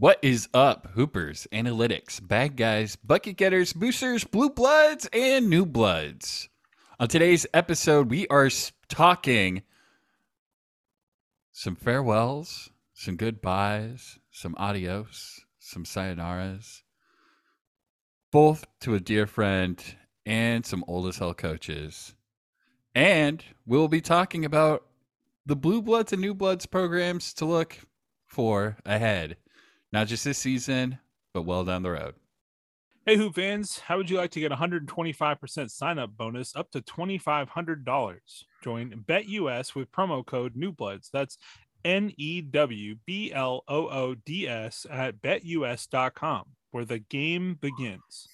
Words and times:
What 0.00 0.18
is 0.22 0.48
up, 0.54 0.92
Hoopers, 0.94 1.46
Analytics, 1.52 2.26
Bad 2.26 2.56
Guys, 2.56 2.96
Bucket 2.96 3.36
Getters, 3.36 3.74
Boosters, 3.74 4.24
Blue 4.24 4.48
Bloods, 4.48 5.06
and 5.12 5.50
New 5.50 5.66
Bloods? 5.66 6.48
On 6.98 7.06
today's 7.06 7.46
episode, 7.52 8.08
we 8.08 8.26
are 8.28 8.48
talking 8.88 9.60
some 11.52 11.76
farewells, 11.76 12.70
some 12.94 13.16
goodbyes, 13.16 14.18
some 14.30 14.54
adios, 14.56 15.44
some 15.58 15.84
sayonaras, 15.84 16.80
both 18.32 18.64
to 18.80 18.94
a 18.94 19.00
dear 19.00 19.26
friend 19.26 19.84
and 20.24 20.64
some 20.64 20.82
old 20.88 21.08
as 21.08 21.18
hell 21.18 21.34
coaches. 21.34 22.14
And 22.94 23.44
we'll 23.66 23.88
be 23.88 24.00
talking 24.00 24.46
about 24.46 24.86
the 25.44 25.56
Blue 25.56 25.82
Bloods 25.82 26.14
and 26.14 26.22
New 26.22 26.32
Bloods 26.32 26.64
programs 26.64 27.34
to 27.34 27.44
look 27.44 27.76
for 28.26 28.78
ahead. 28.86 29.36
Not 29.92 30.06
just 30.06 30.24
this 30.24 30.38
season, 30.38 30.98
but 31.34 31.42
well 31.42 31.64
down 31.64 31.82
the 31.82 31.90
road. 31.90 32.14
Hey, 33.06 33.16
Hoop 33.16 33.34
fans, 33.34 33.78
how 33.78 33.96
would 33.96 34.10
you 34.10 34.18
like 34.18 34.30
to 34.32 34.40
get 34.40 34.52
125% 34.52 35.70
sign 35.70 35.98
up 35.98 36.16
bonus 36.16 36.54
up 36.54 36.70
to 36.72 36.80
$2,500? 36.82 38.20
Join 38.62 39.04
BetUS 39.08 39.74
with 39.74 39.90
promo 39.90 40.24
code 40.24 40.54
NEWBLOODS. 40.54 41.08
That's 41.12 41.38
N 41.84 42.12
E 42.18 42.42
W 42.42 42.96
B 43.06 43.32
L 43.32 43.64
O 43.66 43.88
O 43.88 44.14
D 44.14 44.46
S 44.46 44.86
at 44.90 45.20
betus.com, 45.22 46.44
where 46.70 46.84
the 46.84 46.98
game 46.98 47.58
begins. 47.60 48.28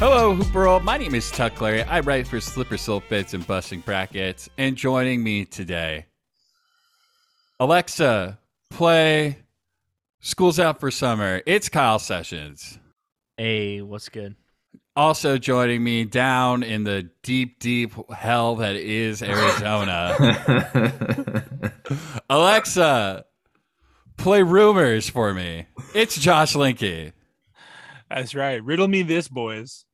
Hello, 0.00 0.32
Hoop 0.32 0.54
World. 0.54 0.84
My 0.84 0.96
name 0.96 1.16
is 1.16 1.28
Tuck 1.28 1.60
Larry. 1.60 1.82
I 1.82 1.98
write 1.98 2.28
for 2.28 2.40
Slipper 2.40 2.76
Still 2.76 3.00
Fits 3.00 3.34
and 3.34 3.44
Busting 3.44 3.80
Brackets. 3.80 4.48
And 4.56 4.76
joining 4.76 5.24
me 5.24 5.44
today, 5.44 6.06
Alexa, 7.58 8.38
play 8.70 9.38
School's 10.20 10.60
Out 10.60 10.78
for 10.78 10.92
Summer. 10.92 11.42
It's 11.46 11.68
Kyle 11.68 11.98
Sessions. 11.98 12.78
Hey, 13.36 13.82
what's 13.82 14.08
good? 14.08 14.36
Also 14.94 15.36
joining 15.36 15.82
me 15.82 16.04
down 16.04 16.62
in 16.62 16.84
the 16.84 17.10
deep, 17.24 17.58
deep 17.58 17.92
hell 18.12 18.54
that 18.54 18.76
is 18.76 19.20
Arizona. 19.20 20.14
Alexa, 22.30 23.24
play 24.16 24.44
Rumors 24.44 25.10
for 25.10 25.34
me. 25.34 25.66
It's 25.92 26.16
Josh 26.16 26.54
Linky. 26.54 27.10
That's 28.08 28.36
right. 28.36 28.62
Riddle 28.62 28.86
me 28.86 29.02
this, 29.02 29.26
boys. 29.26 29.84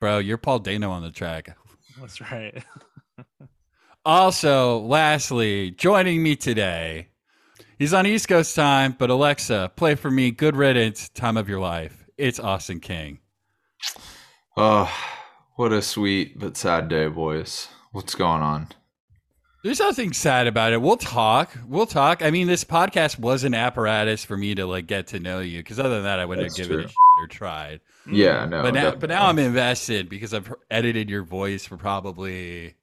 Bro, 0.00 0.18
you're 0.18 0.36
Paul 0.36 0.58
Dano 0.58 0.90
on 0.90 1.02
the 1.02 1.10
track. 1.10 1.56
That's 2.00 2.20
right. 2.20 2.62
Also, 4.04 4.78
lastly, 4.80 5.70
joining 5.72 6.22
me 6.22 6.36
today, 6.36 7.08
he's 7.78 7.94
on 7.94 8.06
East 8.06 8.28
Coast 8.28 8.54
time, 8.54 8.94
but 8.98 9.10
Alexa, 9.10 9.72
play 9.74 9.94
for 9.94 10.10
me 10.10 10.30
Good 10.30 10.54
Riddance, 10.54 11.08
Time 11.08 11.36
of 11.36 11.48
Your 11.48 11.60
Life. 11.60 12.04
It's 12.16 12.38
Austin 12.38 12.78
King. 12.80 13.18
Oh, 14.56 14.92
what 15.56 15.72
a 15.72 15.82
sweet 15.82 16.38
but 16.38 16.56
sad 16.56 16.88
day, 16.88 17.08
boys. 17.08 17.68
What's 17.92 18.14
going 18.14 18.42
on? 18.42 18.68
There's 19.64 19.80
nothing 19.80 20.12
sad 20.12 20.46
about 20.46 20.72
it. 20.72 20.80
We'll 20.80 20.96
talk. 20.98 21.50
We'll 21.66 21.86
talk. 21.86 22.22
I 22.22 22.30
mean, 22.30 22.46
this 22.46 22.62
podcast 22.62 23.18
was 23.18 23.42
an 23.42 23.54
apparatus 23.54 24.24
for 24.24 24.36
me 24.36 24.54
to 24.54 24.66
like 24.66 24.86
get 24.86 25.08
to 25.08 25.18
know 25.18 25.40
you 25.40 25.58
because 25.58 25.80
other 25.80 25.96
than 25.96 26.04
that, 26.04 26.20
I 26.20 26.24
wouldn't 26.26 26.46
That's 26.46 26.58
have 26.58 26.68
given 26.68 26.82
true. 26.82 26.86
a 26.86 26.88
shit 26.88 26.96
or 27.18 27.26
tried. 27.26 27.80
Yeah, 28.10 28.44
no. 28.46 28.62
but 28.62 28.74
now, 28.74 28.94
but 28.94 29.08
now 29.10 29.26
I'm 29.26 29.38
invested 29.38 30.08
because 30.08 30.32
I've 30.34 30.52
edited 30.70 31.08
your 31.10 31.22
voice 31.24 31.64
for 31.66 31.76
probably 31.76 32.74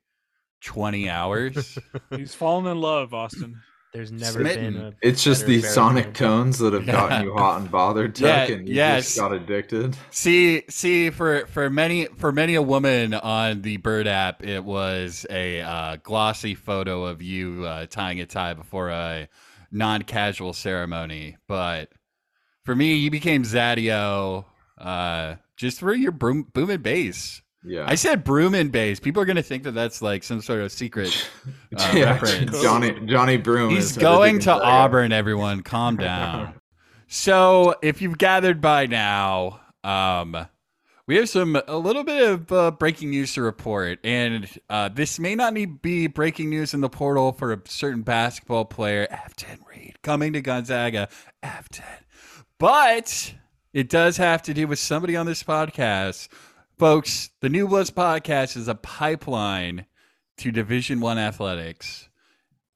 20 0.62 1.10
hours. 1.10 1.78
He's 2.10 2.34
fallen 2.36 2.66
in 2.68 2.80
love, 2.80 3.14
Austin. 3.14 3.62
There's 3.94 4.12
never 4.12 4.40
Smitten. 4.40 4.74
been 4.74 4.82
a 4.82 4.94
It's 5.04 5.24
just 5.24 5.42
better 5.42 5.52
these 5.52 5.62
baritone. 5.62 5.76
sonic 5.76 6.14
tones 6.16 6.58
that 6.58 6.74
have 6.74 6.86
gotten 6.88 7.12
Yeah. 7.12 7.24
you 7.26 7.34
hot 7.34 7.62
and 7.62 7.70
bothered, 7.70 8.20
Yeah, 8.20 8.40
Tuck, 8.48 8.50
and 8.50 8.68
you 8.68 8.74
yes. 8.74 9.04
just 9.06 9.18
got 9.20 9.34
addicted. 9.34 9.96
See, 10.10 10.64
see, 10.68 11.12
for 11.12 11.46
for 11.46 11.70
many 11.70 12.08
for 12.18 12.32
many 12.32 12.56
a 12.56 12.62
woman 12.64 13.14
on 13.14 13.62
the 13.62 13.78
Bird 13.78 14.08
app, 14.08 14.44
it 14.44 14.64
was 14.64 15.28
a 15.30 15.62
uh, 15.62 15.98
glossy 16.02 16.56
photo 16.56 17.06
of 17.06 17.22
you 17.22 17.66
uh, 17.66 17.86
tying 17.86 18.20
a 18.20 18.26
tie 18.26 18.56
before 18.56 18.90
a 18.90 19.28
non-casual 19.72 20.54
ceremony. 20.54 21.38
But 21.48 21.90
for 22.64 22.76
me, 22.76 22.96
you 22.96 23.12
became 23.12 23.44
Zadio 23.44 24.46
uh, 24.78 25.36
just 25.56 25.80
for 25.80 25.94
your 25.94 26.12
broom, 26.12 26.48
boom 26.54 26.70
and 26.70 26.84
bass. 26.84 27.42
Yeah. 27.66 27.86
I 27.88 27.96
said 27.96 28.24
broom 28.24 28.56
and 28.56 28.72
bass. 28.72 29.00
People 29.00 29.22
are 29.22 29.26
gonna 29.26 29.42
think 29.42 29.64
that 29.64 29.72
that's 29.72 30.02
like 30.02 30.24
some 30.24 30.42
sort 30.42 30.62
of 30.62 30.72
secret. 30.72 31.30
uh, 31.78 31.92
yeah, 31.96 32.12
reference. 32.12 32.62
Johnny 32.62 32.92
Johni 32.92 33.42
Broome. 33.42 33.74
He's 33.74 33.96
going 33.98 34.40
to. 34.40 34.52
Auburn, 34.54 35.12
everyone. 35.12 35.64
Calm 35.64 35.96
down. 35.98 36.56
so, 37.08 37.76
if 37.82 38.02
you've 38.02 38.18
gathered 38.18 38.60
by 38.60 38.86
now, 38.86 39.62
um, 39.84 40.46
we 41.08 41.16
have 41.16 41.30
some 41.30 41.58
a 41.68 41.78
little 41.78 42.04
bit 42.04 42.30
of 42.30 42.52
uh, 42.52 42.72
breaking 42.72 43.12
news 43.12 43.34
to 43.36 43.42
report, 43.42 44.00
and 44.04 44.50
uh, 44.70 44.90
this 44.90 45.18
may 45.18 45.36
not 45.36 45.54
need 45.54 45.82
be 45.82 46.08
breaking 46.08 46.50
news 46.50 46.74
in 46.74 46.82
the 46.82 46.90
portal 46.90 47.32
for 47.32 47.54
a 47.54 47.62
certain 47.66 48.02
basketball 48.02 48.66
player, 48.66 49.08
Efton 49.10 49.60
Reid, 49.70 50.02
coming 50.02 50.34
to 50.34 50.42
Gonzaga. 50.42 51.08
Efton, 51.42 52.03
but 52.60 53.34
it 53.74 53.90
does 53.90 54.18
have 54.18 54.42
to 54.44 54.54
do 54.54 54.68
with 54.68 54.80
somebody 54.80 55.16
on 55.16 55.26
this 55.26 55.44
podcast, 55.44 56.28
folks. 56.78 57.30
The 57.42 57.50
New 57.50 57.68
Bloods 57.68 57.92
podcast 57.92 58.56
is 58.58 58.68
a 58.68 58.76
pipeline 58.76 59.86
to 60.38 60.52
Division 60.52 61.00
One 61.00 61.18
athletics 61.18 62.10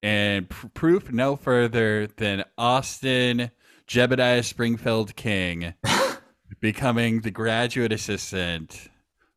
and 0.04 0.50
pr- 0.50 0.68
proof 0.68 1.12
no 1.12 1.36
further 1.36 2.08
than 2.08 2.44
Austin 2.58 3.52
Jebediah 3.88 4.44
Springfield 4.44 5.16
King 5.16 5.74
becoming 6.60 7.22
the 7.22 7.32
graduate 7.32 7.92
assistant 7.92 8.90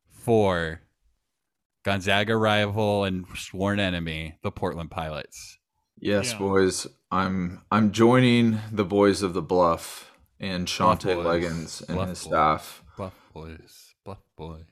for 0.09 0.81
Gonzaga 1.83 2.35
rival 2.35 3.05
and 3.05 3.25
sworn 3.35 3.79
enemy, 3.79 4.35
the 4.43 4.51
Portland 4.51 4.91
Pilots. 4.91 5.57
Yes, 5.99 6.31
Yeah. 6.33 6.37
boys. 6.39 6.87
I'm 7.11 7.61
I'm 7.71 7.91
joining 7.91 8.59
the 8.71 8.85
boys 8.85 9.21
of 9.23 9.33
the 9.33 9.41
Bluff 9.41 10.10
and 10.41 10.65
Bluff 10.65 10.99
Shantay. 10.99 11.15
Legans 11.23 11.81
and 11.87 11.95
Bluff 11.95 12.09
his 12.09 12.19
boys. 12.19 12.27
staff. 12.27 12.83
Bluff 12.97 13.13
boys, 13.33 13.93
bluff 14.03 14.17
boys. 14.35 14.65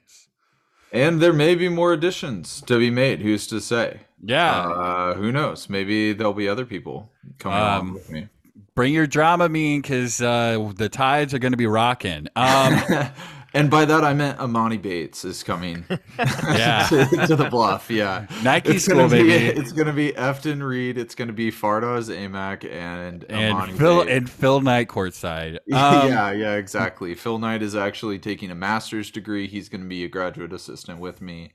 And 0.91 1.22
there 1.22 1.31
may 1.34 1.53
be 1.56 1.69
more 1.69 1.94
additions 1.94 2.62
to 2.62 2.78
be 2.80 2.90
made. 2.90 3.22
Who's 3.22 3.46
to 3.47 3.62
say? 3.62 4.02
Yeah, 4.22 4.52
Uh, 4.68 5.13
who 5.13 5.31
knows? 5.31 5.69
Maybe 5.69 6.12
there'll 6.13 6.34
be 6.34 6.50
other 6.50 6.66
people 6.66 7.12
coming 7.38 7.57
Um, 7.57 7.63
along 7.66 7.94
with 7.94 8.09
me. 8.09 8.28
bring 8.75 8.94
your 8.94 9.06
drama 9.07 9.47
mean 9.47 9.81
because 9.81 10.19
uh, 10.22 10.72
the 10.75 10.90
tides 10.90 11.34
are 11.34 11.40
going 11.40 11.53
to 11.53 11.57
be 11.57 11.68
rocking. 11.68 12.28
Um, 12.36 12.81
and 13.54 13.70
by 13.70 13.86
that 13.86 14.04
I 14.04 14.14
meant 14.14 14.38
Emoni 14.40 14.82
Bates 14.82 15.26
is 15.26 15.44
coming 15.44 15.86
Yeah. 16.18 16.86
to, 16.90 17.06
to 17.28 17.36
the 17.36 17.50
bluff. 17.50 17.90
Yeah. 17.90 18.28
Nike 18.44 18.72
It's 18.76 18.86
school, 18.86 19.08
gonna 19.08 19.10
be 19.24 19.30
baby. 19.30 19.60
it's 19.60 19.72
gonna 19.72 19.94
be 19.94 20.12
Efton 20.14 20.62
Reid, 20.68 20.98
it's 20.98 21.16
gonna 21.16 21.34
be 21.34 21.52
Fardaws 21.52 22.10
Aimaq 22.16 22.70
and 22.72 23.26
Emoni 23.28 23.70
and 23.70 23.78
Phil 23.78 24.00
Bates. 24.04 24.12
and 24.18 24.30
Phil 24.30 24.62
Knight 24.62 24.88
courtside. 24.88 25.60
Um, 25.74 26.10
yeah, 26.10 26.32
yeah, 26.32 26.56
exactly. 26.56 27.16
Phil 27.16 27.38
Knight 27.40 27.62
is 27.62 27.76
actually 27.76 28.20
taking 28.20 28.52
a 28.52 28.56
master's 28.56 29.10
degree. 29.12 29.48
He's 29.48 29.70
going 29.70 29.81
to 29.81 29.88
be 29.88 30.04
a 30.04 30.08
graduate 30.08 30.52
assistant 30.52 31.00
with 31.00 31.22
me. 31.22 31.52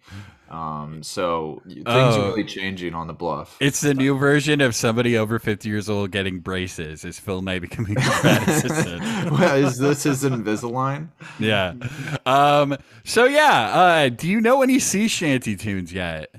Um, 0.54 1.02
so 1.02 1.60
things 1.66 1.82
Oh. 1.86 2.22
are 2.22 2.28
really 2.28 2.44
changing 2.44 2.94
on 2.94 3.08
the 3.08 3.12
bluff. 3.12 3.56
It's 3.60 3.80
the 3.80 3.92
new 3.92 4.16
version 4.16 4.60
of 4.60 4.74
somebody 4.76 5.18
over 5.18 5.38
50 5.40 5.68
years 5.68 5.88
old 5.88 6.12
getting 6.12 6.38
braces. 6.38 7.04
Is 7.04 7.18
Phil 7.18 7.42
Knight 7.42 7.60
becoming 7.62 7.96
a 7.98 8.00
well, 9.32 9.56
is 9.56 9.78
this 9.78 10.04
his 10.04 10.22
Invisalign? 10.22 11.08
Yeah. 11.40 11.74
Um, 12.24 12.76
so, 13.04 13.24
yeah. 13.24 13.70
Uh, 13.74 14.08
do 14.10 14.28
you 14.28 14.40
know 14.40 14.62
any 14.62 14.78
sea 14.78 15.08
shanty 15.08 15.56
tunes 15.56 15.92
yet? 15.92 16.32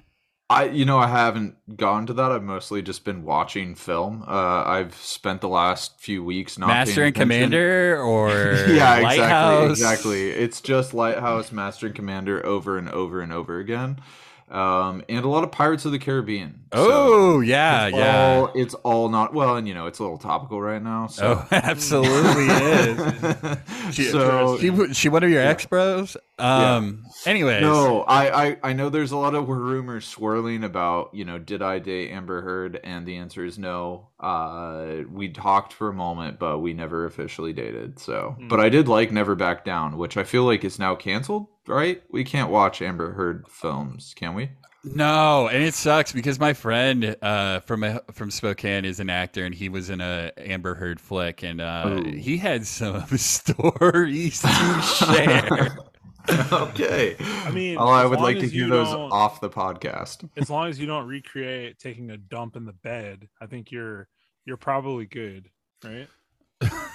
I, 0.47 0.65
you 0.65 0.85
know, 0.85 0.99
I 0.99 1.07
haven't 1.07 1.75
gone 1.75 2.05
to 2.05 2.13
that. 2.13 2.31
I've 2.31 2.43
mostly 2.43 2.83
just 2.83 3.03
been 3.03 3.23
watching 3.23 3.73
film. 3.73 4.23
Uh, 4.27 4.63
I've 4.63 4.93
spent 4.95 5.41
the 5.41 5.49
last 5.49 5.99
few 5.99 6.23
weeks 6.23 6.59
not 6.59 6.67
Master 6.67 7.03
and 7.03 7.15
attention. 7.15 7.29
Commander 7.29 7.99
or 7.99 8.29
yeah, 8.67 8.99
Lighthouse? 8.99 9.71
exactly, 9.71 9.71
exactly. 9.71 10.29
It's 10.29 10.61
just 10.61 10.93
Lighthouse, 10.93 11.51
Master 11.51 11.87
and 11.87 11.95
Commander 11.95 12.45
over 12.45 12.77
and 12.77 12.89
over 12.89 13.21
and 13.21 13.33
over 13.33 13.57
again, 13.57 13.99
um, 14.51 15.03
and 15.09 15.25
a 15.25 15.27
lot 15.27 15.43
of 15.43 15.51
Pirates 15.51 15.85
of 15.85 15.91
the 15.91 15.99
Caribbean. 15.99 16.64
So 16.75 17.35
Oh, 17.35 17.39
yeah, 17.41 17.87
it's 17.87 17.97
yeah. 17.97 18.35
all, 18.37 18.51
it's 18.55 18.73
all 18.75 19.09
not 19.09 19.33
well, 19.33 19.55
and 19.57 19.67
you 19.67 19.73
know, 19.73 19.85
it's 19.87 19.99
a 19.99 20.03
little 20.03 20.17
topical 20.17 20.61
right 20.61 20.81
now. 20.81 21.07
So. 21.07 21.39
Oh, 21.43 21.47
absolutely 21.51 22.47
is. 22.47 23.57
She, 23.91 24.05
so 24.05 24.57
she, 24.57 24.93
she 24.95 25.09
one 25.09 25.23
of 25.23 25.29
your 25.29 25.43
ex 25.43 25.65
bros? 25.67 26.17
Um. 26.39 27.05
Anyways, 27.25 27.61
No, 27.61 28.01
I, 28.01 28.45
I 28.47 28.57
I 28.63 28.73
know 28.73 28.89
there's 28.89 29.11
a 29.11 29.17
lot 29.17 29.35
of 29.35 29.47
rumors 29.47 30.05
swirling 30.05 30.63
about 30.63 31.13
you 31.13 31.23
know 31.23 31.37
did 31.37 31.61
I 31.61 31.77
date 31.79 32.09
Amber 32.11 32.41
Heard 32.41 32.79
and 32.83 33.05
the 33.05 33.17
answer 33.17 33.45
is 33.45 33.59
no. 33.59 34.07
Uh, 34.19 35.03
we 35.11 35.29
talked 35.29 35.71
for 35.71 35.87
a 35.89 35.93
moment, 35.93 36.39
but 36.39 36.59
we 36.59 36.73
never 36.73 37.05
officially 37.05 37.53
dated. 37.53 37.99
So, 37.99 38.35
Hmm. 38.39 38.47
but 38.47 38.59
I 38.59 38.69
did 38.69 38.87
like 38.87 39.11
Never 39.11 39.35
Back 39.35 39.63
Down, 39.63 39.97
which 39.97 40.17
I 40.17 40.23
feel 40.23 40.43
like 40.45 40.63
is 40.65 40.79
now 40.79 40.95
canceled. 40.95 41.47
Right? 41.67 42.01
We 42.09 42.23
can't 42.23 42.49
watch 42.49 42.81
Amber 42.81 43.13
Heard 43.13 43.47
films, 43.47 44.13
can 44.15 44.33
we? 44.33 44.49
No, 44.93 45.47
and 45.47 45.63
it 45.63 45.73
sucks 45.73 46.11
because 46.11 46.39
my 46.39 46.53
friend 46.53 47.15
uh, 47.21 47.61
from 47.61 47.83
a, 47.83 48.01
from 48.13 48.29
Spokane 48.29 48.85
is 48.85 48.99
an 48.99 49.09
actor, 49.09 49.45
and 49.45 49.53
he 49.53 49.67
was 49.69 49.89
in 49.89 49.99
a 49.99 50.31
Amber 50.37 50.75
Heard 50.75 50.99
flick, 50.99 51.43
and 51.43 51.59
uh, 51.59 52.03
he 52.03 52.37
had 52.37 52.67
some 52.67 53.05
stories 53.17 54.41
to 54.41 54.81
share. 54.81 55.77
okay. 56.51 57.15
I 57.19 57.51
mean, 57.51 57.77
oh, 57.77 57.87
I 57.87 58.05
would 58.05 58.19
like 58.19 58.39
to 58.39 58.47
hear 58.47 58.67
those 58.67 58.87
off 58.87 59.41
the 59.41 59.49
podcast. 59.49 60.27
as 60.37 60.49
long 60.49 60.69
as 60.69 60.79
you 60.79 60.85
don't 60.87 61.07
recreate 61.07 61.79
taking 61.79 62.11
a 62.11 62.17
dump 62.17 62.55
in 62.55 62.65
the 62.65 62.73
bed, 62.73 63.27
I 63.41 63.47
think 63.47 63.71
you're 63.71 64.07
you're 64.45 64.57
probably 64.57 65.05
good, 65.05 65.49
right? 65.83 66.07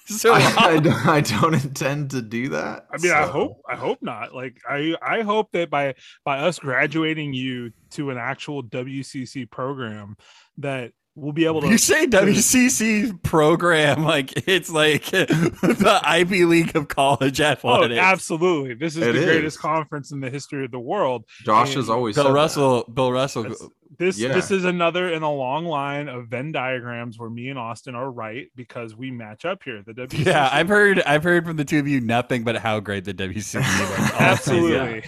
so 0.06 0.32
I, 0.32 0.54
I 0.56 0.78
don't, 0.78 1.06
I 1.06 1.20
don't 1.20 1.54
intend 1.54 2.10
to 2.10 2.22
do 2.22 2.50
that. 2.50 2.86
I 2.92 2.98
mean, 2.98 3.12
I 3.12 3.26
hope 3.26 3.62
I 3.68 3.76
hope 3.76 3.98
not. 4.00 4.34
Like 4.34 4.58
I 4.68 4.94
I 5.02 5.22
hope 5.22 5.52
that 5.52 5.70
by 5.70 5.94
by 6.24 6.38
us 6.38 6.58
graduating 6.58 7.32
you 7.32 7.72
to 7.92 8.10
an 8.10 8.18
actual 8.18 8.62
WCC 8.62 9.50
program 9.50 10.16
that 10.58 10.92
we'll 11.20 11.32
be 11.32 11.44
able 11.44 11.60
to 11.60 11.68
you 11.68 11.78
say 11.78 12.06
WCC 12.06 13.22
program 13.22 14.04
like 14.04 14.32
it's 14.48 14.70
like 14.70 15.04
the 15.10 16.00
Ivy 16.02 16.44
League 16.44 16.74
of 16.74 16.88
college 16.88 17.40
oh, 17.40 17.44
athletics. 17.44 18.00
Oh, 18.00 18.04
absolutely. 18.04 18.74
This 18.74 18.96
is 18.96 19.06
It 19.06 19.12
the 19.12 19.24
greatest 19.24 19.58
conference 19.58 20.12
in 20.12 20.20
the 20.20 20.30
history 20.30 20.64
of 20.64 20.70
the 20.70 20.80
world. 20.80 21.24
Josh 21.44 21.68
and 21.68 21.76
has 21.76 21.90
always 21.90 22.14
Bill 22.16 22.24
said 22.24 22.30
that. 22.30 22.34
Russell. 22.34 22.84
Bill 22.92 23.12
Russell. 23.12 23.42
That's- 23.44 23.68
This 23.98 24.18
Yeah. 24.18 24.32
this 24.32 24.50
is 24.50 24.64
another 24.64 25.12
in 25.12 25.22
a 25.22 25.30
long 25.32 25.66
line 25.66 26.08
of 26.08 26.28
Venn 26.28 26.52
diagrams 26.52 27.18
where 27.18 27.28
me 27.28 27.48
and 27.50 27.58
Austin 27.58 27.94
are 27.94 28.10
right 28.10 28.46
because 28.56 28.96
we 28.96 29.10
match 29.10 29.44
up 29.44 29.62
here. 29.62 29.82
The 29.84 29.92
WCC 29.92 30.24
Yeah, 30.26 30.48
I've 30.50 30.68
heard. 30.68 31.02
I've 31.02 31.22
heard 31.22 31.44
from 31.44 31.56
the 31.58 31.64
two 31.66 31.78
of 31.80 31.86
you 31.86 32.00
nothing 32.00 32.42
but 32.44 32.56
how 32.56 32.80
great 32.80 33.04
the 33.04 33.12
WCC 33.12 33.56
was. 33.58 34.10
absolutely. 34.18 35.02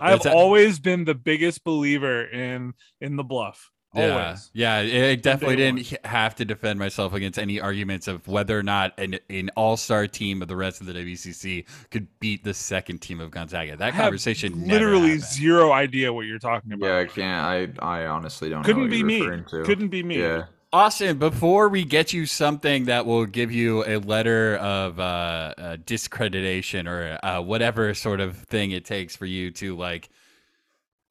I've 0.00 0.24
a- 0.26 0.32
always 0.32 0.78
been 0.78 1.04
the 1.04 1.14
biggest 1.14 1.64
believer 1.64 2.24
in 2.24 2.74
in 3.00 3.16
the 3.16 3.24
bluff. 3.24 3.70
Yeah, 3.96 4.24
Always. 4.26 4.50
yeah. 4.52 4.80
It 4.80 5.22
definitely 5.22 5.56
didn't 5.56 5.80
h- 5.80 5.94
have 6.04 6.34
to 6.36 6.44
defend 6.44 6.78
myself 6.78 7.14
against 7.14 7.38
any 7.38 7.60
arguments 7.60 8.08
of 8.08 8.26
whether 8.28 8.58
or 8.58 8.62
not 8.62 8.92
an, 8.98 9.18
an 9.30 9.50
all-star 9.56 10.06
team 10.06 10.42
of 10.42 10.48
the 10.48 10.56
rest 10.56 10.80
of 10.80 10.86
the 10.86 10.92
WCC 10.92 11.64
could 11.90 12.06
beat 12.20 12.44
the 12.44 12.54
second 12.54 12.98
team 12.98 13.20
of 13.20 13.30
Gonzaga. 13.30 13.76
That 13.76 13.94
have 13.94 14.02
conversation 14.04 14.66
never 14.66 14.84
literally 14.84 15.08
happened. 15.10 15.22
zero 15.24 15.72
idea 15.72 16.12
what 16.12 16.26
you're 16.26 16.38
talking 16.38 16.72
about. 16.72 16.86
Yeah, 16.86 16.98
I 16.98 17.04
can't. 17.06 17.78
I 17.82 18.02
I 18.02 18.06
honestly 18.06 18.50
don't. 18.50 18.62
Couldn't 18.64 18.82
what 18.82 18.90
be 18.90 18.98
you're 18.98 19.06
me. 19.36 19.42
to. 19.50 19.62
Couldn't 19.64 19.88
be 19.88 20.02
me. 20.02 20.18
Yeah. 20.20 20.44
Austin, 20.72 21.16
before 21.18 21.68
we 21.70 21.84
get 21.84 22.12
you 22.12 22.26
something 22.26 22.84
that 22.86 23.06
will 23.06 23.24
give 23.24 23.50
you 23.50 23.82
a 23.86 23.96
letter 23.98 24.56
of 24.56 25.00
uh, 25.00 25.54
uh, 25.56 25.76
discreditation 25.86 26.86
or 26.88 27.18
uh, 27.22 27.40
whatever 27.40 27.94
sort 27.94 28.20
of 28.20 28.36
thing 28.36 28.72
it 28.72 28.84
takes 28.84 29.16
for 29.16 29.26
you 29.26 29.50
to 29.52 29.76
like, 29.76 30.10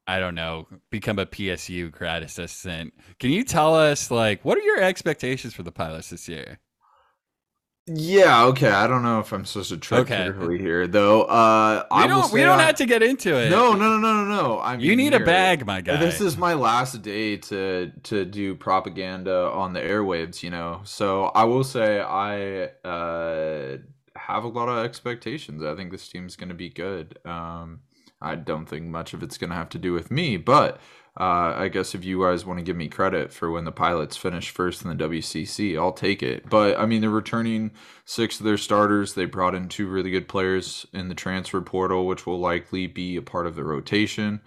I 0.07 0.19
don't 0.19 0.35
know, 0.35 0.67
become 0.91 1.17
a 1.19 1.25
PSU 1.25 1.91
grad 1.91 2.21
assistant, 2.23 2.93
can 3.19 3.31
you 3.31 3.43
tell 3.43 3.73
us 3.75 4.11
like 4.11 4.45
what 4.45 4.57
are 4.57 4.61
your 4.61 4.81
expectations 4.81 5.53
for 5.53 5.63
the 5.63 5.71
pilots 5.71 6.09
this 6.11 6.27
year? 6.29 6.59
Yeah. 7.87 8.45
Okay. 8.45 8.69
I 8.71 8.87
don't 8.87 9.03
know 9.03 9.19
if 9.19 9.31
I'm 9.31 9.45
supposed 9.45 9.69
to 9.69 9.77
tread 9.77 10.01
Okay. 10.01 10.17
carefully 10.17 10.57
here, 10.57 10.87
though. 10.87 11.21
Uh, 11.23 11.85
We 11.91 11.97
I 11.97 12.07
don't. 12.07 12.31
We 12.33 12.41
don't 12.41 12.59
I- 12.59 12.63
have 12.63 12.75
to 12.77 12.87
get 12.87 13.03
into 13.03 13.35
it. 13.39 13.51
No, 13.51 13.73
no, 13.73 13.89
no, 13.89 13.97
no, 13.99 14.23
no, 14.23 14.41
no. 14.41 14.57
I 14.57 14.73
you 14.77 14.95
need 14.95 15.13
a 15.13 15.19
bag, 15.19 15.67
my 15.67 15.81
guy. 15.81 15.97
This 15.97 16.19
is 16.19 16.35
my 16.35 16.55
last 16.55 17.03
day 17.03 17.37
to 17.37 17.91
to 18.03 18.25
do 18.25 18.55
propaganda 18.55 19.51
on 19.51 19.73
the 19.73 19.81
airwaves, 19.81 20.41
you 20.41 20.49
know. 20.49 20.81
So 20.83 21.25
I 21.35 21.43
will 21.43 21.63
say 21.63 21.99
I 22.01 22.63
uh, 22.87 23.77
have 24.15 24.43
a 24.45 24.47
lot 24.47 24.67
of 24.67 24.83
expectations. 24.83 25.61
I 25.61 25.75
think 25.75 25.91
this 25.91 26.09
team's 26.09 26.35
going 26.35 26.49
to 26.49 26.55
be 26.55 26.69
good. 26.71 27.19
Um, 27.23 27.81
I 28.25 28.35
don't 28.35 28.65
think 28.65 28.85
much 28.85 29.13
of 29.13 29.23
it's 29.23 29.37
going 29.37 29.51
to 29.51 29.55
have 29.55 29.69
to 29.69 29.77
do 29.77 29.93
with 29.93 30.11
me, 30.11 30.37
but 30.37 30.79
uh, 31.17 31.53
I 31.55 31.69
guess 31.69 31.95
if 31.95 32.03
you 32.03 32.23
guys 32.23 32.45
want 32.45 32.59
to 32.59 32.65
give 32.65 32.75
me 32.75 32.89
credit 32.89 33.31
for 33.31 33.49
when 33.49 33.63
the 33.63 33.71
pilots 33.71 34.17
finished 34.17 34.49
first 34.49 34.83
in 34.83 34.89
the 34.89 35.07
WCC, 35.07 35.77
I'll 35.79 35.93
take 35.93 36.21
it. 36.21 36.49
But 36.49 36.77
I 36.77 36.85
mean, 36.85 36.99
they're 36.99 37.09
returning 37.09 37.71
six 38.03 38.39
of 38.39 38.45
their 38.45 38.57
starters. 38.57 39.13
They 39.13 39.23
brought 39.23 39.55
in 39.55 39.69
two 39.69 39.87
really 39.87 40.11
good 40.11 40.27
players 40.27 40.85
in 40.91 41.07
the 41.07 41.15
transfer 41.15 41.61
portal, 41.61 42.05
which 42.05 42.25
will 42.25 42.39
likely 42.39 42.87
be 42.87 43.15
a 43.15 43.21
part 43.21 43.47
of 43.47 43.55
the 43.55 43.63
rotation. 43.63 44.41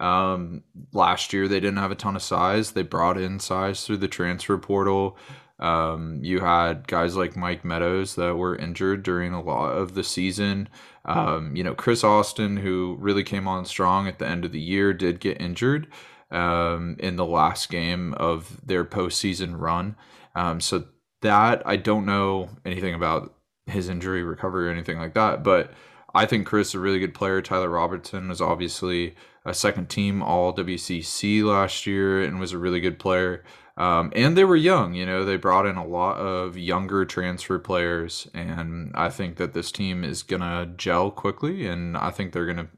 Um, 0.00 0.64
last 0.92 1.32
year 1.32 1.46
they 1.46 1.60
didn't 1.60 1.78
have 1.78 1.92
a 1.92 1.96
ton 1.96 2.16
of 2.16 2.22
size. 2.22 2.72
They 2.72 2.82
brought 2.82 3.18
in 3.18 3.38
size 3.38 3.84
through 3.84 3.98
the 3.98 4.08
transfer 4.08 4.58
portal. 4.58 5.16
Um, 5.58 6.20
you 6.22 6.40
had 6.40 6.86
guys 6.86 7.16
like 7.16 7.36
Mike 7.36 7.64
Meadows 7.64 8.14
that 8.14 8.36
were 8.36 8.56
injured 8.56 9.02
during 9.02 9.32
a 9.32 9.42
lot 9.42 9.70
of 9.72 9.94
the 9.94 10.04
season. 10.04 10.68
Um, 11.04 11.56
you 11.56 11.64
know, 11.64 11.74
Chris 11.74 12.04
Austin, 12.04 12.58
who 12.58 12.96
really 13.00 13.24
came 13.24 13.48
on 13.48 13.64
strong 13.64 14.06
at 14.06 14.18
the 14.18 14.28
end 14.28 14.44
of 14.44 14.52
the 14.52 14.60
year, 14.60 14.92
did 14.92 15.20
get 15.20 15.40
injured 15.40 15.88
um, 16.30 16.96
in 16.98 17.16
the 17.16 17.24
last 17.24 17.70
game 17.70 18.14
of 18.14 18.60
their 18.64 18.84
postseason 18.84 19.58
run. 19.58 19.96
Um, 20.34 20.60
so 20.60 20.84
that 21.22 21.62
I 21.66 21.76
don't 21.76 22.06
know 22.06 22.50
anything 22.64 22.94
about 22.94 23.34
his 23.66 23.88
injury 23.88 24.22
recovery 24.22 24.68
or 24.68 24.72
anything 24.72 24.98
like 24.98 25.14
that, 25.14 25.42
but 25.42 25.72
I 26.14 26.26
think 26.26 26.46
Chris 26.46 26.68
is 26.68 26.74
a 26.74 26.80
really 26.80 27.00
good 27.00 27.14
player. 27.14 27.42
Tyler 27.42 27.68
Robertson 27.68 28.28
was 28.28 28.40
obviously 28.40 29.14
a 29.44 29.52
second 29.54 29.88
team 29.88 30.22
All 30.22 30.54
WCC 30.54 31.42
last 31.44 31.86
year 31.86 32.22
and 32.22 32.40
was 32.40 32.52
a 32.52 32.58
really 32.58 32.80
good 32.80 32.98
player. 32.98 33.44
Um, 33.78 34.12
and 34.14 34.36
they 34.36 34.44
were 34.44 34.56
young, 34.56 34.94
you 34.94 35.06
know, 35.06 35.24
they 35.24 35.36
brought 35.36 35.64
in 35.66 35.76
a 35.76 35.86
lot 35.86 36.18
of 36.18 36.58
younger 36.58 37.04
transfer 37.04 37.58
players. 37.60 38.28
And 38.34 38.90
I 38.94 39.08
think 39.08 39.36
that 39.36 39.54
this 39.54 39.72
team 39.72 40.04
is 40.04 40.22
going 40.24 40.42
to 40.42 40.72
gel 40.76 41.10
quickly. 41.12 41.66
And 41.66 41.96
I 41.96 42.10
think 42.10 42.32
they're 42.32 42.44
going 42.44 42.58
to 42.58 42.68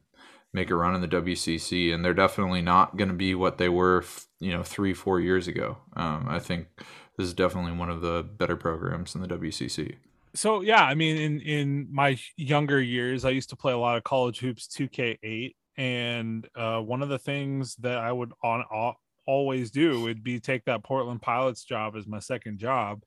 make 0.52 0.70
a 0.70 0.76
run 0.76 0.94
in 0.94 1.00
the 1.00 1.08
WCC. 1.08 1.92
And 1.94 2.04
they're 2.04 2.14
definitely 2.14 2.62
not 2.62 2.96
going 2.98 3.08
to 3.08 3.14
be 3.14 3.34
what 3.34 3.56
they 3.58 3.70
were, 3.70 4.04
you 4.40 4.52
know, 4.52 4.62
three, 4.62 4.92
four 4.94 5.20
years 5.20 5.48
ago. 5.48 5.78
Um, 5.96 6.26
I 6.28 6.38
think 6.38 6.68
this 7.16 7.26
is 7.26 7.34
definitely 7.34 7.72
one 7.72 7.90
of 7.90 8.02
the 8.02 8.22
better 8.22 8.56
programs 8.56 9.14
in 9.14 9.22
the 9.22 9.28
WCC. 9.28 9.96
so 10.34 10.60
yeah 10.60 10.84
i 10.84 10.94
mean 10.94 11.16
in 11.16 11.40
in 11.40 11.88
my 11.90 12.16
younger 12.36 12.80
years 12.80 13.24
i 13.24 13.30
used 13.30 13.50
to 13.50 13.56
play 13.56 13.72
a 13.72 13.78
lot 13.78 13.96
of 13.96 14.04
college 14.04 14.38
hoops 14.38 14.68
2k8 14.68 15.54
and 15.76 16.48
uh, 16.54 16.80
one 16.80 17.02
of 17.02 17.08
the 17.08 17.18
things 17.18 17.74
that 17.76 17.98
i 17.98 18.12
would 18.12 18.32
on 18.42 18.64
al- 18.72 18.96
always 19.26 19.70
do 19.70 20.02
would 20.02 20.22
be 20.22 20.40
take 20.40 20.64
that 20.64 20.82
portland 20.82 21.22
pilots 21.22 21.64
job 21.64 21.96
as 21.96 22.06
my 22.06 22.18
second 22.18 22.58
job 22.58 23.02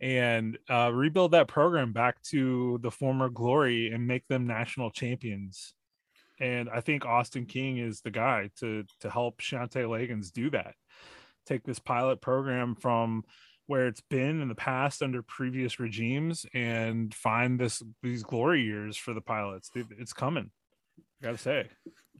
and 0.00 0.58
uh, 0.68 0.90
rebuild 0.92 1.30
that 1.30 1.46
program 1.46 1.92
back 1.92 2.20
to 2.22 2.78
the 2.82 2.90
former 2.90 3.28
glory 3.28 3.92
and 3.92 4.06
make 4.06 4.26
them 4.28 4.46
national 4.46 4.90
champions 4.90 5.74
and 6.40 6.68
i 6.70 6.80
think 6.80 7.04
austin 7.06 7.46
king 7.46 7.78
is 7.78 8.00
the 8.00 8.10
guy 8.10 8.50
to 8.58 8.84
to 9.00 9.10
help 9.10 9.40
Shantay 9.40 9.88
Legans 9.88 10.32
do 10.32 10.50
that 10.50 10.74
take 11.46 11.64
this 11.64 11.78
pilot 11.78 12.20
program 12.20 12.74
from 12.74 13.24
where 13.66 13.86
it's 13.86 14.02
been 14.02 14.40
in 14.40 14.48
the 14.48 14.54
past 14.54 15.02
under 15.02 15.22
previous 15.22 15.80
regimes 15.80 16.46
and 16.52 17.14
find 17.14 17.58
this 17.58 17.82
these 18.02 18.22
glory 18.22 18.62
years 18.62 18.96
for 18.96 19.14
the 19.14 19.20
pilots. 19.20 19.70
It's 19.74 20.12
coming. 20.12 20.50
I 20.98 21.24
gotta 21.24 21.38
say. 21.38 21.68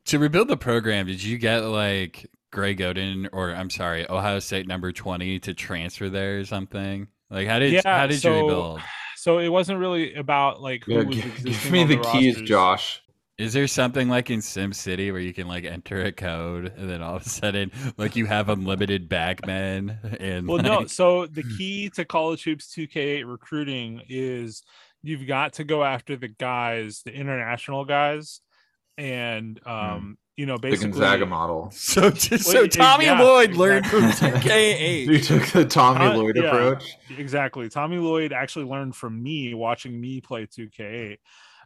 to 0.07 0.19
rebuild 0.19 0.49
the 0.49 0.57
program, 0.57 1.07
did 1.07 1.23
you 1.23 1.39
get 1.39 1.61
like 1.61 2.31
Greg 2.53 2.79
Oden 2.79 3.29
or 3.33 3.51
I'm 3.51 3.71
sorry, 3.71 4.09
Ohio 4.09 4.39
State 4.39 4.69
number 4.69 4.93
twenty 4.93 5.41
to 5.41 5.55
transfer 5.55 6.09
there 6.09 6.39
or 6.39 6.45
something? 6.45 7.09
Like 7.31 7.49
how 7.49 7.59
did 7.59 7.73
Yeah, 7.73 7.81
how 7.85 8.07
did 8.07 8.21
so- 8.21 8.33
you 8.35 8.43
rebuild? 8.43 8.81
So 9.17 9.39
it 9.39 9.49
wasn't 9.49 9.79
really 9.79 10.15
about 10.15 10.61
like 10.61 10.85
who 10.85 10.95
Yeah, 10.95 11.03
was 11.05 11.17
give, 11.17 11.27
existing 11.27 11.53
give 11.53 11.73
me 11.73 11.83
on 11.83 11.89
the 11.89 11.97
keys, 12.13 12.35
rosters. 12.35 12.49
Josh. 12.49 13.03
Is 13.39 13.53
there 13.55 13.67
something 13.67 14.09
like 14.09 14.31
in 14.31 14.43
Sim 14.43 14.73
City 14.73 15.11
where 15.11 15.21
you 15.21 15.33
can 15.33 15.49
like 15.49 15.65
enter 15.65 16.03
a 16.03 16.13
code 16.13 16.73
and 16.77 16.91
then 16.91 17.03
all 17.03 17.17
of 17.17 17.23
a 17.27 17.29
sudden 17.29 17.71
like 17.97 18.15
you 18.17 18.27
have 18.27 18.49
unlimited 18.49 19.09
bagmen 19.09 19.99
and 20.21 20.47
Well, 20.49 20.59
no. 20.63 20.87
So 20.87 21.27
the 21.27 21.43
key 21.57 21.89
to 21.91 22.05
College 22.05 22.43
Hoops 22.45 22.75
2K8 22.75 23.25
recruiting 23.31 24.03
is 24.09 24.63
you've 25.03 25.27
got 25.27 25.55
to 25.55 25.65
go 25.65 25.83
after 25.83 26.17
the 26.17 26.29
guys, 26.29 27.03
the 27.05 27.13
international 27.15 27.85
guys, 27.85 28.41
and 28.99 29.59
um, 29.67 30.19
you 30.37 30.47
know, 30.47 30.55
Hmm. 30.55 30.61
The 30.63 30.71
basically 30.71 30.91
Gonzaga 30.93 31.27
model. 31.27 31.71
So 31.75 32.11
just 32.11 32.47
so 32.51 32.67
Tommy 32.67 33.05
yeah, 33.07 33.21
Lloyd 33.21 33.55
learned 33.55 33.87
from 33.87 34.05
2K8. 34.05 35.07
You 35.13 35.19
took 35.21 35.47
the 35.49 35.65
Tommy 35.65 36.07
Uh, 36.07 36.17
Lloyd 36.17 36.37
yeah. 36.37 36.45
approach. 36.45 36.85
exactly. 37.19 37.69
Tommy 37.69 37.99
Lloyd 37.99 38.33
actually 38.33 38.65
learned 38.65 38.97
from 38.97 39.23
me 39.23 39.53
watching 39.55 40.01
me 40.01 40.21
play 40.21 40.47
2K8. 40.47 41.19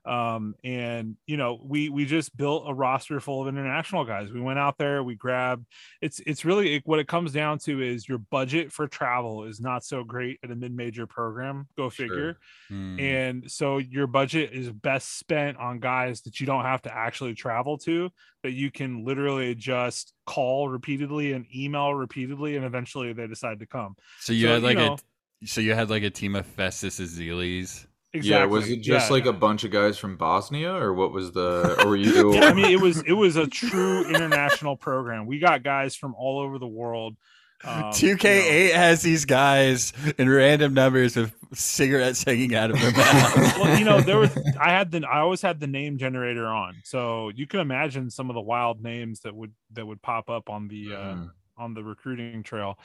Um, 0.06 0.54
and 0.62 1.16
you 1.26 1.36
know, 1.36 1.58
we 1.62 1.88
we 1.88 2.04
just 2.04 2.36
built 2.36 2.64
a 2.66 2.74
roster 2.74 3.18
full 3.18 3.42
of 3.42 3.48
international 3.48 4.04
guys. 4.04 4.30
We 4.30 4.40
went 4.40 4.58
out 4.58 4.78
there, 4.78 5.02
we 5.02 5.16
grabbed. 5.16 5.66
It's 6.00 6.20
it's 6.20 6.44
really 6.44 6.80
what 6.84 6.98
it 6.98 7.08
comes 7.08 7.32
down 7.32 7.58
to 7.60 7.82
is 7.82 8.08
your 8.08 8.18
budget 8.18 8.72
for 8.72 8.86
travel 8.86 9.44
is 9.44 9.60
not 9.60 9.84
so 9.84 10.04
great 10.04 10.38
at 10.44 10.50
a 10.50 10.54
mid-major 10.54 11.06
program. 11.06 11.66
Go 11.76 11.90
figure. 11.90 12.38
Hmm. 12.68 13.00
And 13.00 13.50
so 13.50 13.78
your 13.78 14.06
budget 14.06 14.52
is 14.52 14.70
best 14.70 15.18
spent 15.18 15.56
on 15.58 15.80
guys 15.80 16.22
that 16.22 16.40
you 16.40 16.46
don't 16.46 16.64
have 16.64 16.82
to 16.82 16.94
actually 16.94 17.34
travel 17.34 17.78
to, 17.78 18.10
that 18.42 18.52
you 18.52 18.70
can 18.70 19.04
literally 19.04 19.54
just 19.54 20.12
call 20.26 20.68
repeatedly 20.68 21.32
and 21.32 21.46
email 21.54 21.94
repeatedly, 21.94 22.56
and 22.56 22.64
eventually 22.64 23.12
they 23.12 23.26
decide 23.26 23.58
to 23.58 23.66
come. 23.66 23.96
so 24.20 24.32
you 24.32 24.46
so, 24.46 24.52
had 24.52 24.62
you 24.62 24.66
like 24.68 24.78
know- 24.78 24.94
a 24.94 24.98
so 25.44 25.60
you 25.60 25.74
had 25.74 25.90
like 25.90 26.02
a 26.02 26.10
team 26.10 26.34
of 26.34 26.46
Festus 26.46 26.98
Ezelis. 26.98 27.86
Exactly. 28.16 28.30
Yeah, 28.30 28.44
was 28.46 28.68
it 28.68 28.80
just 28.80 29.08
Yeah. 29.08 29.12
like 29.14 29.26
a 29.26 29.32
bunch 29.32 29.64
of 29.64 29.70
guys 29.70 29.98
from 29.98 30.16
Bosnia, 30.16 30.74
or 30.74 30.94
what 30.94 31.12
was 31.12 31.32
the? 31.32 31.76
Or 31.82 31.88
were 31.90 31.96
you? 31.96 32.32
Yeah, 32.34 32.46
I 32.46 32.52
mean, 32.54 32.66
it 32.66 32.80
was 32.80 33.02
it 33.06 33.12
was 33.12 33.36
a 33.36 33.46
true 33.46 34.08
international 34.08 34.76
program. 34.76 35.26
We 35.26 35.38
got 35.38 35.62
guys 35.62 35.94
from 35.96 36.14
all 36.16 36.38
over 36.40 36.58
the 36.58 36.66
world. 36.66 37.16
Um, 37.64 37.90
Two 37.92 38.08
you 38.08 38.12
know, 38.12 38.18
K 38.18 38.48
eight 38.68 38.74
has 38.74 39.00
these 39.00 39.24
guys 39.24 39.94
in 40.18 40.28
random 40.28 40.74
numbers 40.74 41.16
with 41.16 41.34
cigarettes 41.54 42.22
hanging 42.22 42.54
out 42.54 42.70
of 42.70 42.78
their 42.78 42.92
mouth. 42.92 43.36
well, 43.58 43.78
you 43.78 43.84
know, 43.86 44.00
there 44.02 44.18
was 44.18 44.30
I 44.60 44.70
had 44.70 44.90
the 44.90 45.06
I 45.10 45.20
always 45.20 45.40
had 45.40 45.58
the 45.58 45.66
name 45.66 45.96
generator 45.96 46.46
on, 46.46 46.74
so 46.84 47.30
you 47.34 47.46
can 47.46 47.60
imagine 47.60 48.10
some 48.10 48.28
of 48.28 48.34
the 48.34 48.42
wild 48.42 48.82
names 48.82 49.20
that 49.20 49.34
would 49.34 49.52
that 49.72 49.86
would 49.86 50.02
pop 50.02 50.28
up 50.28 50.50
on 50.50 50.68
the 50.68 50.94
uh, 50.94 50.98
Mm. 51.14 51.30
on 51.56 51.72
the 51.74 51.82
recruiting 51.82 52.42
trail. 52.42 52.78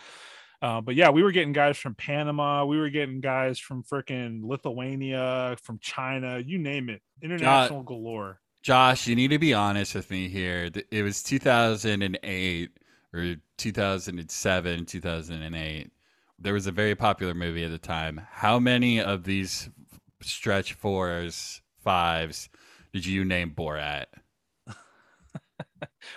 Uh, 0.62 0.80
but 0.80 0.96
yeah, 0.96 1.10
we 1.10 1.24
were 1.24 1.32
getting 1.32 1.54
guys 1.54 1.78
from 1.78 1.96
Panama, 1.96 2.66
we 2.66 2.78
were 2.78 2.90
getting 2.90 3.20
guys 3.20 3.58
from 3.58 3.84
freaking 3.84 4.44
Lithuania, 4.44 5.58
from 5.64 5.80
China, 5.80 6.38
you 6.38 6.60
name 6.60 6.90
it, 6.90 7.02
international 7.22 7.82
galore. 7.84 8.40
Josh, 8.62 9.08
you 9.08 9.16
need 9.16 9.30
to 9.30 9.40
be 9.40 9.56
honest 9.56 9.96
with 9.96 10.12
me 10.12 10.30
here. 10.30 10.70
It 10.92 11.02
was 11.02 11.24
2008 11.24 12.70
or 13.12 13.36
2007, 13.58 14.86
2008. 14.86 15.92
There 16.38 16.54
was 16.54 16.68
a 16.68 16.72
very 16.72 16.96
popular 16.96 17.34
movie 17.34 17.64
at 17.64 17.72
the 17.72 17.80
time. 17.80 18.22
How 18.32 18.60
many 18.60 19.02
of 19.02 19.24
these 19.24 19.68
stretch 20.22 20.74
fours, 20.74 21.62
fives 21.84 22.50
did 22.94 23.06
you 23.06 23.26
name 23.26 23.52
Borat? 23.56 24.06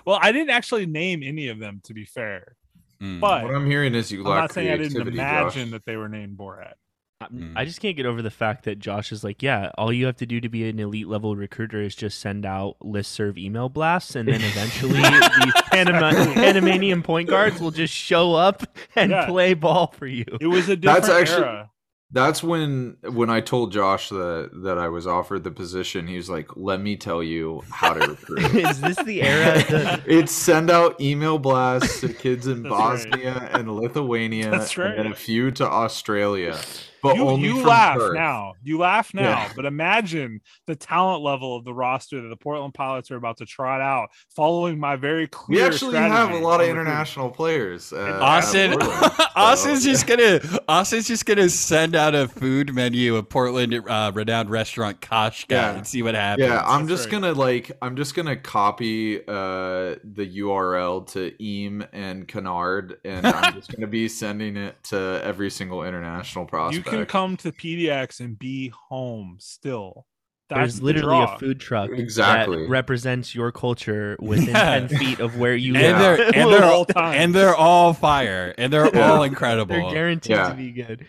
Well, 0.06 0.18
I 0.20 0.32
didn't 0.32 0.50
actually 0.50 0.86
name 0.86 1.22
any 1.22 1.48
of 1.48 1.58
them, 1.58 1.80
to 1.84 1.94
be 1.94 2.04
fair, 2.04 2.56
Mm. 3.04 3.20
but 3.20 3.44
What 3.44 3.54
I'm 3.54 3.66
hearing 3.66 3.94
is 3.94 4.10
you 4.10 4.20
I'm 4.20 4.30
lack 4.30 4.40
not 4.40 4.52
saying 4.52 4.70
I 4.70 4.76
didn't 4.76 5.06
imagine 5.08 5.66
Josh. 5.66 5.70
that 5.72 5.84
they 5.84 5.96
were 5.96 6.08
named 6.08 6.38
Borat. 6.38 6.72
I- 7.20 7.26
Mm. 7.32 7.52
I 7.56 7.64
just 7.64 7.80
can't 7.80 7.96
get 7.96 8.04
over 8.06 8.20
the 8.20 8.30
fact 8.30 8.64
that 8.64 8.78
Josh 8.78 9.10
is 9.10 9.24
like, 9.24 9.42
yeah, 9.42 9.70
all 9.78 9.90
you 9.92 10.04
have 10.06 10.16
to 10.16 10.26
do 10.26 10.40
to 10.42 10.48
be 10.50 10.68
an 10.68 10.78
elite 10.78 11.08
level 11.08 11.36
recruiter 11.36 11.80
is 11.80 11.94
just 11.94 12.18
send 12.18 12.44
out 12.44 12.76
listserv 12.82 13.38
email 13.38 13.68
blasts, 13.70 14.14
and 14.14 14.28
then 14.28 14.42
eventually 14.42 15.00
these 15.00 15.62
Panama- 15.70 16.10
Panamanian 16.34 17.02
point 17.02 17.28
guards 17.30 17.60
will 17.60 17.70
just 17.70 17.94
show 17.94 18.34
up 18.34 18.64
and 18.94 19.10
Yeah. 19.10 19.26
play 19.26 19.54
ball 19.54 19.94
for 19.96 20.06
you. 20.06 20.24
It 20.40 20.48
was 20.48 20.68
a 20.68 20.76
different 20.76 21.04
That's 21.04 21.08
actually- 21.08 21.44
era. 21.44 21.70
That's 22.14 22.44
when 22.44 22.96
when 23.02 23.28
I 23.28 23.40
told 23.40 23.72
Josh 23.72 24.08
that 24.10 24.50
that 24.62 24.78
I 24.78 24.88
was 24.88 25.04
offered 25.04 25.42
the 25.42 25.50
position. 25.50 26.06
He 26.06 26.16
was 26.16 26.30
like, 26.30 26.48
"Let 26.56 26.80
me 26.80 26.94
tell 26.96 27.24
you 27.24 27.64
how 27.68 27.92
to 27.92 28.08
recruit." 28.10 28.54
is 28.54 28.80
this 28.80 28.96
the 29.02 29.20
era? 29.20 29.64
That, 29.68 30.02
it's 30.06 30.30
send 30.30 30.70
out 30.70 31.00
email 31.00 31.40
blasts 31.40 32.00
to 32.02 32.08
kids 32.14 32.46
in 32.46 32.62
That's 32.62 32.72
right. 32.72 33.10
Bosnia 33.10 33.50
and 33.52 33.68
Lithuania, 33.74 34.48
That's 34.48 34.78
right. 34.78 34.90
and 34.90 35.06
then 35.06 35.12
a 35.12 35.14
few 35.16 35.50
to 35.50 35.66
Australia. 35.66 36.56
But 37.04 37.16
you 37.16 37.28
only 37.28 37.48
you 37.48 37.60
from 37.60 37.68
laugh 37.68 37.98
Perth. 37.98 38.14
now. 38.14 38.54
You 38.62 38.78
laugh 38.78 39.12
now, 39.14 39.22
Yeah. 39.22 39.52
but 39.54 39.64
imagine 39.66 40.40
the 40.66 40.74
talent 40.74 41.22
level 41.22 41.56
of 41.56 41.64
the 41.64 41.72
roster 41.74 42.20
that 42.22 42.28
the 42.28 42.36
Portland 42.36 42.74
Pilots 42.74 43.10
are 43.10 43.16
about 43.16 43.36
to 43.38 43.46
trot 43.46 43.80
out, 43.80 44.08
following 44.34 44.80
my 44.80 44.96
very 44.96 45.26
clear. 45.28 45.60
We 45.60 45.64
actually 45.66 45.96
have 45.98 46.30
a 46.30 46.38
lot 46.38 46.38
of 46.38 46.40
on 46.40 46.40
recruiting. 46.40 46.70
international 46.80 47.30
players. 47.30 47.92
Uh, 47.92 48.18
Austin, 48.22 48.70
Portland, 48.72 49.12
so- 49.16 49.24
Austin's 49.36 49.84
just 49.84 50.06
gonna 50.06 50.40
Austin's 50.68 51.06
just 51.06 51.26
gonna 51.26 51.48
send 51.48 51.94
out 51.94 52.14
a 52.14 52.26
food 52.26 52.74
menu 52.74 53.16
of 53.16 53.28
Portland 53.28 53.74
uh, 53.88 54.10
renowned 54.14 54.48
restaurant 54.50 55.00
Koshka 55.00 55.50
Yeah. 55.50 55.74
and 55.76 55.86
see 55.86 56.02
what 56.02 56.14
happens. 56.14 56.48
Yeah, 56.48 56.62
I'm 56.64 56.86
That's 56.86 57.00
just 57.02 57.12
right. 57.12 57.20
gonna 57.20 57.32
like 57.34 57.70
I'm 57.82 57.96
just 57.96 58.14
gonna 58.14 58.36
copy 58.36 59.18
uh 59.28 59.96
the 60.04 60.38
URL 60.38 61.06
to 61.12 61.32
Eam 61.42 61.84
and 61.92 62.26
Kennard, 62.26 62.98
and 63.04 63.26
I'm 63.26 63.54
just 63.54 63.70
gonna 63.74 63.86
be 63.86 64.08
sending 64.08 64.56
it 64.56 64.82
to 64.84 65.20
every 65.24 65.50
single 65.50 65.84
international 65.84 66.44
You 66.44 66.48
prospect. 66.48 66.86
Can 66.98 67.06
come 67.06 67.36
to 67.38 67.52
PDX 67.52 68.20
and 68.20 68.38
be 68.38 68.68
home 68.68 69.36
still. 69.40 70.06
That's 70.50 70.58
there's 70.60 70.78
the 70.80 70.84
literally 70.84 71.24
a 71.24 71.38
food 71.38 71.58
truck 71.58 71.90
Exactly. 71.90 72.62
that 72.64 72.68
represents 72.68 73.34
your 73.34 73.50
culture 73.50 74.16
within 74.20 74.48
Yeah. 74.48 74.80
10 74.80 74.88
feet 74.88 75.20
of 75.20 75.38
where 75.38 75.54
you 75.56 75.74
and 75.74 75.82
live. 75.82 75.98
they're 75.98 76.26
and 76.26 76.50
they're 76.52 76.64
All 76.64 76.86
all 76.96 77.02
and 77.02 77.34
they're 77.34 77.54
all 77.56 77.94
fire 77.94 78.54
and 78.58 78.70
they're 78.72 78.94
Yeah. 78.94 79.10
all 79.10 79.16
They're 79.20 79.26
incredible. 79.28 79.90
guaranteed 79.90 80.36
Yeah. 80.36 80.50
to 80.50 80.54
be 80.54 80.70
good. 80.70 81.06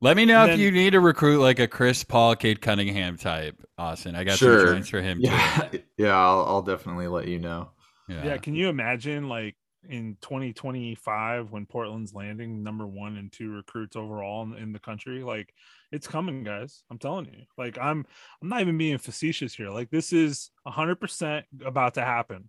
Let 0.00 0.16
me 0.16 0.24
know 0.24 0.42
And 0.42 0.50
if 0.50 0.56
then- 0.56 0.64
you 0.64 0.72
need 0.72 0.90
to 0.90 1.00
recruit 1.00 1.38
like 1.40 1.60
a 1.60 1.68
Chris 1.68 2.02
Paul, 2.02 2.34
Cade 2.34 2.60
Cunningham 2.60 3.16
type, 3.18 3.54
Austin. 3.78 4.16
I 4.16 4.24
got 4.24 4.36
Sure. 4.38 4.58
some 4.66 4.74
joints 4.74 4.88
for 4.88 5.00
him 5.00 5.20
yeah, 5.20 5.68
yeah, 5.96 6.16
I'll, 6.18 6.44
I'll 6.46 6.62
definitely 6.62 7.06
let 7.06 7.28
you 7.28 7.38
know. 7.38 7.70
too. 8.08 8.14
Yeah, 8.14 8.36
can 8.38 8.56
you 8.56 8.68
imagine 8.68 9.28
like 9.28 9.54
in 9.88 10.16
2025 10.22 11.50
when 11.50 11.66
Portland's 11.66 12.14
landing 12.14 12.62
number 12.62 12.86
one 12.86 13.16
and 13.16 13.32
two 13.32 13.50
recruits 13.50 13.96
overall 13.96 14.42
in, 14.44 14.54
in 14.54 14.72
the 14.72 14.78
country? 14.78 15.22
Like 15.22 15.54
it's 15.90 16.06
coming, 16.08 16.44
guys. 16.44 16.84
I'm 16.90 16.98
telling 16.98 17.26
you. 17.26 17.44
Like 17.58 17.78
I'm 17.78 18.06
I'm 18.40 18.48
not 18.48 18.60
even 18.60 18.78
being 18.78 18.98
facetious 18.98 19.54
here. 19.54 19.70
Like 19.70 19.90
this 19.90 20.12
is 20.12 20.50
100% 20.66 21.42
about 21.64 21.94
to 21.94 22.02
happen. 22.02 22.48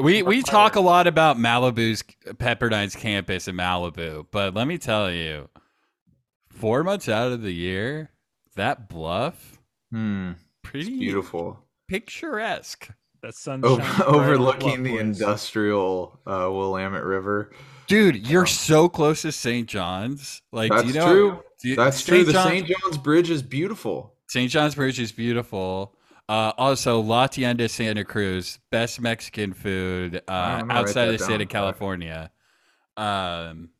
We 0.00 0.22
we 0.22 0.42
talk 0.42 0.76
a 0.76 0.80
lot 0.80 1.06
about 1.06 1.36
Malibu's 1.36 2.02
Pepperdine's 2.38 2.94
campus 2.94 3.48
in 3.48 3.56
Malibu, 3.56 4.26
but 4.30 4.54
let 4.54 4.66
me 4.68 4.78
tell 4.78 5.10
you, 5.10 5.48
four 6.48 6.84
months 6.84 7.08
out 7.08 7.32
of 7.32 7.42
the 7.42 7.52
year, 7.52 8.10
that 8.56 8.88
bluff 8.88 9.58
Hmm, 9.90 10.32
pretty 10.62 10.96
beautiful. 10.98 11.58
picturesque. 11.88 12.88
That 13.22 13.34
sun 13.34 13.64
Over, 13.64 13.82
overlooking 14.06 14.82
the 14.82 14.96
industrial 14.98 16.18
uh, 16.26 16.48
Willamette 16.50 17.04
River. 17.04 17.50
Dude, 17.86 18.26
you're 18.28 18.42
Um, 18.42 18.46
so 18.46 18.88
close 18.88 19.22
to 19.22 19.32
St. 19.32 19.68
John's. 19.68 20.42
Like, 20.52 20.70
That's 20.70 20.82
do 20.82 20.88
you 20.88 20.94
know? 20.94 21.06
true. 21.12 21.42
do 21.60 21.68
you- 21.68 21.76
That's 21.76 22.04
true. 22.04 22.24
The 22.24 22.32
John's- 22.32 22.48
St. 22.48 22.66
John's 22.66 22.98
Bridge 22.98 23.30
is 23.30 23.42
beautiful. 23.42 24.14
St. 24.28 24.50
John's 24.50 24.74
Bridge 24.76 25.00
is 25.00 25.12
beautiful. 25.12 25.94
Uh, 26.28 26.52
also, 26.56 27.00
La 27.00 27.26
Tienda 27.26 27.68
Santa 27.68 28.04
Cruz, 28.04 28.60
best 28.70 29.00
Mexican 29.00 29.52
food 29.52 30.22
uh, 30.28 30.30
I'm 30.32 30.60
gonna 30.60 30.74
write 30.74 30.78
outside 30.88 31.08
of 31.08 31.18
the 31.18 31.24
state 31.24 31.40
of 31.40 31.48
California. 31.48 32.30
Um, 32.96 33.70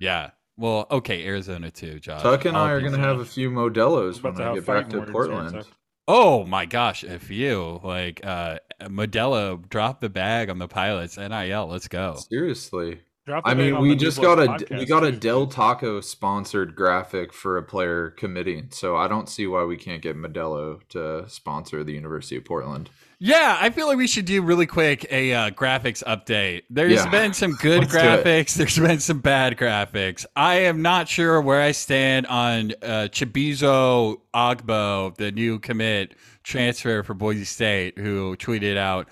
yeah. 0.00 0.30
Well, 0.56 0.86
okay, 0.90 1.24
Arizona 1.24 1.70
too, 1.70 2.00
Josh. 2.00 2.22
Tuck 2.22 2.44
and 2.44 2.56
All 2.56 2.66
I 2.66 2.72
are 2.72 2.80
going 2.80 2.92
to 2.92 2.98
have 2.98 3.20
a 3.20 3.24
few 3.24 3.50
Modelo's 3.50 4.22
when 4.22 4.34
to 4.34 4.44
I 4.44 4.54
get 4.54 4.66
back 4.66 4.88
to 4.90 4.98
words 4.98 5.06
here, 5.08 5.12
Portland. 5.12 5.66
Tuck. 6.06 6.16
Oh 6.16 6.44
my 6.44 6.66
gosh, 6.66 7.04
a 7.04 7.18
few 7.18 7.80
like 7.82 8.24
uh, 8.24 8.58
Modelo 8.82 9.68
dropped 9.68 10.00
the 10.00 10.08
bag 10.08 10.50
on 10.50 10.58
the 10.58 10.68
pilots. 10.68 11.16
Nil, 11.16 11.66
let's 11.68 11.88
go. 11.88 12.16
Seriously. 12.28 13.00
Drop 13.24 13.44
the 13.44 13.50
I 13.50 13.54
bag 13.54 13.64
mean, 13.66 13.74
on 13.74 13.82
we 13.82 13.90
the 13.90 13.96
just 13.96 14.20
got 14.20 14.36
Bloods 14.36 14.64
a 14.68 14.76
we 14.76 14.84
got 14.84 15.04
a. 15.04 15.12
Del 15.12 15.46
Taco 15.46 16.00
sponsored 16.00 16.74
graphic 16.74 17.32
for 17.32 17.56
a 17.56 17.62
player 17.62 18.10
committing, 18.10 18.68
so 18.70 18.96
I 18.96 19.06
don't 19.06 19.28
see 19.28 19.46
why 19.46 19.64
we 19.64 19.76
can't 19.76 20.02
get 20.02 20.16
Modelo 20.16 20.80
to 20.88 21.28
sponsor 21.28 21.84
the 21.84 21.92
University 21.92 22.36
of 22.36 22.44
Portland. 22.44 22.90
Yeah, 23.24 23.56
I 23.60 23.70
feel 23.70 23.86
like 23.86 23.98
we 23.98 24.08
should 24.08 24.24
do 24.24 24.42
really 24.42 24.66
quick 24.66 25.06
a 25.08 25.32
uh, 25.32 25.50
graphics 25.50 26.02
update. 26.02 26.62
There's 26.68 27.04
Yeah. 27.04 27.08
been 27.08 27.32
some 27.32 27.52
good 27.52 27.82
Let's 27.82 27.92
do 27.92 27.98
it. 27.98 28.24
graphics. 28.24 28.54
There's 28.54 28.76
been 28.76 28.98
some 28.98 29.20
bad 29.20 29.56
graphics. 29.56 30.26
I 30.34 30.54
am 30.62 30.82
not 30.82 31.06
sure 31.08 31.40
where 31.40 31.60
I 31.62 31.70
stand 31.70 32.26
on 32.26 32.72
uh, 32.82 33.06
Chibuzo 33.12 34.16
Agbo, 34.34 35.14
the 35.16 35.30
new 35.30 35.60
commit 35.60 36.16
transfer 36.42 37.04
for 37.04 37.14
Boise 37.14 37.44
State, 37.44 37.96
who 37.96 38.34
tweeted 38.38 38.76
out, 38.76 39.08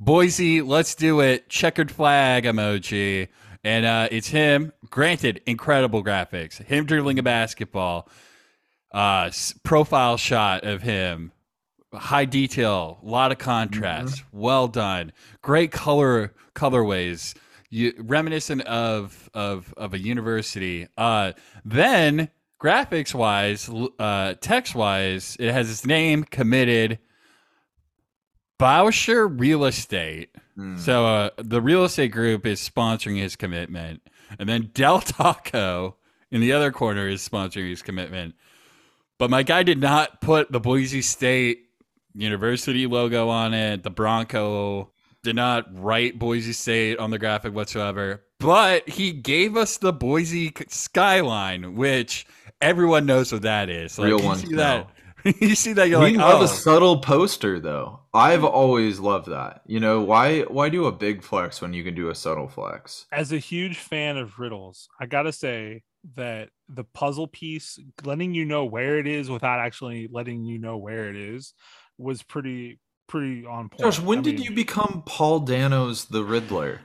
"Boise, 0.00 0.60
let's 0.60 0.96
do 0.96 1.20
it!" 1.20 1.48
Checkered 1.48 1.92
flag 1.92 2.42
emoji, 2.42 3.28
and 3.62 3.86
uh, 3.86 4.08
it's 4.10 4.26
him. 4.26 4.72
Granted, 4.90 5.40
incredible 5.46 6.02
graphics. 6.02 6.60
Him 6.64 6.84
dribbling 6.84 7.20
a 7.20 7.22
basketball. 7.22 8.08
Uh, 8.90 9.30
profile 9.62 10.16
shot 10.16 10.64
of 10.64 10.82
him 10.82 11.30
high 11.94 12.24
detail, 12.24 12.98
a 13.02 13.06
lot 13.06 13.32
of 13.32 13.38
contrast, 13.38 14.24
well 14.32 14.68
done, 14.68 15.12
great 15.42 15.72
color 15.72 16.34
colorways, 16.54 17.34
you, 17.70 17.92
reminiscent 17.98 18.62
of 18.62 19.30
of 19.34 19.72
of 19.76 19.94
a 19.94 19.98
university. 19.98 20.88
Uh, 20.96 21.32
then 21.64 22.28
graphics 22.60 23.14
wise, 23.14 23.68
uh, 23.98 24.34
text 24.40 24.74
wise, 24.74 25.36
it 25.40 25.52
has 25.52 25.70
its 25.70 25.86
name 25.86 26.24
committed. 26.24 26.98
Bauscher 28.58 29.28
Real 29.28 29.64
Estate. 29.64 30.30
Hmm. 30.54 30.76
So 30.76 31.04
uh, 31.04 31.30
the 31.36 31.60
real 31.60 31.84
estate 31.84 32.12
group 32.12 32.46
is 32.46 32.60
sponsoring 32.60 33.18
his 33.18 33.34
commitment, 33.34 34.02
and 34.38 34.48
then 34.48 34.70
Del 34.72 35.00
Taco 35.00 35.96
in 36.30 36.40
the 36.40 36.52
other 36.52 36.70
corner 36.70 37.08
is 37.08 37.26
sponsoring 37.26 37.68
his 37.68 37.82
commitment. 37.82 38.34
But 39.18 39.30
my 39.30 39.42
guy 39.42 39.62
did 39.62 39.80
not 39.80 40.20
put 40.20 40.50
the 40.52 40.60
Boise 40.60 41.02
State 41.02 41.66
university 42.14 42.86
logo 42.86 43.28
on 43.28 43.54
it. 43.54 43.82
The 43.82 43.90
Bronco 43.90 44.90
did 45.22 45.36
not 45.36 45.66
write 45.72 46.18
Boise 46.18 46.52
State 46.52 46.98
on 46.98 47.10
the 47.10 47.18
graphic 47.18 47.54
whatsoever, 47.54 48.24
but 48.38 48.88
he 48.88 49.12
gave 49.12 49.56
us 49.56 49.78
the 49.78 49.92
Boise 49.92 50.52
skyline, 50.68 51.76
which 51.76 52.26
everyone 52.60 53.06
knows 53.06 53.32
what 53.32 53.42
that 53.42 53.68
is. 53.68 53.98
Like, 53.98 54.08
Real 54.08 54.20
you 54.20 54.26
ones 54.26 54.40
see 54.42 54.54
that. 54.56 54.88
you 55.40 55.54
see 55.54 55.72
that, 55.74 55.88
you're 55.88 56.00
we 56.00 56.16
like, 56.16 56.16
love 56.16 56.40
oh, 56.40 56.44
a 56.44 56.48
subtle 56.48 56.98
poster 56.98 57.60
though. 57.60 58.00
I've 58.12 58.44
always 58.44 58.98
loved 58.98 59.28
that. 59.28 59.62
You 59.66 59.78
know, 59.78 60.00
why 60.00 60.40
why 60.42 60.68
do 60.68 60.86
a 60.86 60.92
big 60.92 61.22
flex 61.22 61.60
when 61.60 61.72
you 61.72 61.84
can 61.84 61.94
do 61.94 62.10
a 62.10 62.14
subtle 62.14 62.48
flex? 62.48 63.06
As 63.12 63.32
a 63.32 63.38
huge 63.38 63.78
fan 63.78 64.16
of 64.16 64.38
riddles, 64.38 64.88
I 65.00 65.06
gotta 65.06 65.32
say 65.32 65.82
that 66.16 66.48
the 66.68 66.84
puzzle 66.84 67.28
piece, 67.28 67.78
letting 68.04 68.34
you 68.34 68.44
know 68.44 68.64
where 68.64 68.98
it 68.98 69.06
is 69.06 69.30
without 69.30 69.60
actually 69.60 70.08
letting 70.10 70.44
you 70.44 70.58
know 70.58 70.76
where 70.76 71.08
it 71.08 71.16
is, 71.16 71.54
was 72.02 72.22
pretty 72.22 72.78
pretty 73.08 73.44
on 73.46 73.68
point. 73.68 73.80
Josh, 73.80 74.00
when 74.00 74.20
I 74.20 74.22
did 74.22 74.34
mean, 74.36 74.44
you 74.44 74.52
become 74.54 75.02
Paul 75.06 75.40
Dano's 75.40 76.06
the 76.06 76.24
Riddler? 76.24 76.80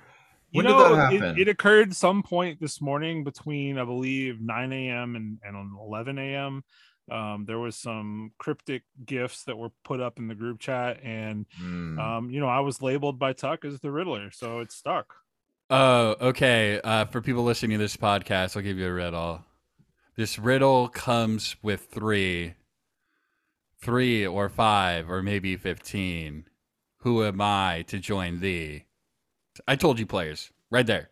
You 0.52 0.60
When 0.60 0.66
know, 0.66 0.78
did 0.78 0.98
that 0.98 1.14
it- 1.14 1.22
happen? 1.22 1.40
It, 1.42 1.48
occurred 1.50 1.96
some 1.96 2.24
point 2.24 2.60
this 2.62 2.80
morning 2.82 3.24
between, 3.24 3.78
I 3.78 3.84
believe, 3.86 4.40
9 4.42 4.72
a.m. 4.74 5.16
and, 5.16 5.40
and 5.44 5.78
11 5.80 6.18
a.m. 6.18 6.64
Um, 7.12 7.46
there 7.46 7.60
was 7.60 7.76
some 7.76 8.32
cryptic 8.38 8.84
gifts 9.06 9.44
that 9.46 9.58
were 9.58 9.72
put 9.84 10.00
up 10.02 10.20
in 10.20 10.28
the 10.28 10.36
group 10.36 10.60
chat, 10.60 11.00
and 11.04 11.46
Hmm. 11.58 12.00
um, 12.00 12.30
you 12.30 12.40
know, 12.40 12.48
I 12.48 12.60
was 12.62 12.82
labeled 12.82 13.20
by 13.20 13.34
Tuck 13.34 13.64
as 13.66 13.80
the 13.82 13.92
Riddler, 13.92 14.32
so 14.32 14.60
it 14.60 14.72
stuck. 14.72 15.14
Oh, 15.70 16.16
okay. 16.22 16.80
Uh, 16.82 17.06
for 17.06 17.22
people 17.22 17.44
listening 17.44 17.78
to 17.78 17.84
this 17.84 17.98
podcast, 17.98 18.56
I'll 18.56 18.64
give 18.64 18.78
you 18.78 18.88
a 18.88 18.94
riddle. 18.94 19.44
This 20.16 20.40
riddle 20.40 20.88
comes 20.88 21.56
with 21.62 21.88
three, 21.92 22.54
three 23.82 24.26
or 24.26 24.50
five, 24.50 25.10
or 25.10 25.22
maybe 25.24 25.56
15. 25.58 26.46
Who 27.02 27.24
am 27.24 27.40
I 27.42 27.84
to 27.88 28.00
join 28.00 28.40
thee? 28.40 28.86
I 29.68 29.76
told 29.76 30.00
you 30.00 30.06
players 30.06 30.52
right 30.70 30.86
there. 30.86 31.10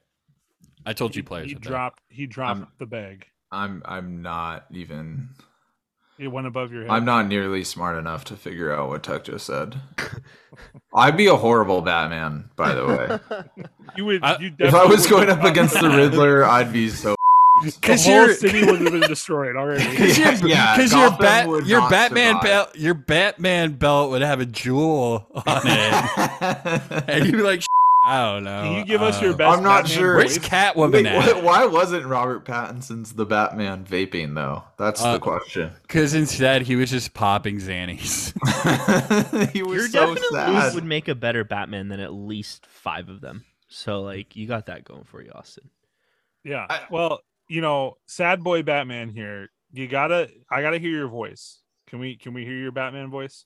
I 0.86 0.93
told 0.93 1.15
you 1.15 1.24
players. 1.24 1.48
He 1.48 1.53
right 1.55 1.63
there. 1.63 1.72
dropped. 1.72 2.01
He 2.10 2.25
dropped 2.27 2.60
I'm- 2.60 2.67
the 2.79 2.86
bag. 2.86 3.27
I'm 3.51 3.81
I'm 3.86 4.22
not 4.22 4.65
even 4.72 5.29
It 6.17 6.27
went 6.27 6.48
above 6.48 6.72
your 6.74 6.81
head. 6.81 6.91
I'm 6.91 7.05
not 7.05 7.27
nearly 7.27 7.63
smart 7.63 7.98
enough 7.98 8.25
to 8.25 8.36
figure 8.36 8.74
out 8.75 8.89
what 8.89 9.03
Tuck 9.03 9.24
just 9.25 9.45
said. 9.45 9.79
I'd 10.93 11.15
be 11.15 11.27
a 11.27 11.36
horrible 11.36 11.81
Batman, 11.81 12.50
by 12.55 12.74
the 12.74 12.86
way. 12.86 13.43
You 13.98 14.03
would. 14.05 14.24
I- 14.24 14.39
you 14.39 14.51
if 14.60 14.74
I 14.74 14.84
was 14.86 15.03
definitely 15.03 15.27
going 15.27 15.39
up 15.39 15.45
against 15.45 15.79
the 15.79 15.88
Riddler, 15.89 16.43
I'd 16.43 16.74
be 16.74 16.89
so. 16.89 17.14
The 17.63 17.71
'Cause 17.81 18.05
whole 18.05 18.13
you're- 18.15 18.33
city 18.33 18.65
would 18.65 18.81
have 18.81 18.91
been 18.91 19.01
destroyed 19.01 19.55
already. 19.55 19.83
Because 19.89 20.17
your, 20.41 20.50
Yeah, 20.50 20.75
because 20.75 20.91
your 20.93 21.12
bat, 21.17 21.65
your 21.65 21.89
Batman 21.89 22.39
belt, 22.41 22.75
your 22.75 22.93
Batman 22.93 23.74
belt 23.74 24.12
would 24.12 24.21
have 24.21 24.39
a 24.41 24.45
jewel 24.45 25.27
on 25.33 25.62
it, 25.65 27.03
and 27.07 27.25
you'd 27.25 27.31
be 27.33 27.41
like, 27.41 27.63
I 28.07 28.21
don't 28.33 28.43
know. 28.43 28.62
Can 28.62 28.74
you 28.74 28.85
give 28.85 29.01
us 29.01 29.19
your 29.19 29.33
uh, 29.33 29.38
best? 29.38 29.57
I'm 29.57 29.63
not 29.63 29.83
Batman 29.85 29.97
sure. 29.97 30.15
Where's? 30.17 30.38
Catwoman 30.38 30.91
Wait, 30.93 31.05
at? 31.07 31.38
why, 31.38 31.41
why 31.41 31.65
wasn't 31.65 32.05
Robert 32.05 32.45
Pattinson's 32.45 33.13
the 33.13 33.25
Batman 33.25 33.83
vaping 33.83 34.35
though? 34.35 34.63
That's 34.77 35.01
Uh, 35.03 35.13
the 35.13 35.19
question. 35.19 35.71
Because 35.81 36.13
instead 36.13 36.62
he 36.63 36.75
was 36.75 36.91
just 36.91 37.15
popping 37.15 37.57
Xannies. 37.57 38.31
he 39.53 39.63
was 39.63 39.74
You're 39.75 39.88
so 39.88 40.13
definitely 40.13 40.38
sad. 40.38 40.75
would 40.75 40.83
make 40.85 41.07
a 41.07 41.15
better 41.15 41.43
Batman 41.43 41.88
than 41.88 42.00
at 42.00 42.13
least 42.13 42.67
five 42.67 43.09
of 43.09 43.21
them. 43.21 43.43
So 43.69 44.01
like 44.01 44.35
you 44.35 44.45
got 44.47 44.67
that 44.67 44.83
going 44.83 45.05
for 45.05 45.24
you, 45.24 45.31
Austin. 45.33 45.67
Yeah. 46.43 46.67
I- 46.69 46.81
well, 46.91 47.21
you 47.47 47.61
know, 47.61 47.97
sad 48.05 48.43
boy 48.43 48.63
Batman 48.63 49.09
here. 49.09 49.49
You 49.73 49.87
gotta. 49.87 50.29
I 50.49 50.61
gotta 50.61 50.77
hear 50.79 50.91
your 50.91 51.07
voice. 51.07 51.59
Can 51.87 51.99
we? 51.99 52.15
Can 52.17 52.33
we 52.33 52.45
hear 52.45 52.57
your 52.57 52.71
Batman 52.71 53.09
voice? 53.09 53.45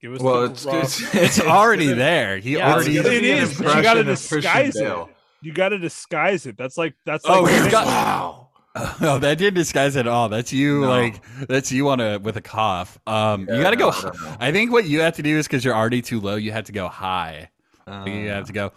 Give 0.00 0.14
us. 0.14 0.20
Well, 0.20 0.42
the 0.48 0.50
it's 0.52 0.64
raw- 0.64 0.80
it's, 0.80 1.00
It's 1.14 1.40
already 1.40 1.92
there. 1.92 2.38
He 2.38 2.56
Yeah, 2.56 2.72
already. 2.74 2.98
it's- 2.98 3.12
it 3.14 3.20
be 3.22 3.30
an 3.32 3.38
is, 3.38 3.58
but 3.58 3.76
you 3.76 3.82
gotta 3.82 4.00
impression 4.00 4.00
of 4.00 4.06
Christian 4.06 4.40
disguise 4.40 4.76
it. 4.76 4.82
Bale. 4.84 5.10
You 5.42 5.52
gotta 5.52 5.78
disguise 5.78 6.46
it. 6.46 6.56
That's 6.56 6.78
like. 6.78 6.94
That's 7.04 7.24
Oh, 7.28 7.42
like. 7.42 7.52
he's 7.62 7.70
got- 7.70 7.86
Wow. 7.86 8.40
Oh, 9.00 9.18
that 9.20 9.38
didn't 9.38 9.54
disguise 9.54 9.94
it 9.94 10.00
at 10.00 10.06
all. 10.08 10.28
That's 10.28 10.52
you, 10.52 10.80
No. 10.80 10.88
like 10.88 11.22
that's 11.46 11.70
you 11.70 11.88
on 11.90 12.00
a 12.00 12.18
with 12.18 12.36
a 12.36 12.40
cough. 12.40 12.98
Um, 13.06 13.42
you 13.42 13.46
got 13.62 13.70
to 13.70 13.76
no, 13.76 13.90
go. 13.92 13.96
I 13.96 14.00
don't. 14.02 14.16
I 14.40 14.52
think 14.52 14.72
what 14.72 14.84
you 14.86 14.98
have 15.00 15.14
to 15.14 15.22
do 15.22 15.38
is 15.38 15.46
because 15.46 15.64
you're 15.64 15.76
already 15.76 16.02
too 16.02 16.18
low. 16.20 16.34
You 16.34 16.50
have 16.50 16.64
to 16.64 16.72
go 16.72 16.88
high. 16.88 17.50
you 17.86 18.28
have 18.30 18.46
to 18.46 18.52
go. 18.52 18.72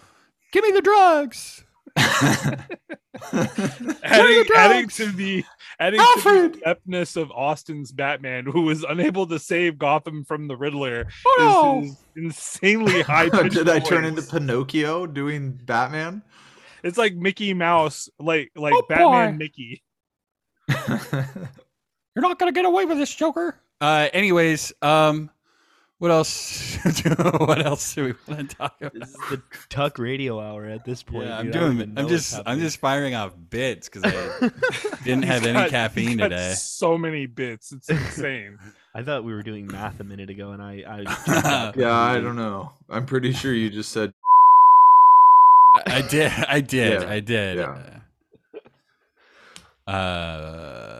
Give 0.51 0.63
me 0.63 0.69
the 0.71 0.81
drugs. 0.81 1.63
Adding, 4.03 4.45
adding 4.55 4.87
to 4.89 5.11
the 5.11 5.43
adding 5.79 5.99
to 5.99 6.21
the 6.23 6.59
ineptness 6.63 7.15
of 7.15 7.31
Austin's 7.31 7.91
Batman, 7.91 8.45
who 8.45 8.61
was 8.63 8.83
unable 8.83 9.27
to 9.27 9.39
save 9.39 9.77
Gotham 9.77 10.23
from 10.23 10.47
the 10.47 10.55
Riddler, 10.55 11.07
Oh, 11.25 11.81
is 11.83 11.89
his 11.89 11.97
insanely 12.15 13.01
high. 13.03 13.29
Did 13.29 13.69
I 13.69 13.79
turn 13.79 14.05
into 14.05 14.21
Pinocchio 14.21 15.05
doing 15.07 15.59
Batman? 15.65 16.21
It's 16.83 16.97
like 16.97 17.15
Mickey 17.15 17.53
Mouse, 17.53 18.09
like 18.19 18.51
like 18.55 18.73
Oh, 18.73 18.83
Batman 18.87 19.33
boy. 19.33 19.37
Mickey. 19.37 19.83
You're 22.15 22.21
not 22.23 22.39
gonna 22.39 22.51
get 22.51 22.65
away 22.65 22.85
with 22.85 22.97
this, 22.97 23.13
Joker. 23.13 23.55
Uh, 23.79 24.09
anyways, 24.13 24.73
um, 24.81 25.29
what 25.99 26.11
else? 26.11 26.75
what 27.39 27.65
else 27.65 27.95
do 27.95 28.05
we 28.05 28.13
want 28.27 28.49
to 28.49 28.55
talk 28.55 28.75
about? 28.79 28.93
This 28.93 29.09
is 29.09 29.15
the 29.31 29.41
Tuck 29.69 29.97
Radio 29.97 30.39
Hour 30.39 30.65
at 30.65 30.85
this 30.85 31.01
point. 31.01 31.27
Yeah, 31.27 31.39
I'm 31.39 31.45
dude. 31.45 31.53
Doing. 31.53 31.93
I'm 31.97 32.07
just. 32.07 32.39
I'm 32.45 32.59
just 32.59 32.79
firing 32.79 33.15
off 33.15 33.33
bits 33.49 33.89
because 33.89 34.03
I 34.05 34.49
didn't 35.03 35.23
have 35.23 35.41
He's 35.41 35.55
any 35.55 35.69
caffeine 35.69 36.17
got 36.17 36.29
today. 36.29 36.53
So 36.55 36.97
many 36.97 37.25
bits. 37.25 37.71
It's 37.71 37.89
insane. 37.89 38.59
I 38.93 39.01
thought 39.01 39.23
we 39.23 39.33
were 39.33 39.43
doing 39.43 39.65
math 39.67 39.99
a 39.99 40.03
minute 40.03 40.29
ago, 40.29 40.51
and 40.51 40.61
I. 40.61 40.83
I 40.87 41.73
yeah, 41.75 41.93
I 41.93 42.19
don't 42.19 42.35
know. 42.35 42.73
I'm 42.89 43.05
pretty 43.05 43.33
sure 43.33 43.53
you 43.53 43.69
just 43.69 43.91
said. 43.91 44.13
I 45.85 46.01
did. 46.01 46.31
I 46.47 46.61
did. 46.61 47.01
Yeah, 47.01 47.09
I 47.09 47.19
did. 47.19 47.57
yeah. 47.57 47.97
Uh, 49.91 50.96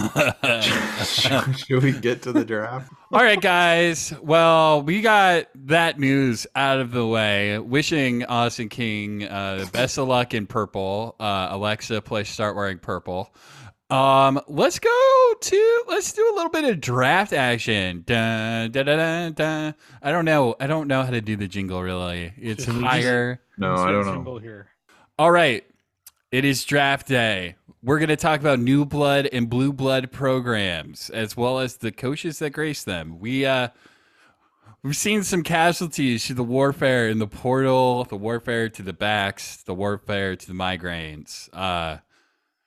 Should 1.56 1.82
we 1.82 1.92
get 1.92 2.22
to 2.22 2.32
the 2.32 2.44
draft? 2.44 2.92
all 3.12 3.22
right, 3.22 3.40
guys. 3.40 4.12
Well, 4.22 4.82
we 4.82 5.00
got 5.00 5.46
that 5.66 5.98
news 5.98 6.46
out 6.54 6.80
of 6.80 6.92
the 6.92 7.06
way. 7.06 7.58
Wishing 7.58 8.24
Austin 8.24 8.68
King 8.68 9.24
uh, 9.24 9.66
best 9.72 9.98
of 9.98 10.08
luck 10.08 10.34
in 10.34 10.46
purple. 10.46 11.16
Uh, 11.20 11.48
Alexa, 11.50 12.02
please 12.02 12.28
start 12.28 12.56
wearing 12.56 12.78
purple. 12.78 13.34
Um, 13.90 14.40
let's 14.46 14.78
go 14.78 15.34
to 15.40 15.84
let's 15.88 16.12
do 16.12 16.22
a 16.32 16.34
little 16.36 16.50
bit 16.50 16.64
of 16.64 16.80
draft 16.80 17.32
action. 17.32 18.04
Dun, 18.06 18.70
dun, 18.70 18.86
dun, 18.86 18.98
dun, 18.98 19.32
dun. 19.32 19.74
I 20.00 20.12
don't 20.12 20.24
know. 20.24 20.54
I 20.60 20.68
don't 20.68 20.86
know 20.86 21.02
how 21.02 21.10
to 21.10 21.20
do 21.20 21.36
the 21.36 21.48
jingle 21.48 21.82
really. 21.82 22.32
It's 22.36 22.64
Should 22.64 22.74
we 22.76 22.82
just- 22.82 22.92
higher. 22.92 23.40
No, 23.58 23.74
I 23.74 23.90
don't 23.90 24.24
know. 24.24 24.38
Here. 24.38 24.68
All 25.18 25.30
right. 25.30 25.64
It 26.30 26.44
is 26.44 26.64
draft 26.64 27.08
day. 27.08 27.56
We're 27.82 27.98
going 27.98 28.10
to 28.10 28.16
talk 28.16 28.40
about 28.40 28.58
new 28.58 28.84
blood 28.84 29.26
and 29.32 29.48
blue 29.48 29.72
blood 29.72 30.12
programs 30.12 31.08
as 31.08 31.34
well 31.34 31.60
as 31.60 31.78
the 31.78 31.90
coaches 31.90 32.38
that 32.40 32.50
grace 32.50 32.84
them. 32.84 33.18
We 33.18 33.46
uh 33.46 33.68
we've 34.82 34.96
seen 34.96 35.22
some 35.22 35.42
casualties 35.42 36.26
to 36.26 36.34
the 36.34 36.44
warfare 36.44 37.08
in 37.08 37.18
the 37.18 37.26
portal, 37.26 38.04
the 38.04 38.16
warfare 38.16 38.68
to 38.68 38.82
the 38.82 38.92
backs, 38.92 39.62
the 39.62 39.72
warfare 39.74 40.36
to 40.36 40.46
the 40.46 40.52
migraines. 40.52 41.48
Uh 41.54 41.98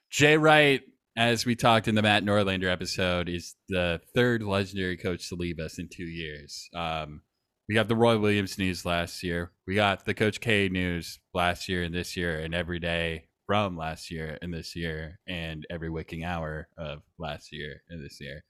Jay 0.09 0.35
Wright, 0.35 0.81
as 1.15 1.45
we 1.45 1.55
talked 1.55 1.87
in 1.87 1.93
the 1.93 2.01
Matt 2.01 2.23
Norlander 2.23 2.71
episode, 2.71 3.29
is 3.29 3.55
the 3.69 4.01
third 4.15 4.41
legendary 4.41 4.97
coach 4.97 5.29
to 5.29 5.35
leave 5.35 5.59
us 5.59 5.77
in 5.77 5.89
2 5.89 6.03
years. 6.05 6.69
Um 6.73 7.21
we 7.69 7.75
got 7.75 7.87
the 7.87 7.95
Roy 7.95 8.17
Williams 8.17 8.57
news 8.57 8.83
last 8.83 9.21
year. 9.21 9.51
We 9.67 9.75
got 9.75 10.05
the 10.05 10.15
Coach 10.15 10.41
K 10.41 10.69
news 10.69 11.19
last 11.35 11.69
year 11.69 11.83
and 11.83 11.93
this 11.93 12.17
year, 12.17 12.39
and 12.39 12.55
every 12.55 12.79
day 12.79 13.25
from 13.53 13.77
last 13.77 14.09
year 14.09 14.39
and 14.41 14.51
this 14.51 14.75
year, 14.75 15.19
and 15.27 15.63
every 15.69 15.87
waking 15.87 16.23
hour 16.23 16.67
of 16.75 17.03
last 17.19 17.51
year 17.51 17.83
and 17.87 18.03
this 18.03 18.19
year. 18.19 18.43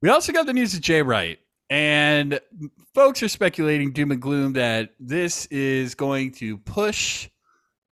We 0.00 0.08
also 0.08 0.32
got 0.32 0.46
the 0.46 0.52
news 0.52 0.74
of 0.74 0.80
Jay 0.80 1.02
Wright, 1.02 1.38
and 1.70 2.40
folks 2.96 3.22
are 3.22 3.28
speculating 3.28 3.92
doom 3.92 4.10
and 4.10 4.20
gloom 4.20 4.54
that 4.54 4.90
this 4.98 5.46
is 5.52 5.94
going 5.94 6.32
to 6.32 6.58
push 6.58 7.28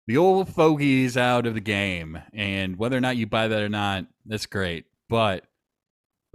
the 0.06 0.18
old 0.18 0.48
fogies 0.48 1.18
out 1.18 1.48
of 1.48 1.56
the 1.56 1.60
game. 1.60 2.22
And 2.36 2.78
whether 2.78 2.96
or 2.96 3.02
not 3.02 3.18
you 3.18 3.26
buy 3.26 3.48
that 3.48 3.64
or 3.64 3.70
not, 3.70 4.06
that's 4.28 4.46
great. 4.46 4.86
But 5.10 5.48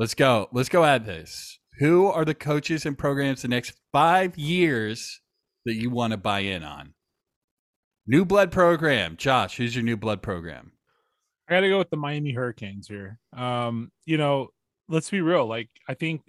let's 0.01 0.15
go. 0.15 0.49
Let's 0.51 0.69
go 0.69 0.85
at 0.85 1.07
this. 1.07 1.61
Who 1.79 2.09
are 2.09 2.25
the 2.25 2.35
coaches 2.35 2.87
and 2.87 2.99
programs 2.99 3.43
the 3.43 3.49
next 3.49 3.75
five 3.93 4.37
years 4.37 5.21
that 5.65 5.77
you 5.77 5.91
want 5.91 6.11
to 6.11 6.17
buy 6.17 6.41
in 6.41 6.65
on? 6.65 6.95
New 8.11 8.25
blood 8.25 8.51
program. 8.51 9.17
Josh, 9.17 9.57
who's 9.57 9.77
your 9.77 9.85
new 9.85 9.97
blood 9.97 10.21
program? 10.21 10.73
I 11.49 11.53
got 11.55 11.61
to 11.61 11.69
go 11.69 11.79
with 11.79 11.91
the 11.91 11.97
Miami 11.97 12.33
Hurricanes 12.33 12.89
here. 12.89 13.21
Um, 13.33 13.93
you 14.05 14.17
know, 14.17 14.49
let's 14.89 15.09
be 15.09 15.21
real. 15.21 15.47
Like, 15.47 15.69
I 15.87 15.95
think 15.95 16.23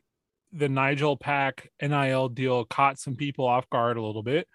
the 0.53 0.69
Nigel 0.69 1.17
Pack 1.17 1.71
NIL 1.81 2.29
deal 2.29 2.65
caught 2.65 2.99
some 2.99 3.15
people 3.15 3.47
off 3.47 3.67
guard 3.71 3.97
a 3.97 4.01
little 4.03 4.21
bit. 4.21 4.47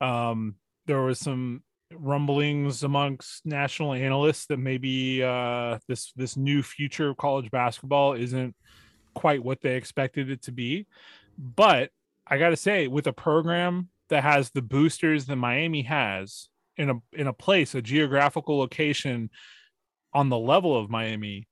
Um, 0.00 0.56
there 0.86 1.02
was 1.02 1.20
some 1.20 1.62
rumblings 1.94 2.82
amongst 2.82 3.46
national 3.46 3.92
analysts 3.92 4.46
that 4.46 4.58
maybe 4.58 5.22
uh, 5.22 5.78
this 5.86 6.12
this 6.16 6.36
new 6.36 6.64
future 6.64 7.10
of 7.10 7.16
college 7.16 7.48
basketball 7.52 8.14
isn't 8.14 8.56
quite 9.14 9.44
what 9.44 9.60
they 9.60 9.76
expected 9.76 10.32
it 10.32 10.42
to 10.42 10.50
be. 10.50 10.88
But 11.38 11.90
I 12.26 12.38
got 12.38 12.48
to 12.48 12.56
say, 12.56 12.88
with 12.88 13.06
a 13.06 13.12
program 13.12 13.90
that 14.08 14.24
has 14.24 14.50
the 14.50 14.62
boosters 14.62 15.26
that 15.26 15.36
Miami 15.36 15.82
has 15.82 16.48
in 16.76 16.90
a 16.90 16.94
in 17.12 17.26
a 17.26 17.32
place, 17.32 17.74
a 17.74 17.82
geographical 17.82 18.58
location 18.58 19.30
on 20.12 20.28
the 20.28 20.38
level 20.38 20.78
of 20.78 20.90
Miami, 20.90 21.48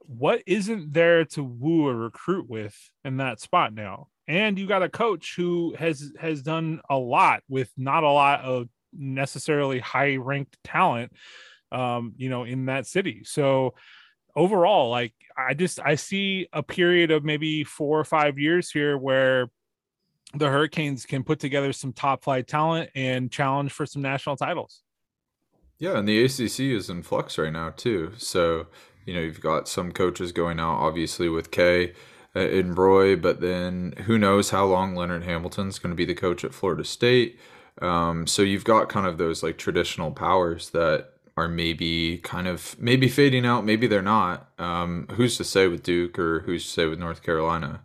what 0.00 0.42
isn't 0.46 0.92
there 0.92 1.24
to 1.26 1.44
woo 1.44 1.88
a 1.88 1.94
recruit 1.94 2.48
with 2.48 2.74
in 3.04 3.18
that 3.18 3.40
spot 3.40 3.74
now? 3.74 4.08
And 4.26 4.58
you 4.58 4.66
got 4.66 4.82
a 4.82 4.88
coach 4.88 5.34
who 5.36 5.74
has 5.78 6.12
has 6.18 6.42
done 6.42 6.80
a 6.88 6.96
lot 6.96 7.42
with 7.48 7.70
not 7.76 8.04
a 8.04 8.10
lot 8.10 8.40
of 8.40 8.68
necessarily 8.92 9.78
high 9.78 10.16
ranked 10.16 10.56
talent 10.64 11.12
um 11.72 12.14
you 12.16 12.30
know 12.30 12.44
in 12.44 12.66
that 12.66 12.86
city 12.86 13.22
so 13.24 13.74
overall 14.34 14.90
like 14.90 15.12
i 15.36 15.52
just 15.52 15.78
i 15.84 15.94
see 15.94 16.48
a 16.52 16.62
period 16.62 17.10
of 17.10 17.24
maybe 17.24 17.64
four 17.64 17.98
or 18.00 18.04
five 18.04 18.38
years 18.38 18.70
here 18.70 18.96
where 18.96 19.50
the 20.34 20.48
hurricanes 20.48 21.06
can 21.06 21.24
put 21.24 21.40
together 21.40 21.72
some 21.72 21.92
top 21.92 22.22
flight 22.24 22.46
talent 22.46 22.90
and 22.94 23.30
challenge 23.32 23.72
for 23.72 23.86
some 23.86 24.02
national 24.02 24.36
titles 24.36 24.82
Yeah, 25.78 25.98
and 25.98 26.08
the 26.08 26.24
ACC 26.24 26.60
is 26.60 26.90
in 26.90 27.02
flux 27.02 27.38
right 27.38 27.52
now 27.52 27.70
too. 27.70 28.12
So 28.16 28.66
you 29.06 29.14
know 29.14 29.20
you've 29.20 29.40
got 29.40 29.68
some 29.68 29.92
coaches 29.92 30.32
going 30.32 30.58
out, 30.60 30.78
obviously 30.78 31.28
with 31.28 31.50
Kay 31.50 31.92
uh, 32.34 32.40
and 32.40 32.76
Roy, 32.76 33.16
but 33.16 33.40
then 33.40 33.94
who 34.06 34.18
knows 34.18 34.50
how 34.50 34.66
long 34.66 34.94
Leonard 34.94 35.24
Hamilton's 35.24 35.78
going 35.78 35.90
to 35.92 35.96
be 35.96 36.04
the 36.04 36.14
coach 36.14 36.44
at 36.44 36.54
Florida 36.54 36.84
State. 36.84 37.38
Um, 37.80 38.26
so 38.26 38.42
you've 38.42 38.64
got 38.64 38.88
kind 38.88 39.06
of 39.06 39.18
those 39.18 39.42
like 39.42 39.56
traditional 39.56 40.10
powers 40.10 40.70
that 40.70 41.10
are 41.36 41.48
maybe 41.48 42.18
kind 42.18 42.48
of 42.48 42.76
maybe 42.80 43.08
fading 43.08 43.46
out, 43.46 43.64
maybe 43.64 43.86
they're 43.86 44.02
not. 44.02 44.50
Um, 44.58 45.06
who's 45.12 45.36
to 45.38 45.44
say 45.44 45.68
with 45.68 45.84
Duke 45.84 46.18
or 46.18 46.40
who's 46.40 46.64
to 46.64 46.70
say 46.70 46.86
with 46.86 46.98
North 46.98 47.22
Carolina? 47.22 47.82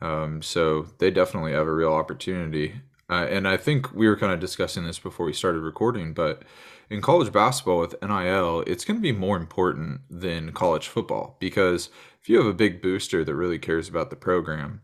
Um, 0.00 0.42
so 0.42 0.88
they 0.98 1.10
definitely 1.10 1.52
have 1.52 1.66
a 1.66 1.74
real 1.74 1.92
opportunity. 1.92 2.80
Uh, 3.08 3.26
and 3.30 3.46
I 3.46 3.56
think 3.56 3.92
we 3.94 4.08
were 4.08 4.16
kind 4.16 4.32
of 4.32 4.40
discussing 4.40 4.84
this 4.84 4.98
before 4.98 5.26
we 5.26 5.32
started 5.32 5.60
recording, 5.60 6.12
but 6.12 6.42
in 6.90 7.00
college 7.00 7.32
basketball 7.32 7.78
with 7.78 8.00
NIL, 8.02 8.62
it's 8.66 8.84
going 8.84 8.96
to 8.96 9.02
be 9.02 9.12
more 9.12 9.36
important 9.36 10.00
than 10.10 10.52
college 10.52 10.88
football 10.88 11.36
because 11.40 11.88
if 12.20 12.28
you 12.28 12.38
have 12.38 12.46
a 12.46 12.54
big 12.54 12.82
booster 12.82 13.24
that 13.24 13.34
really 13.34 13.58
cares 13.58 13.88
about 13.88 14.10
the 14.10 14.16
program, 14.16 14.82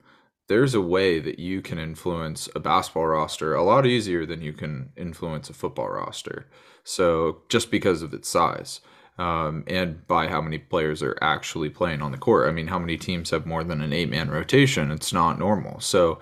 there's 0.49 0.75
a 0.75 0.81
way 0.81 1.19
that 1.19 1.39
you 1.39 1.63
can 1.63 1.79
influence 1.79 2.49
a 2.55 2.61
basketball 2.61 3.07
roster 3.07 3.55
a 3.55 3.63
lot 3.63 3.87
easier 3.87 4.27
than 4.27 4.43
you 4.43 4.53
can 4.53 4.91
influence 4.97 5.49
a 5.49 5.55
football 5.55 5.89
roster. 5.89 6.47
So 6.85 7.43
just 7.49 7.71
because 7.71 8.03
of 8.03 8.13
its 8.13 8.29
size. 8.29 8.81
Um, 9.19 9.65
and 9.67 10.05
by 10.07 10.27
how 10.27 10.41
many 10.41 10.59
players 10.59 11.03
are 11.03 11.19
actually 11.21 11.69
playing 11.69 12.01
on 12.01 12.13
the 12.13 12.19
court. 12.19 12.49
I 12.49 12.53
mean, 12.53 12.67
how 12.67 12.79
many 12.79 12.97
teams 12.97 13.31
have 13.31 13.45
more 13.45 13.63
than 13.63 13.83
an 13.83 13.93
eight 13.93 14.09
man 14.09 14.31
rotation? 14.31 14.91
It's 14.91 15.13
not 15.13 15.39
normal. 15.39 15.81
So, 15.81 16.19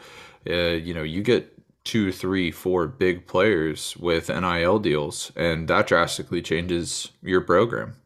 uh, 0.48 0.52
you 0.52 0.92
know, 0.92 1.04
you 1.04 1.22
get 1.22 1.56
two, 1.84 2.12
three, 2.12 2.50
four 2.50 2.86
big 2.86 3.26
players 3.26 3.96
with 3.96 4.28
NIL 4.28 4.78
deals, 4.78 5.32
and 5.36 5.68
that 5.68 5.86
drastically 5.86 6.42
changes 6.42 7.10
your 7.22 7.40
program. 7.40 7.96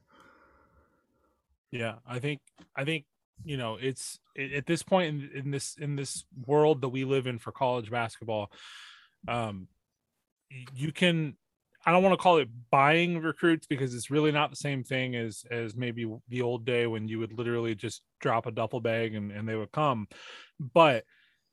Yeah, 1.70 1.96
I 2.06 2.18
think 2.18 2.40
I 2.76 2.84
think 2.84 3.04
you 3.44 3.56
know 3.56 3.76
it's 3.80 4.20
at 4.38 4.66
this 4.66 4.82
point 4.82 5.08
in, 5.08 5.30
in 5.34 5.50
this 5.50 5.76
in 5.76 5.96
this 5.96 6.24
world 6.46 6.82
that 6.82 6.90
we 6.90 7.04
live 7.04 7.26
in 7.26 7.38
for 7.38 7.52
college 7.52 7.90
basketball, 7.90 8.52
um, 9.26 9.66
you 10.74 10.92
can 10.92 11.36
I 11.86 11.92
don't 11.92 12.02
want 12.02 12.14
to 12.14 12.22
call 12.22 12.38
it 12.38 12.48
buying 12.70 13.20
recruits 13.20 13.66
because 13.66 13.94
it's 13.94 14.10
really 14.10 14.32
not 14.32 14.50
the 14.50 14.56
same 14.56 14.84
thing 14.84 15.16
as 15.16 15.44
as 15.50 15.76
maybe 15.76 16.10
the 16.28 16.42
old 16.42 16.64
day 16.64 16.86
when 16.86 17.08
you 17.08 17.18
would 17.18 17.36
literally 17.36 17.74
just 17.74 18.02
drop 18.20 18.46
a 18.46 18.52
duffel 18.52 18.80
bag 18.80 19.14
and, 19.14 19.30
and 19.30 19.48
they 19.48 19.56
would 19.56 19.72
come. 19.72 20.08
But 20.58 21.04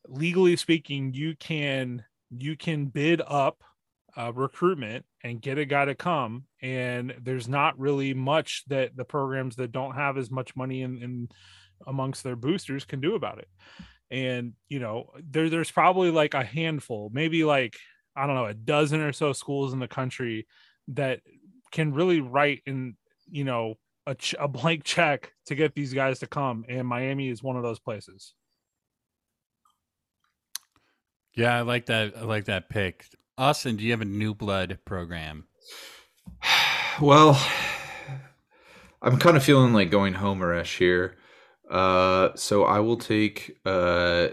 legally 0.08 0.56
speaking, 0.56 1.13
you 1.13 1.36
can 1.36 2.04
you 2.30 2.56
can 2.56 2.86
bid 2.86 3.22
up 3.26 3.63
uh, 4.17 4.32
recruitment 4.34 5.06
and 5.24 5.41
get 5.41 5.58
a 5.58 5.65
guy 5.65 5.86
to 5.86 5.96
come. 5.96 6.46
And 6.62 7.13
there's 7.22 7.48
not 7.48 7.80
really 7.80 8.13
much 8.13 8.63
that 8.67 8.96
the 8.96 9.06
programs 9.06 9.56
that 9.58 9.72
don't 9.72 9.96
have 9.96 10.17
as 10.17 10.30
much 10.30 10.56
money 10.56 10.82
in, 10.82 10.98
in 11.02 11.30
amongst 11.88 12.24
their 12.24 12.36
boosters 12.36 12.86
can 12.86 13.02
do 13.02 13.15
about 13.15 13.39
it. 13.39 13.48
And 14.10 14.54
you 14.67 14.80
know, 14.80 15.12
there 15.30 15.50
there's 15.50 15.72
probably 15.72 16.12
like 16.12 16.34
a 16.34 16.44
handful, 16.44 17.10
maybe 17.13 17.44
like 17.44 17.78
I 18.15 18.28
don't 18.28 18.36
know, 18.36 18.45
a 18.45 18.54
dozen 18.54 19.02
or 19.02 19.13
so 19.13 19.34
schools 19.34 19.74
in 19.74 19.80
the 19.80 19.88
country 19.88 20.47
that 20.89 21.21
can 21.71 21.93
really 21.93 22.19
write 22.19 22.62
in, 22.65 22.95
you 23.30 23.43
know, 23.43 23.76
a, 24.06 24.15
ch- 24.15 24.36
a 24.39 24.47
blank 24.47 24.84
check 24.84 25.32
to 25.45 25.56
get 25.56 25.74
these 25.74 25.93
guys 25.93 26.19
to 26.19 26.28
come. 26.28 26.65
And 26.67 26.88
Miami 26.88 27.30
is 27.30 27.43
one 27.43 27.56
of 27.56 27.63
those 27.63 27.80
places. 27.80 28.34
Yeah, 31.34 31.56
I 31.56 31.62
like 31.62 31.86
that. 31.86 32.17
I 32.17 32.21
like 32.24 32.45
that 32.45 32.69
pick. 32.69 33.06
Austin, 33.38 33.78
do 33.78 33.86
you 33.86 33.91
have 33.91 34.02
a 34.02 34.06
new 34.06 34.34
blood 34.34 34.80
program? 34.86 35.45
Well, 37.00 37.41
I'm 39.02 39.17
kind 39.17 39.38
of 39.38 39.43
feeling 39.43 39.74
like 39.74 39.89
going 39.89 40.13
homerish 40.13 40.78
here. 40.78 41.17
Uh, 41.67 42.30
so 42.36 42.65
I 42.65 42.80
will 42.80 42.97
take 42.97 43.58
uh, 43.65 44.28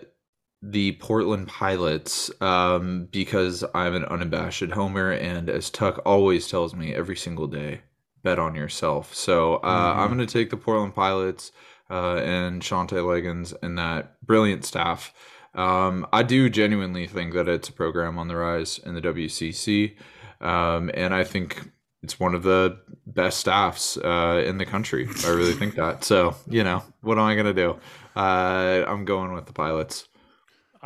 the 0.62 0.92
Portland 0.92 1.48
Pilots 1.48 2.30
um, 2.40 3.08
because 3.12 3.64
I'm 3.74 3.94
an 3.94 4.04
unabashed 4.06 4.70
homer, 4.72 5.12
and 5.12 5.48
as 5.48 5.70
Tuck 5.70 6.00
always 6.04 6.48
tells 6.48 6.74
me 6.74 6.92
every 6.94 7.16
single 7.16 7.46
day, 7.46 7.82
bet 8.22 8.38
on 8.38 8.54
yourself. 8.54 9.14
So 9.14 9.56
uh, 9.56 9.94
Mhm. 9.94 9.96
I'm 9.98 10.06
going 10.14 10.26
to 10.26 10.32
take 10.32 10.50
the 10.50 10.56
Portland 10.56 10.94
Pilots 10.94 11.52
uh, 11.90 12.16
and 12.16 12.60
Shantay 12.60 13.02
Legans 13.04 13.54
and 13.62 13.78
that 13.78 14.20
brilliant 14.26 14.64
staff. 14.64 15.12
Um, 15.54 16.06
I 16.12 16.22
do 16.24 16.50
genuinely 16.50 17.06
think 17.06 17.34
that 17.34 17.48
it's 17.48 17.68
a 17.68 17.72
program 17.72 18.18
on 18.18 18.28
the 18.28 18.36
rise 18.36 18.78
in 18.78 18.94
the 18.94 19.00
WCC, 19.00 19.96
um, 20.40 20.90
and 20.94 21.14
I 21.14 21.24
think 21.24 21.70
it's 22.02 22.20
one 22.20 22.34
of 22.34 22.42
the 22.42 22.78
best 23.06 23.38
staffs 23.40 23.96
uh, 23.96 24.42
in 24.44 24.58
the 24.58 24.66
country. 24.66 25.08
I 25.24 25.30
really 25.30 25.54
think 25.54 25.76
that. 25.76 26.04
So 26.04 26.34
you 26.48 26.64
know, 26.64 26.82
what 27.00 27.16
am 27.18 27.24
I 27.24 27.34
going 27.34 27.46
to 27.46 27.54
do? 27.54 27.78
Uh, 28.16 28.84
I'm 28.86 29.04
going 29.04 29.32
with 29.32 29.46
the 29.46 29.52
Pilots. 29.52 30.07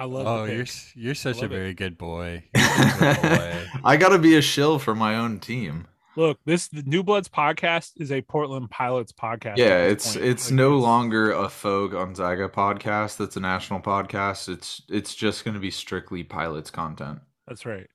I 0.02 0.04
love. 0.04 0.26
Oh, 0.26 0.46
the 0.46 0.54
you're 0.56 0.66
you're 0.96 1.14
such 1.14 1.36
a 1.36 1.42
love 1.42 1.52
it. 1.52 1.54
very 1.54 1.74
good 1.74 1.96
boy. 1.96 2.42
Good 2.54 3.22
boy. 3.22 3.66
I 3.84 3.96
got 3.96 4.08
to 4.08 4.18
be 4.18 4.34
a 4.34 4.42
shill 4.42 4.80
for 4.80 4.96
my 4.96 5.14
own 5.14 5.38
team. 5.38 5.86
Look, 6.16 6.40
this 6.44 6.66
the 6.66 6.82
New 6.82 7.04
Bloods 7.04 7.28
podcast 7.28 7.92
is 8.00 8.10
a 8.10 8.20
Portland 8.20 8.68
Pilots 8.68 9.12
podcast. 9.12 9.58
Yeah, 9.58 9.84
it's 9.84 10.14
point. 10.14 10.26
it's 10.26 10.50
Like, 10.50 10.56
no 10.56 10.76
longer 10.78 11.30
a 11.30 11.48
Fogue 11.48 11.92
Gonzaga 11.92 12.48
podcast. 12.48 13.16
That's 13.16 13.36
a 13.36 13.40
national 13.40 13.78
podcast. 13.78 14.48
It's 14.48 14.82
it's 14.88 15.14
just 15.14 15.44
going 15.44 15.54
to 15.54 15.60
be 15.60 15.70
strictly 15.70 16.24
pilots 16.24 16.72
content. 16.72 17.20
That's 17.46 17.64
right. 17.64 17.86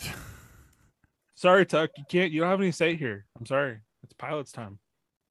sorry, 1.34 1.66
Tuck. 1.66 1.90
You 1.98 2.04
can't. 2.08 2.32
You 2.32 2.40
don't 2.40 2.48
have 2.48 2.60
any 2.62 2.72
say 2.72 2.96
here. 2.96 3.26
I'm 3.38 3.44
sorry. 3.44 3.80
It's 4.02 4.14
Pilots 4.14 4.50
time. 4.50 4.78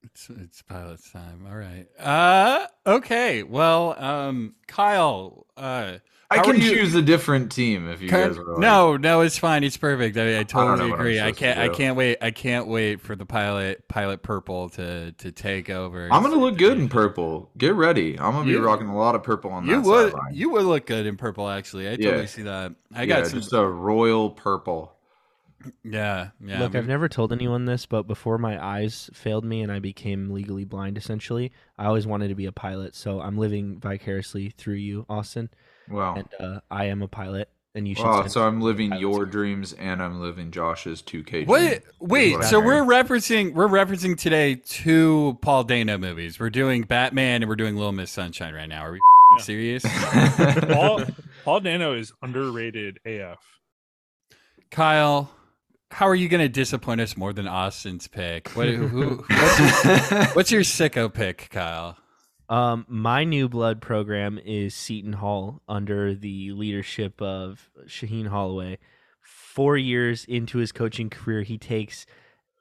It's 0.04 0.30
it's 0.30 0.62
pilot's 0.64 1.12
time. 1.12 1.46
All 1.50 1.56
right. 1.56 1.86
Uh 2.00 2.68
okay. 2.86 3.44
Well, 3.44 3.96
um 4.04 4.56
Kyle, 4.68 5.46
uh 5.56 5.98
I 6.30 6.40
can 6.40 6.62
choose 6.62 6.96
a 6.96 7.02
different 7.02 7.52
team 7.52 7.90
if 7.90 8.02
you 8.02 8.08
Can- 8.08 8.30
guys 8.30 8.38
are 8.38 8.58
no, 8.58 8.96
no, 8.96 9.20
it's 9.20 9.38
fine. 9.38 9.66
It's 9.66 9.76
perfect. 9.76 10.16
I, 10.16 10.40
I 10.40 10.44
totally 10.44 10.88
I'm 10.88 10.94
agree. 10.94 11.20
I 11.20 11.34
can't. 11.34 11.60
I 11.60 11.68
can't 11.68 11.98
wait. 11.98 12.20
I 12.22 12.32
can't 12.32 12.68
wait 12.68 13.02
for 13.02 13.18
the 13.18 13.26
pilot, 13.26 13.86
pilot 13.90 14.24
purple 14.24 14.70
to 14.70 15.12
to 15.12 15.32
take 15.34 15.70
over. 15.70 16.08
I'm 16.10 16.24
gonna 16.24 16.38
look 16.38 16.58
good 16.58 16.80
in 16.80 16.88
purple. 16.88 17.52
Get 17.58 17.74
ready. 17.76 18.18
I'm 18.18 18.32
gonna 18.32 18.46
be 18.46 18.52
You- 18.52 18.64
rocking 18.66 18.88
a 18.88 18.98
lot 18.98 19.14
of 19.14 19.24
purple 19.24 19.52
on 19.52 19.66
that 19.68 19.72
You 19.74 19.82
would. 19.82 20.12
sideline. 20.14 20.34
You 20.34 20.50
would 20.52 20.64
look 20.64 20.86
good 20.86 21.06
in 21.06 21.18
purple. 21.18 21.50
Actually, 21.50 21.90
I 21.90 21.92
Yeah. 21.92 21.98
totally 22.12 22.28
see 22.28 22.44
that. 22.44 22.74
I 22.96 23.02
yeah, 23.02 23.06
got 23.06 23.28
some. 23.28 23.40
just 23.40 23.52
a 23.54 23.66
royal 23.68 24.30
purple. 24.30 24.94
Yeah, 25.84 26.30
yeah. 26.44 26.60
Look, 26.60 26.74
we- 26.74 26.80
I've 26.80 26.88
never 26.88 27.08
told 27.10 27.32
anyone 27.32 27.66
this, 27.66 27.86
but 27.86 28.04
before 28.08 28.38
my 28.38 28.64
eyes 28.64 29.10
failed 29.14 29.46
me 29.46 29.62
and 29.62 29.72
I 29.72 29.80
became 29.80 30.32
legally 30.32 30.66
blind, 30.66 30.98
essentially, 30.98 31.52
I 31.78 31.86
always 31.86 32.06
wanted 32.08 32.28
to 32.30 32.36
be 32.36 32.46
a 32.46 32.52
pilot. 32.52 32.96
So 32.96 33.22
I'm 33.22 33.38
living 33.38 33.80
vicariously 33.80 34.50
through 34.58 34.76
you, 34.76 35.06
Austin, 35.10 35.50
Wow. 35.90 36.16
and 36.16 36.28
uh, 36.40 36.60
I 36.70 36.86
am 36.86 37.02
a 37.02 37.08
pilot. 37.08 37.50
And 37.74 37.88
you 37.88 37.96
should. 37.96 38.04
Wow. 38.04 38.28
So 38.28 38.46
I'm 38.46 38.60
living 38.60 38.90
pilots. 38.90 39.02
your 39.02 39.26
dreams 39.26 39.72
and 39.72 40.04
I'm 40.04 40.20
living 40.20 40.52
Josh's 40.52 41.02
2K. 41.02 41.48
What? 41.48 41.82
Wait. 42.02 42.34
what 42.36 42.44
So 42.44 42.60
we're 42.60 42.82
referencing 42.84 43.54
we're 43.54 43.70
referencing 43.70 44.18
today 44.18 44.56
two 44.56 45.38
Paul 45.42 45.64
Dano 45.64 45.98
movies. 45.98 46.38
We're 46.38 46.50
doing 46.50 46.82
Batman 46.82 47.44
and 47.44 47.48
we're 47.48 47.56
doing 47.56 47.78
Little 47.78 47.94
Miss 47.94 48.12
Sunshine 48.12 48.54
right 48.54 48.68
now. 48.68 48.82
Are 48.88 48.92
we 48.92 49.00
Yeah. 49.38 49.42
serious? 49.44 49.84
Paul 50.70 51.06
Paul 51.46 51.62
Dano 51.62 51.94
is 51.98 52.12
underrated 52.22 53.00
AF. 53.06 53.40
Kyle, 54.70 55.30
how 55.92 56.08
are 56.08 56.16
you 56.16 56.30
going 56.30 56.42
to 56.42 56.50
disappoint 56.50 57.02
us 57.02 57.18
more 57.18 57.34
than 57.34 57.48
Austin's 57.48 58.08
pick? 58.08 58.50
What, 58.50 58.68
who, 58.70 58.88
who- 58.88 59.24
what's, 59.28 59.60
your, 60.12 60.26
what's 60.34 60.52
your 60.52 60.62
sicko 60.62 61.14
pick, 61.14 61.50
Kyle? 61.52 61.98
Um, 62.50 62.86
my 62.90 63.24
new 63.24 63.48
blood 63.48 63.82
program 63.82 64.38
is 64.44 64.74
Seton 64.76 65.14
Hall 65.14 65.62
under 65.70 66.14
the 66.14 66.52
leadership 66.52 67.22
of 67.22 67.70
Shaheen 67.86 68.28
Holloway. 68.28 68.78
Four 69.22 69.78
years 69.78 70.26
into 70.26 70.58
his 70.58 70.72
coaching 70.72 71.10
career, 71.10 71.44
he 71.44 71.58
takes 71.58 72.06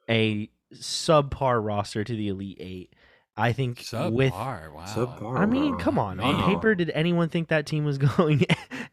a 0.09 0.49
subpar 0.73 1.63
roster 1.63 2.03
to 2.03 2.13
the 2.15 2.29
Elite 2.29 2.57
Eight. 2.59 2.93
I 3.35 3.53
think 3.53 3.79
Subpar. 3.79 4.11
with 4.11 4.33
wow. 4.33 4.85
Subpar. 4.87 5.39
I 5.39 5.45
mean, 5.45 5.77
come 5.77 5.97
on. 5.97 6.19
On 6.19 6.53
paper, 6.53 6.75
did 6.75 6.89
anyone 6.91 7.29
think 7.29 7.47
that 7.47 7.65
team 7.65 7.85
was 7.85 7.97
going 8.17 8.45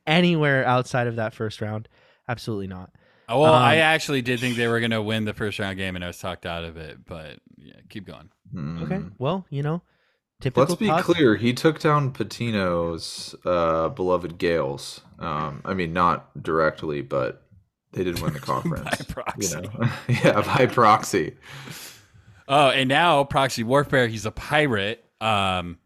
anywhere 0.07 0.65
outside 0.65 1.07
of 1.07 1.17
that 1.17 1.35
first 1.35 1.61
round? 1.61 1.89
Absolutely 2.29 2.67
not. 2.69 2.91
Oh, 3.29 3.41
well, 3.43 3.53
I 3.55 3.77
Um, 3.77 3.83
actually 3.83 4.23
did 4.23 4.41
think 4.41 4.57
they 4.57 4.69
were 4.69 4.81
going 4.81 4.91
to 4.93 5.03
win 5.03 5.25
the 5.25 5.35
first 5.35 5.59
round 5.59 5.77
game, 5.77 5.95
and 5.97 6.05
I 6.05 6.07
was 6.09 6.19
talked 6.19 6.47
out 6.47 6.65
of 6.65 6.77
it. 6.77 7.05
But 7.05 7.39
yeah, 7.59 7.75
keep 7.91 8.07
going. 8.07 8.31
Okay. 8.57 8.97
Mm. 8.97 9.13
Well, 9.19 9.45
you 9.51 9.63
know, 9.63 9.83
typical. 10.41 10.63
Let's 10.65 10.77
be 10.77 10.87
Todd- 10.87 11.05
clear. 11.05 11.37
He 11.37 11.53
took 11.53 11.79
down 11.81 12.13
Pitino's 12.13 13.35
uh, 13.45 13.91
beloved 13.91 14.39
Gaels. 14.39 15.01
Um, 15.19 15.61
I 15.65 15.75
mean, 15.75 15.93
not 15.93 16.43
directly, 16.43 17.03
but 17.03 17.43
they 17.93 18.05
did 18.05 18.21
win 18.23 18.33
the 18.33 18.41
conference. 18.53 18.85
By 19.03 19.05
proxy. 19.13 19.57
You 19.57 19.63
know? 19.63 19.91
yeah, 20.09 20.41
by 20.41 20.67
proxy. 20.67 21.37
Oh, 22.49 22.71
and 22.71 22.89
now 22.89 23.25
proxy 23.25 23.63
warfare. 23.63 24.09
He's 24.09 24.25
a 24.25 24.31
pirate. 24.31 25.05
Um, 25.21 25.79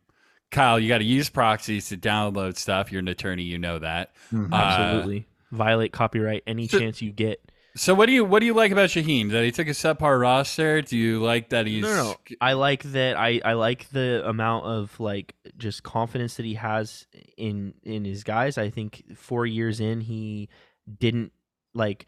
Kyle, 0.53 0.79
you 0.79 0.87
got 0.89 0.99
to 0.99 1.05
use 1.05 1.29
proxies 1.31 1.89
to 1.89 1.97
download 1.97 2.57
stuff. 2.57 2.93
You're 2.93 3.01
an 3.01 3.09
attorney, 3.09 3.43
you 3.45 3.59
know 3.59 3.79
that. 3.79 4.13
Uh, 4.33 4.47
Absolutely. 4.55 5.27
Violate 5.53 5.93
copyright 5.93 6.43
any 6.47 6.67
so- 6.67 6.81
chance 6.81 7.01
you 7.01 7.13
get. 7.13 7.41
So, 7.75 7.95
what 7.95 8.05
do 8.07 8.13
you 8.13 8.25
what 8.25 8.41
do 8.41 8.47
you 8.47 8.53
like 8.53 8.71
about 8.71 8.91
Shaheen? 8.91 9.31
That 9.31 9.45
he 9.45 9.51
took 9.51 9.67
a 9.67 9.71
subpar 9.71 10.21
roster? 10.21 10.83
Do 10.83 10.97
you 10.97 11.23
like 11.23 11.49
that 11.51 11.67
he's 11.67 11.83
No, 11.83 11.89
no, 11.89 12.05
no. 12.05 12.17
I 12.39 12.53
like 12.53 12.83
that. 12.83 13.17
I, 13.17 13.41
I 13.43 13.55
like 13.55 13.89
the 13.89 14.23
amount 14.29 14.67
of 14.67 15.01
like 15.01 15.35
just 15.57 15.83
confidence 15.83 16.37
that 16.37 16.45
he 16.45 16.55
has 16.55 17.07
in 17.39 17.73
in 17.83 18.05
his 18.05 18.25
guys. 18.25 18.59
I 18.59 18.69
think 18.69 19.17
four 19.17 19.47
years 19.47 19.81
in, 19.81 20.03
he 20.03 20.51
didn't 20.99 21.33
like 21.73 22.05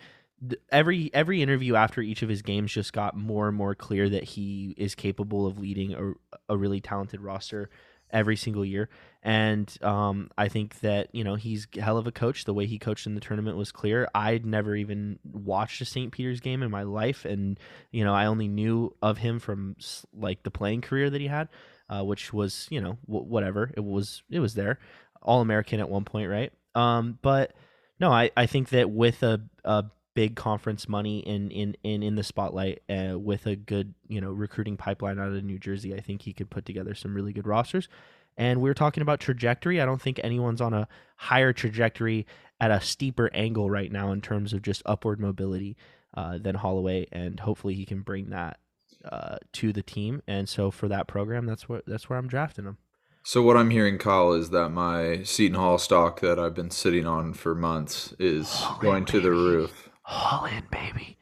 every 0.70 1.11
every 1.14 1.42
interview 1.42 1.76
after 1.76 2.02
each 2.02 2.22
of 2.22 2.28
his 2.28 2.42
games 2.42 2.72
just 2.72 2.92
got 2.92 3.16
more 3.16 3.48
and 3.48 3.57
more 3.57 3.74
clear 3.74 4.09
that 4.11 4.24
he 4.24 4.74
is 4.76 4.94
capable 4.94 5.46
of 5.46 5.59
leading 5.59 5.94
a, 5.94 6.52
a 6.52 6.57
really 6.57 6.80
talented 6.80 7.20
roster 7.20 7.70
every 8.14 8.37
single 8.37 8.64
year. 8.64 8.88
And 9.22 9.74
um, 9.83 10.31
I 10.38 10.48
think 10.48 10.81
that 10.81 11.09
you 11.12 11.24
know 11.24 11.35
he's 11.35 11.66
hell 11.79 11.98
of 11.98 12.07
a 12.07 12.12
coach. 12.12 12.44
The 12.44 12.55
way 12.55 12.66
he 12.66 12.79
coached 12.79 13.07
in 13.07 13.14
the 13.14 13.20
tournament 13.20 13.57
was 13.57 13.72
clear. 13.72 14.09
I'd 14.14 14.46
never 14.46 14.77
even 14.77 15.18
watched 15.24 15.81
a 15.81 15.85
St. 15.85 16.12
Peter's 16.12 16.40
game 16.40 16.62
in 16.62 16.70
my 16.70 16.83
life, 16.85 17.24
and 17.24 17.59
you 17.90 18.05
know 18.05 18.14
I 18.14 18.27
only 18.27 18.48
knew 18.48 18.94
of 19.03 19.18
him 19.18 19.40
from 19.40 19.77
like 20.14 20.42
the 20.42 20.50
playing 20.50 20.83
career 20.83 21.11
that 21.11 21.20
he 21.20 21.27
had, 21.27 21.48
uh, 21.88 22.05
which 22.05 22.33
was 22.33 22.66
you 22.70 22.81
know 22.81 22.98
w- 23.07 23.27
whatever 23.27 23.70
it 23.74 23.85
was. 23.85 24.22
It 24.31 24.40
was 24.40 24.55
there, 24.55 24.79
All 25.22 25.40
American 25.40 25.81
at 25.81 25.88
one 25.88 26.05
point, 26.05 26.31
right? 26.31 26.53
Um, 26.74 27.18
but 27.22 27.55
no, 27.98 28.11
I, 28.11 28.31
I 28.37 28.46
think 28.46 28.70
that 28.70 28.90
with 28.90 29.22
a, 29.22 29.40
a 29.64 29.85
big 30.14 30.37
conference 30.37 30.88
money 30.88 31.18
in 31.20 31.50
in 31.50 31.77
in, 31.83 32.03
in 32.03 32.14
the 32.14 32.22
spotlight, 32.22 32.83
uh, 32.88 33.18
with 33.18 33.46
a 33.46 33.57
good 33.57 33.94
you 34.09 34.20
know 34.20 34.31
recruiting 34.31 34.77
pipeline 34.77 35.18
out 35.18 35.33
of 35.33 35.44
New 35.44 35.59
Jersey, 35.59 35.94
I 35.94 36.00
think 36.00 36.22
he 36.22 36.33
could 36.33 36.50
put 36.50 36.64
together 36.64 36.94
some 36.94 37.14
really 37.14 37.33
good 37.33 37.46
rosters. 37.46 37.88
And 38.37 38.61
we 38.61 38.68
are 38.68 38.74
talking 38.74 39.03
about 39.03 39.20
trajectory. 39.20 39.81
I 39.81 39.87
don't 39.87 40.03
think 40.03 40.18
anyone's 40.24 40.61
on 40.61 40.74
a 40.74 40.88
higher 41.16 41.53
trajectory 41.53 42.27
at 42.59 42.70
a 42.72 42.81
steeper 42.81 43.31
angle 43.33 43.70
right 43.70 43.92
now 43.92 44.11
in 44.11 44.20
terms 44.20 44.53
of 44.53 44.62
just 44.62 44.83
upward 44.87 45.20
mobility 45.20 45.77
uh, 46.16 46.38
than 46.38 46.57
Holloway, 46.57 47.07
and 47.12 47.38
hopefully 47.40 47.74
he 47.74 47.85
can 47.85 48.00
bring 48.00 48.31
that 48.31 48.59
uh, 49.05 49.37
to 49.53 49.72
the 49.72 49.83
team. 49.83 50.22
And 50.27 50.48
so 50.48 50.70
for 50.70 50.88
that 50.88 51.07
program, 51.07 51.46
that's 51.46 51.68
what 51.68 51.85
that's 51.87 52.09
where 52.09 52.18
I'm 52.18 52.29
drafting 52.29 52.64
him. 52.64 52.79
So 53.27 53.40
what 53.42 53.57
I'm 53.57 53.70
hearing, 53.70 53.96
Kyle, 53.98 54.33
is 54.33 54.50
that 54.50 54.68
my 54.68 55.22
Seton 55.22 55.57
Hall 55.59 55.79
stock 55.79 56.20
that 56.20 56.38
I've 56.38 56.55
been 56.55 56.70
sitting 56.70 57.07
on 57.07 57.33
for 57.33 57.55
months 57.55 58.12
is 58.18 58.48
Oh, 58.50 58.79
going 58.83 59.07
to 59.07 59.20
the 59.20 59.31
roof. 59.31 59.88
All 60.07 60.45
in, 60.47 60.64
baby. 60.71 61.17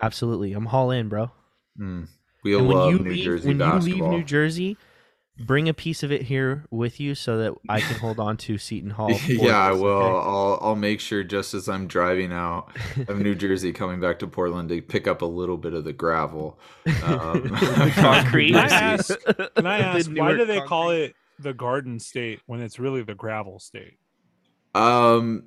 Absolutely, 0.00 0.52
I'm 0.52 0.66
haul 0.66 0.90
in, 0.90 1.08
bro. 1.08 1.30
Mm. 1.78 2.08
We 2.44 2.56
And 2.56 2.68
love 2.68 2.86
when 2.86 2.96
you 2.98 3.04
New 3.04 3.10
leave, 3.10 3.24
Jersey 3.24 3.48
when 3.48 3.58
basketball. 3.58 3.88
you 3.88 4.02
leave 4.04 4.10
New 4.12 4.24
Jersey, 4.24 4.76
bring 5.40 5.68
a 5.68 5.74
piece 5.74 6.02
of 6.02 6.10
it 6.12 6.22
here 6.22 6.64
with 6.70 6.98
you 7.00 7.14
so 7.14 7.38
that 7.38 7.54
I 7.68 7.80
can 7.80 7.96
hold 7.98 8.18
on 8.20 8.36
to 8.38 8.58
Seton 8.58 8.90
Hall. 8.90 9.10
yeah, 9.26 9.56
I 9.58 9.72
will. 9.72 9.86
okay? 9.88 10.28
I'll 10.28 10.58
I'll 10.62 10.76
make 10.76 11.00
sure 11.00 11.22
just 11.24 11.52
as 11.54 11.68
I'm 11.68 11.86
driving 11.88 12.32
out 12.32 12.70
of 13.08 13.18
New 13.18 13.34
Jersey 13.36 13.72
coming 13.72 14.00
back 14.00 14.18
to 14.20 14.26
Portland 14.28 14.68
to 14.70 14.80
pick 14.82 15.06
up 15.08 15.22
a 15.22 15.26
little 15.26 15.56
bit 15.56 15.74
of 15.74 15.84
the 15.84 15.92
gravel. 15.92 16.58
Um, 17.04 17.42
the 17.48 17.92
concrete. 17.96 18.52
Can 18.52 18.56
I 18.56 18.68
ask- 18.68 19.18
Can 19.56 19.66
I 19.66 19.78
ask 19.78 20.08
why 20.10 20.30
do 20.30 20.36
Newark 20.36 20.46
they 20.48 20.60
call 20.60 20.90
it 20.90 21.14
the 21.40 21.52
Garden 21.54 21.98
State 21.98 22.40
when 22.46 22.60
it's 22.60 22.78
really 22.78 23.02
the 23.02 23.14
Gravel 23.14 23.58
State? 23.60 23.98
Um, 24.74 25.44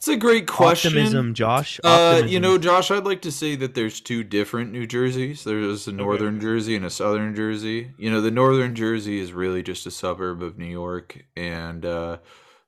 it's 0.00 0.08
a 0.08 0.16
great 0.16 0.46
question. 0.46 0.92
Optimism, 0.92 1.34
Josh. 1.34 1.78
Uh, 1.84 2.22
you 2.24 2.40
know, 2.40 2.56
Josh, 2.56 2.90
I'd 2.90 3.04
like 3.04 3.20
to 3.20 3.30
say 3.30 3.54
that 3.56 3.74
there's 3.74 4.00
two 4.00 4.24
different 4.24 4.72
New 4.72 4.86
Jerseys. 4.86 5.44
There's 5.44 5.86
a 5.86 5.92
northern 5.92 6.40
Jersey 6.40 6.74
and 6.74 6.86
a 6.86 6.90
southern 6.90 7.34
Jersey. 7.36 7.92
You 7.98 8.10
know, 8.10 8.22
the 8.22 8.30
northern 8.30 8.74
Jersey 8.74 9.18
is 9.20 9.34
really 9.34 9.62
just 9.62 9.84
a 9.84 9.90
suburb 9.90 10.42
of 10.42 10.56
New 10.56 10.64
York, 10.64 11.26
and 11.36 11.84
uh, 11.84 12.16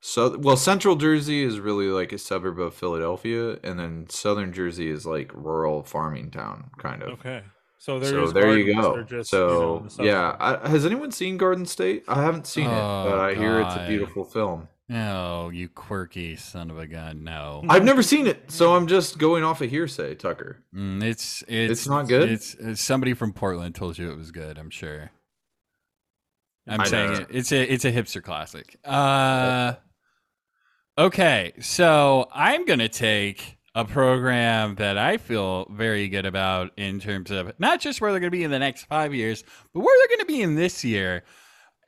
so 0.00 0.36
well, 0.36 0.58
central 0.58 0.94
Jersey 0.96 1.42
is 1.42 1.58
really 1.58 1.86
like 1.86 2.12
a 2.12 2.18
suburb 2.18 2.60
of 2.60 2.74
Philadelphia, 2.74 3.58
and 3.64 3.78
then 3.80 4.06
southern 4.10 4.52
Jersey 4.52 4.90
is 4.90 5.06
like 5.06 5.30
rural 5.32 5.84
farming 5.84 6.32
town, 6.32 6.70
kind 6.76 7.02
of. 7.02 7.12
Okay, 7.20 7.42
so 7.78 7.98
there 7.98 8.10
So 8.10 8.24
is 8.24 8.32
there 8.34 8.58
you 8.58 8.74
go. 8.74 8.92
they're 8.92 9.04
just, 9.04 9.32
you 9.32 9.38
know, 9.38 9.84
so 9.88 10.02
yeah. 10.02 10.36
I, 10.38 10.68
has 10.68 10.84
anyone 10.84 11.12
seen 11.12 11.38
Garden 11.38 11.64
State? 11.64 12.04
I 12.08 12.20
haven't 12.20 12.46
seen 12.46 12.66
it, 12.66 12.74
Oh, 12.74 13.06
but 13.08 13.18
I 13.20 13.34
hear 13.34 13.60
it's 13.62 13.74
a 13.74 13.86
beautiful 13.88 14.24
film. 14.24 14.68
No, 14.92 15.48
you 15.48 15.70
quirky 15.70 16.36
son 16.36 16.70
of 16.70 16.78
a 16.78 16.86
gun. 16.86 17.24
No, 17.24 17.64
I've 17.66 17.82
never 17.82 18.02
seen 18.02 18.26
it, 18.26 18.50
so 18.50 18.76
I'm 18.76 18.86
just 18.86 19.16
going 19.16 19.42
off 19.42 19.62
a 19.62 19.66
hearsay, 19.66 20.16
Tucker. 20.16 20.58
Mm, 20.76 21.02
it's 21.02 21.42
it's 21.48 21.72
It's 21.72 21.88
not 21.88 22.08
good? 22.08 22.30
It's, 22.30 22.52
it's 22.56 22.82
somebody 22.82 23.14
from 23.14 23.32
Portland 23.32 23.74
told 23.74 23.96
you 23.96 24.10
it 24.10 24.18
was 24.18 24.30
good. 24.32 24.58
I'm 24.58 24.68
sure. 24.68 25.10
I'm 26.68 26.82
I 26.82 26.84
saying 26.84 27.12
it, 27.12 27.26
it's 27.30 27.52
a 27.52 27.72
it's 27.72 27.86
a 27.86 27.90
hipster 27.90 28.22
classic. 28.22 28.76
Uh, 28.84 29.76
okay, 30.98 31.54
so 31.60 32.28
I'm 32.30 32.66
gonna 32.66 32.90
take 32.90 33.56
a 33.74 33.86
program 33.86 34.74
that 34.74 34.98
I 34.98 35.16
feel 35.16 35.68
very 35.70 36.08
good 36.08 36.26
about 36.26 36.70
in 36.76 37.00
terms 37.00 37.30
of 37.30 37.58
not 37.58 37.80
just 37.80 38.02
where 38.02 38.10
they're 38.10 38.20
gonna 38.20 38.30
be 38.30 38.44
in 38.44 38.50
the 38.50 38.58
next 38.58 38.84
five 38.84 39.14
years, 39.14 39.42
but 39.72 39.80
where 39.80 39.96
they're 39.98 40.18
gonna 40.18 40.26
be 40.26 40.42
in 40.42 40.54
this 40.54 40.84
year. 40.84 41.24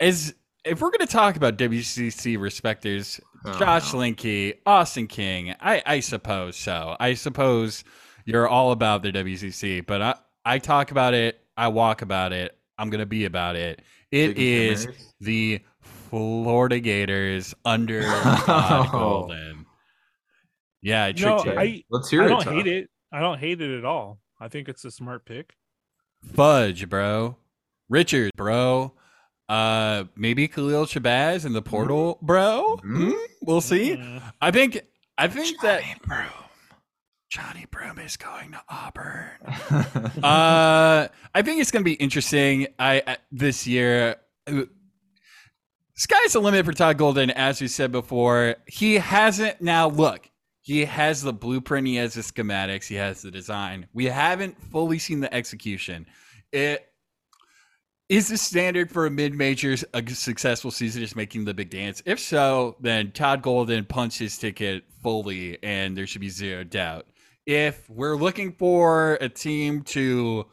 Is 0.01 0.35
if 0.64 0.81
we're 0.81 0.90
gonna 0.90 1.07
talk 1.07 1.37
about 1.37 1.57
WCC 1.59 2.38
respecters, 2.38 3.20
Oh, 3.46 3.59
Josh 3.59 3.92
no. 3.92 3.98
Linky, 3.98 4.55
Austin 4.64 5.07
King. 5.07 5.55
I, 5.61 5.83
I 5.85 6.00
suppose 6.00 6.57
so. 6.57 6.96
I 6.98 7.12
suppose 7.12 7.85
you're 8.24 8.48
all 8.48 8.72
about 8.72 9.03
the 9.03 9.12
WCC, 9.12 9.85
but 9.85 10.00
I, 10.00 10.14
I 10.46 10.59
talk 10.59 10.90
about 10.92 11.12
it. 11.12 11.38
I 11.55 11.68
walk 11.68 12.00
about 12.00 12.33
it. 12.33 12.57
I'm 12.79 12.88
going 12.88 13.00
to 13.00 13.07
be 13.07 13.27
about 13.27 13.55
it. 13.57 13.83
It 14.11 14.29
Big 14.29 14.38
is 14.38 14.85
Henry's? 14.85 15.14
the 15.20 15.61
Florida 15.83 16.81
Gators 16.81 17.55
under 17.66 18.00
Todd 18.22 18.88
oh. 18.88 18.88
Golden. 18.90 19.66
Yeah, 20.81 21.05
I 21.05 21.12
No, 21.12 21.14
tricked 21.42 21.44
you. 21.44 21.61
I 21.61 21.83
Let's 21.90 22.09
hear 22.09 22.22
I 22.22 22.24
it. 22.24 22.29
don't 22.31 22.44
Todd. 22.44 22.55
hate 22.55 22.66
it. 22.66 22.90
I 23.12 23.20
don't 23.20 23.38
hate 23.38 23.61
it 23.61 23.77
at 23.79 23.85
all. 23.85 24.20
I 24.40 24.48
think 24.48 24.70
it's 24.70 24.87
a 24.87 24.90
smart 24.90 25.27
pick. 25.27 25.53
Fudge, 26.33 26.88
bro. 26.88 27.37
Richard, 27.90 28.31
bro. 28.37 28.94
Uh, 29.49 30.05
maybe 30.17 30.49
Khalil 30.49 30.87
Shabazz 30.87 31.45
in 31.45 31.53
the 31.53 31.63
portal, 31.63 32.19
bro. 32.23 32.79
Mhm. 32.83 33.11
Hmm? 33.11 33.17
We'll 33.43 33.61
see. 33.61 33.97
Mm. 33.97 34.23
I 34.41 34.51
think 34.51 34.81
I 35.19 35.29
think 35.29 35.61
that 35.63 35.83
Johni 37.33 37.69
Broome 37.71 37.99
is 37.99 38.17
going 38.17 38.53
to 38.53 38.63
Auburn. 38.69 39.29
uh, 40.23 41.09
I 41.35 41.43
think 41.43 41.61
it's 41.61 41.71
going 41.71 41.83
to 41.83 41.85
be 41.85 41.95
interesting. 41.95 42.69
I, 42.79 43.03
I 43.07 43.17
this 43.33 43.67
year. 43.67 44.17
uh, 44.47 44.63
Sky's 45.97 46.33
the 46.33 46.41
limit 46.41 46.65
for 46.65 46.73
Todd 46.73 46.99
Golden, 46.99 47.31
as 47.31 47.61
we 47.61 47.69
said 47.69 47.93
before. 47.93 48.57
He 48.67 48.95
hasn't 48.95 49.61
now. 49.61 49.89
Look, 49.89 50.29
he 50.63 50.85
has 50.87 51.23
the 51.23 51.33
blueprint. 51.33 51.87
He 51.87 51.97
has 51.97 52.15
the 52.15 52.23
schematics. 52.23 52.87
He 52.87 52.97
has 52.97 53.23
the 53.23 53.31
design. 53.31 53.87
We 53.93 54.07
haven't 54.07 54.61
fully 54.73 54.99
seen 54.99 55.21
the 55.21 55.33
execution. 55.33 56.07
It 56.53 56.89
is 58.09 58.29
the 58.29 58.37
standard 58.37 58.90
for 58.90 59.07
a 59.07 59.11
mid-major 59.11 59.77
a 59.95 60.11
successful 60.11 60.71
season 60.71 61.03
is 61.03 61.17
making 61.17 61.45
the 61.45 61.55
big 61.55 61.71
dance. 61.71 62.03
If 62.05 62.21
so, 62.21 62.77
then 62.81 63.12
Todd 63.12 63.43
Golden 63.43 63.85
punched 63.85 64.19
his 64.19 64.37
ticket 64.37 64.85
fully, 65.03 65.59
and 65.62 65.97
there 65.97 66.07
should 66.07 66.21
be 66.21 66.29
zero 66.29 66.64
doubt. 66.64 67.07
If 67.47 67.88
we're 67.88 68.17
looking 68.17 68.53
for 68.53 69.14
a 69.21 69.29
team 69.29 69.83
to 69.83 70.47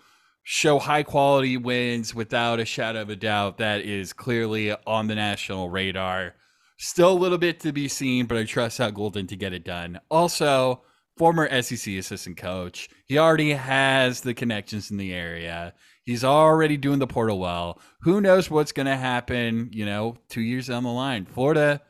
show 0.44 0.80
high 0.80 1.04
quality 1.04 1.58
wins 1.58 2.16
without 2.16 2.60
a 2.60 2.66
shadow 2.66 3.02
of 3.02 3.10
a 3.10 3.16
doubt, 3.16 3.58
that 3.58 3.82
is 3.82 4.14
clearly 4.14 4.74
on 4.88 5.08
the 5.08 5.16
national 5.16 5.70
radar. 5.70 6.36
Still 6.78 7.12
a 7.12 7.14
little 7.14 7.38
bit 7.38 7.60
to 7.62 7.72
be 7.72 7.88
seen, 7.88 8.26
but 8.26 8.38
I 8.38 8.44
trust 8.44 8.78
Todd 8.78 8.96
Golden 8.96 9.28
to 9.28 9.36
get 9.36 9.54
it 9.54 9.64
done. 9.64 10.00
Also, 10.10 10.82
former 11.18 11.48
SEC 11.62 11.94
assistant 11.94 12.38
coach. 12.38 12.90
He 13.06 13.20
already 13.20 13.52
has 13.52 14.22
the 14.22 14.34
connections 14.34 14.90
in 14.90 14.98
the 14.98 15.14
area. 15.14 15.76
He's 16.12 16.26
already 16.26 16.76
doing 16.76 17.00
the 17.00 17.08
portal 17.08 17.40
well. 17.40 17.80
Who 18.02 18.20
knows 18.20 18.50
what's 18.52 18.74
going 18.74 18.88
to 18.88 18.98
happen, 18.98 19.70
you 19.72 19.86
know, 19.86 20.18
two 20.28 20.42
years 20.42 20.68
down 20.68 20.84
the 20.84 20.90
line? 20.90 21.24
Florida 21.26 21.82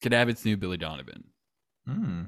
could 0.00 0.12
have 0.12 0.30
its 0.30 0.46
new 0.46 0.56
Billy 0.56 0.78
Donovan. 0.78 1.24
Hmm. 1.86 2.22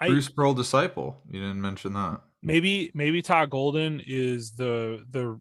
I, 0.00 0.06
Bruce 0.06 0.28
Pearl 0.28 0.54
disciple. 0.54 1.20
You 1.28 1.40
didn't 1.40 1.60
mention 1.60 1.94
that. 1.94 2.20
maybe 2.44 2.92
maybe 2.94 3.22
Todd 3.22 3.50
Golden 3.50 4.00
is 4.06 4.52
the 4.52 5.04
the 5.10 5.40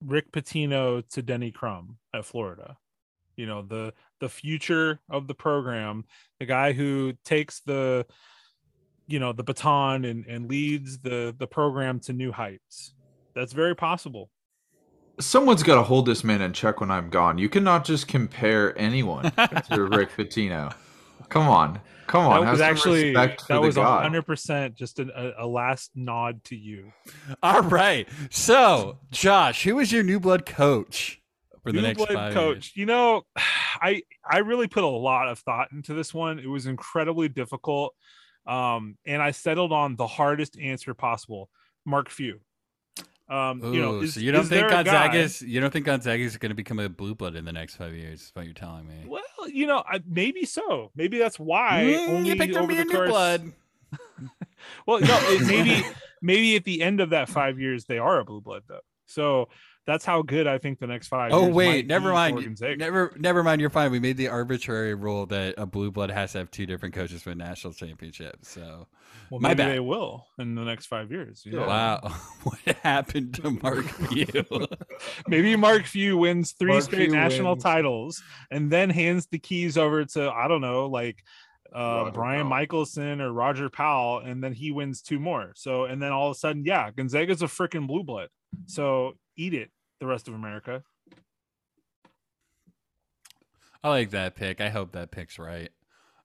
Rick 0.00 0.32
Pitino 0.32 1.06
to 1.10 1.20
Denny 1.20 1.50
Crum 1.50 1.98
at 2.14 2.24
Florida. 2.24 2.78
You 3.36 3.44
know, 3.44 3.60
the 3.60 3.92
the 4.20 4.30
future 4.30 5.00
of 5.10 5.26
the 5.26 5.34
program, 5.34 6.06
the 6.40 6.46
guy 6.46 6.72
who 6.72 7.12
takes 7.26 7.60
the 7.60 8.06
you 9.06 9.18
know 9.18 9.34
the 9.34 9.44
baton 9.44 10.06
and, 10.06 10.24
and 10.24 10.48
leads 10.48 10.98
the 11.00 11.36
the 11.38 11.46
program 11.46 12.00
to 12.00 12.14
new 12.14 12.32
heights. 12.32 12.94
That's 13.36 13.52
very 13.52 13.76
possible. 13.76 14.30
Someone's 15.20 15.62
got 15.62 15.76
to 15.76 15.82
hold 15.82 16.06
this 16.06 16.24
man 16.24 16.42
in 16.42 16.52
check 16.52 16.80
when 16.80 16.90
I'm 16.90 17.10
gone. 17.10 17.38
You 17.38 17.48
cannot 17.48 17.84
just 17.84 18.08
compare 18.08 18.76
anyone 18.78 19.24
to 19.70 19.84
Rick 19.84 20.10
Pitino. 20.16 20.74
Come 21.28 21.48
on, 21.48 21.80
come 22.06 22.26
on. 22.26 22.44
That 22.44 22.50
was 22.50 22.60
actually 22.60 23.12
that 23.12 23.60
was 23.60 23.76
guy. 23.76 24.02
hundred 24.02 24.22
percent 24.22 24.74
just 24.74 24.98
a, 24.98 25.34
a 25.38 25.46
last 25.46 25.92
nod 25.94 26.42
to 26.44 26.56
you. 26.56 26.92
All 27.42 27.62
right. 27.62 28.08
So, 28.30 28.98
Josh, 29.10 29.62
who 29.64 29.78
is 29.78 29.92
your 29.92 30.02
new 30.02 30.18
blood 30.18 30.46
coach 30.46 31.20
for 31.66 31.72
the 31.72 31.80
New 31.80 31.88
next 31.88 31.98
blood 31.98 32.12
five 32.12 32.32
coach. 32.32 32.72
You 32.76 32.86
know, 32.86 33.22
I 33.36 34.02
I 34.28 34.38
really 34.38 34.68
put 34.68 34.84
a 34.84 34.88
lot 34.88 35.28
of 35.28 35.38
thought 35.40 35.72
into 35.72 35.94
this 35.94 36.14
one. 36.14 36.38
It 36.38 36.46
was 36.46 36.66
incredibly 36.66 37.28
difficult, 37.28 37.94
um, 38.46 38.96
and 39.04 39.20
I 39.20 39.32
settled 39.32 39.72
on 39.72 39.96
the 39.96 40.06
hardest 40.06 40.58
answer 40.58 40.94
possible. 40.94 41.50
Mark 41.84 42.08
Few. 42.08 42.40
Um, 43.28 43.60
years? 43.60 43.74
you 43.74 43.80
know, 43.80 43.92
Ooh, 43.94 44.00
is, 44.02 44.14
so 44.14 44.20
you 44.20 44.30
don't 44.32 44.42
think 44.42 44.50
there 44.50 44.66
a 44.68 44.70
guy- 44.70 44.84
Gonzaga's 44.84 45.42
you 45.42 45.60
don't 45.60 45.72
think 45.72 45.86
Gonzaga's 45.86 46.36
going 46.36 46.50
to 46.50 46.54
become 46.54 46.78
a 46.78 46.88
blue 46.88 47.14
blood 47.14 47.34
in 47.34 47.44
the 47.44 47.52
next 47.52 47.76
five 47.76 47.92
years? 47.94 48.22
Is 48.22 48.30
what 48.34 48.44
you're 48.44 48.54
telling 48.54 48.86
me? 48.86 49.04
Well, 49.06 49.22
you 49.48 49.66
know, 49.66 49.82
I, 49.88 50.00
maybe 50.06 50.44
so. 50.44 50.90
Maybe 50.94 51.18
that's 51.18 51.38
why 51.38 51.82
Mm, 51.98 52.08
only 52.08 52.28
you 52.30 52.36
picked 52.36 52.56
over 52.56 52.74
the 52.74 52.84
course. 52.84 53.10
blood. 53.10 53.52
Well, 54.86 55.00
no, 55.00 55.20
maybe 55.46 55.84
maybe 56.22 56.56
at 56.56 56.64
the 56.64 56.82
end 56.82 57.00
of 57.00 57.10
that 57.10 57.28
five 57.28 57.60
years 57.60 57.84
they 57.84 57.98
are 57.98 58.18
a 58.18 58.24
blue 58.24 58.40
blood 58.40 58.62
though. 58.68 58.80
So 59.06 59.48
that's 59.86 60.04
how 60.04 60.22
good 60.22 60.46
I 60.46 60.58
think 60.58 60.78
the 60.80 60.86
next 60.86 61.08
five. 61.08 61.32
Oh 61.32 61.44
years 61.44 61.54
wait, 61.54 61.86
never 61.86 62.12
mind. 62.12 62.60
Never, 62.60 63.12
never 63.16 63.42
mind. 63.42 63.60
You're 63.60 63.70
fine. 63.70 63.90
We 63.90 64.00
made 64.00 64.16
the 64.16 64.28
arbitrary 64.28 64.94
rule 64.94 65.26
that 65.26 65.54
a 65.56 65.64
blue 65.66 65.90
blood 65.90 66.10
has 66.10 66.32
to 66.32 66.38
have 66.38 66.50
two 66.50 66.66
different 66.66 66.94
coaches 66.94 67.22
for 67.22 67.30
a 67.30 67.34
national 67.34 67.72
championship. 67.72 68.38
So, 68.42 68.88
Well, 69.30 69.40
My 69.40 69.50
maybe 69.50 69.58
bad. 69.58 69.72
they 69.74 69.80
will 69.80 70.26
in 70.38 70.54
the 70.56 70.64
next 70.64 70.86
five 70.86 71.10
years. 71.10 71.42
you 71.46 71.52
know? 71.52 71.66
wow, 71.66 72.00
what 72.42 72.58
happened 72.82 73.34
to 73.36 73.50
Mark 73.62 73.84
Few? 73.86 74.26
Maybe 75.28 75.56
Mark 75.56 75.84
Few 75.84 76.16
wins 76.16 76.52
three 76.52 76.72
Mark 76.72 76.82
straight 76.84 77.06
Few 77.06 77.12
national 77.12 77.52
wins. 77.52 77.62
titles 77.62 78.22
and 78.50 78.70
then 78.70 78.90
hands 78.90 79.26
the 79.30 79.38
keys 79.38 79.78
over 79.78 80.04
to 80.04 80.30
I 80.30 80.48
don't 80.48 80.60
know, 80.60 80.86
like 80.86 81.22
uh 81.74 81.78
Roger 82.04 82.10
Brian 82.12 82.40
Powell. 82.42 82.50
Michaelson 82.50 83.20
or 83.20 83.32
Roger 83.32 83.68
Powell, 83.70 84.18
and 84.18 84.42
then 84.42 84.52
he 84.52 84.70
wins 84.72 85.02
two 85.02 85.18
more. 85.18 85.52
So 85.56 85.84
and 85.84 86.02
then 86.02 86.12
all 86.12 86.30
of 86.30 86.36
a 86.36 86.38
sudden, 86.38 86.64
yeah, 86.64 86.90
Gonzaga's 86.90 87.42
a 87.42 87.46
freaking 87.46 87.86
blue 87.86 88.02
blood. 88.04 88.28
So 88.66 89.12
eat 89.36 89.52
it, 89.52 89.70
the 90.00 90.06
rest 90.06 90.28
of 90.28 90.34
America. 90.34 90.82
I 93.82 93.88
like 93.88 94.10
that 94.10 94.34
pick. 94.34 94.60
I 94.60 94.68
hope 94.68 94.92
that 94.92 95.10
pick's 95.10 95.38
right. 95.38 95.70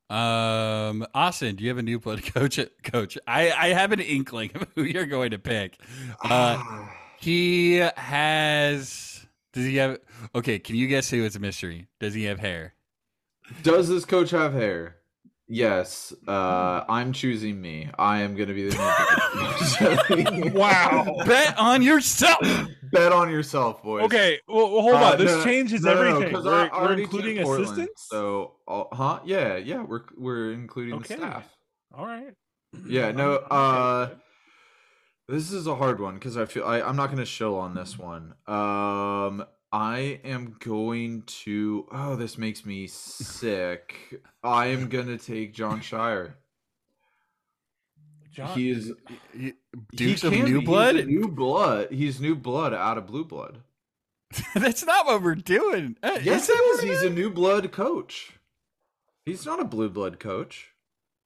Um, 0.10 1.06
Austin, 1.14 1.56
do 1.56 1.64
you 1.64 1.70
have 1.70 1.78
a 1.78 1.84
new 1.84 2.00
blood 2.00 2.24
coach? 2.34 2.60
Coach, 2.84 3.18
I 3.28 3.52
I 3.52 3.68
have 3.70 3.92
an 3.92 4.00
inkling 4.00 4.52
of 4.56 4.68
who 4.76 4.84
you're 4.84 5.06
going 5.06 5.32
to 5.32 5.40
pick. 5.40 5.78
Uh, 6.24 6.62
he 7.20 7.76
has. 7.76 9.26
Does 9.54 9.66
he 9.66 9.78
have? 9.78 10.00
Okay, 10.36 10.60
can 10.60 10.76
you 10.76 10.88
guess 10.88 11.10
who? 11.10 11.24
It's 11.24 11.36
a 11.36 11.40
mystery. 11.40 11.88
Does 12.00 12.14
he 12.14 12.26
have 12.26 12.40
hair? 12.40 12.74
Does 13.64 13.90
this 13.90 14.06
coach 14.06 14.32
have 14.32 14.54
hair? 14.54 14.98
Yes. 15.54 16.14
Uh, 16.28 16.86
I'm 16.88 17.12
choosing 17.12 17.60
me. 17.62 17.90
I 18.00 18.22
am 18.22 18.36
going 18.38 18.48
to 18.48 18.54
be 18.54 18.70
the 18.70 18.76
new 19.36 20.46
coach. 20.48 20.54
Wow. 20.54 21.24
Bet 21.26 21.58
on 21.58 21.82
yourself. 21.82 22.40
Bet 22.94 23.12
on 23.12 23.30
yourself, 23.30 23.84
boys. 23.84 24.04
Okay, 24.04 24.40
well, 24.48 24.72
well, 24.72 24.82
hold 24.82 24.96
Uh, 24.96 25.12
on. 25.12 25.18
This 25.18 25.32
no, 25.32 25.38
no, 25.40 25.44
changes 25.44 25.82
no, 25.84 25.94
no, 25.94 26.04
no, 26.04 26.10
everything. 26.16 26.34
'cause 26.34 26.48
I 26.48 26.70
we're, 26.72 26.82
we're 26.88 26.94
including 27.00 27.36
took 27.36 27.46
Portland, 27.46 27.66
assistants. 27.72 28.08
So, 28.10 28.56
uh, 28.68 28.84
huh? 28.94 29.20
Yeah, 29.26 29.58
yeah. 29.58 29.84
We're 29.84 30.04
we're 30.18 30.54
including 30.54 30.94
Okay. 30.96 31.16
the 31.16 31.22
staff. 31.22 31.50
All 31.94 32.06
right. 32.06 32.34
Yeah. 32.88 33.12
No. 33.12 33.36
I'm- 33.36 33.46
I'm 33.52 33.76
okay 34.04 34.14
Uh, 34.14 34.16
this 35.28 35.52
is 35.52 35.68
a 35.68 35.76
hard 35.76 36.00
one 36.02 36.16
because 36.16 36.36
I 36.38 36.46
feel 36.46 36.66
I, 36.66 36.82
I'm 36.82 36.96
not 36.96 37.08
going 37.08 37.20
to 37.20 37.26
show 37.26 37.58
on 37.58 37.74
this 37.76 37.98
one. 37.98 38.36
Um, 38.48 39.46
I 39.72 40.20
am 40.26 40.56
going 40.60 41.24
to. 41.44 41.88
Oh, 41.92 42.16
this 42.16 42.38
makes 42.38 42.66
me 42.66 42.88
sick. 42.88 44.22
I 44.44 44.68
am 44.68 44.90
going 44.90 45.08
to 45.08 45.18
take 45.18 45.54
Jon 45.54 45.80
Scheyer. 45.80 46.34
John, 48.34 48.58
He 48.58 48.70
is 48.72 48.88
You- 48.88 48.96
he 49.34 49.54
Dukes 49.96 50.24
of 50.24 50.34
can 50.34 50.46
be. 50.46 50.52
New 50.52 50.62
Blood. 50.62 50.96
a 50.96 51.06
new 51.06 51.28
blood. 51.28 51.92
He's 51.92 52.20
new 52.22 52.36
blood 52.36 52.74
out 52.74 52.98
of 52.98 53.08
blue 53.08 53.26
blood. 53.26 53.60
That's 54.56 54.86
not 54.86 55.06
what 55.06 55.22
we're 55.22 55.36
doing. 55.36 55.98
Uh, 56.02 56.20
Yes, 56.22 56.48
that 56.48 56.54
it 56.54 56.58
is. 56.58 56.78
what 56.82 56.88
He's 56.90 57.04
a 57.04 57.10
new 57.10 57.30
blood 57.30 57.72
coach. 57.72 58.34
He's 59.26 59.46
not 59.46 59.60
a 59.60 59.66
blue 59.66 59.90
blood 59.90 60.20
coach. 60.20 60.70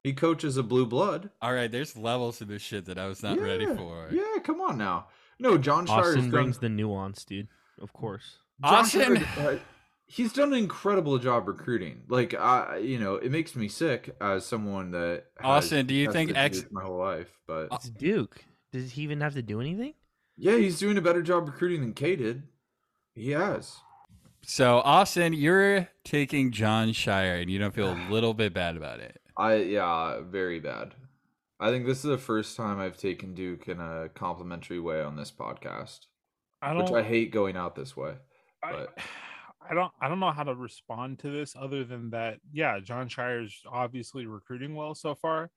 He 0.02 0.12
coaches 0.12 0.56
a 0.56 0.62
blue 0.62 0.86
blood. 0.86 1.30
All 1.40 1.52
right, 1.52 1.70
there's 1.70 1.96
levels 1.96 2.38
to 2.38 2.44
this 2.44 2.62
shit 2.62 2.84
that 2.86 2.98
I 2.98 3.06
was 3.06 3.22
not 3.22 3.40
ready 3.40 3.66
for. 3.66 4.08
Yeah, 4.12 4.38
come 4.42 4.60
on 4.60 4.76
now. 4.78 5.06
No, 5.38 5.58
Jon 5.58 5.86
Scheyer 5.86 5.98
Austin 5.98 6.22
has 6.22 6.30
brings 6.30 6.56
done, 6.58 6.62
the 6.62 6.68
nuance, 6.82 7.24
dude. 7.24 7.48
Of 7.80 7.92
course. 7.92 8.38
Austin- 8.62 9.16
Scheyer, 9.16 9.54
uh, 9.56 9.58
he's 10.06 10.32
done 10.32 10.52
an 10.52 10.58
incredible 10.58 11.18
job 11.18 11.48
recruiting. 11.48 12.02
Like 12.08 12.34
I, 12.34 12.78
you 12.78 12.98
know, 12.98 13.16
it 13.16 13.30
makes 13.30 13.54
me 13.54 13.68
sick 13.68 14.14
as 14.20 14.46
someone 14.46 14.90
that. 14.92 15.24
Has 15.38 15.64
Austin, 15.64 15.86
do 15.86 15.94
you 15.94 16.10
think 16.12 16.36
X- 16.36 16.64
my 16.70 16.82
whole 16.82 16.98
life? 16.98 17.30
But 17.46 17.68
It's 17.72 17.88
Duke. 17.90 18.44
Does 18.72 18.92
he 18.92 19.02
even 19.02 19.20
have 19.20 19.34
to 19.34 19.42
do 19.42 19.60
anything? 19.60 19.94
yeah, 20.38 20.56
he's 20.56 20.78
doing 20.78 20.98
a 20.98 21.00
better 21.00 21.22
job 21.22 21.46
recruiting 21.46 21.80
than 21.80 21.94
K 21.94 22.14
did. 22.16 22.42
He 23.14 23.30
has. 23.30 23.76
So, 24.42 24.78
Austin, 24.84 25.32
you're 25.32 25.88
taking 26.04 26.52
Jon 26.52 26.90
Scheyer, 26.90 27.40
and 27.40 27.50
you 27.50 27.58
don't 27.58 27.74
feel 27.74 27.92
a 27.92 27.98
little 28.10 28.34
bit 28.34 28.52
bad 28.54 28.76
about 28.76 29.00
it. 29.00 29.20
I 29.36 29.54
yeah, 29.56 30.20
very 30.20 30.60
bad. 30.60 30.94
I 31.58 31.70
think 31.70 31.86
this 31.86 31.98
is 31.98 32.10
the 32.10 32.18
first 32.18 32.56
time 32.56 32.78
I've 32.78 32.98
taken 32.98 33.34
Duke 33.34 33.66
in 33.66 33.80
a 33.80 34.08
complimentary 34.14 34.78
way 34.78 35.00
on 35.02 35.16
this 35.16 35.32
podcast, 35.32 36.00
I 36.66 36.74
which 36.74 36.86
don't. 36.86 36.98
I 36.98 37.02
hate 37.02 37.30
going 37.30 37.56
out 37.56 37.76
this 37.76 37.96
way. 37.96 38.14
I, 38.62 38.72
but- 38.72 38.98
I 39.68 39.74
don't 39.74 39.92
I 40.00 40.08
don't 40.08 40.20
know 40.20 40.30
how 40.30 40.44
to 40.44 40.54
respond 40.54 41.18
to 41.20 41.30
this 41.30 41.56
other 41.58 41.84
than 41.84 42.10
that 42.10 42.38
yeah 42.52 42.78
Jon 42.80 43.08
Scheyer's 43.08 43.62
obviously 43.68 44.26
recruiting 44.26 44.74
well 44.74 44.94
so 44.94 45.14
far 45.14 45.50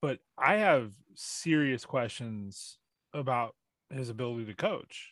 but 0.00 0.20
I 0.38 0.56
have 0.56 0.92
serious 1.14 1.84
questions 1.84 2.78
about 3.12 3.54
his 3.90 4.08
ability 4.08 4.46
to 4.46 4.54
coach 4.54 5.10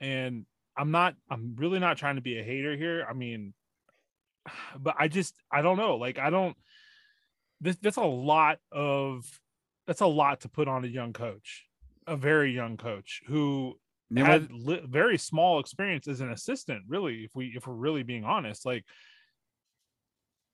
and 0.00 0.46
I'm 0.76 0.90
not 0.90 1.16
I'm 1.28 1.56
really 1.56 1.78
not 1.78 1.96
trying 1.96 2.16
to 2.16 2.22
be 2.22 2.38
a 2.38 2.44
hater 2.44 2.76
here 2.76 3.04
I 3.08 3.14
mean 3.14 3.52
but 4.78 4.94
I 4.98 5.08
just 5.08 5.34
I 5.50 5.62
don't 5.62 5.76
know 5.76 5.96
like 5.96 6.18
I 6.18 6.30
don't 6.30 6.56
this 7.60 7.76
that's 7.82 7.96
a 7.96 8.02
lot 8.02 8.58
of 8.70 9.24
that's 9.88 10.02
a 10.02 10.06
lot 10.06 10.42
to 10.42 10.48
put 10.48 10.68
on 10.68 10.84
a 10.84 10.88
young 10.88 11.12
coach 11.12 11.64
a 12.06 12.16
very 12.16 12.54
young 12.54 12.76
coach 12.76 13.22
who 13.26 13.76
You 14.10 14.24
know 14.24 14.24
had 14.24 14.50
li- 14.50 14.82
very 14.88 15.18
small 15.18 15.60
experience 15.60 16.08
as 16.08 16.20
an 16.20 16.30
assistant 16.32 16.84
really 16.88 17.24
if 17.24 17.30
we 17.34 17.52
if 17.56 17.66
we're 17.66 17.74
really 17.74 18.02
being 18.02 18.24
honest 18.24 18.64
like 18.64 18.84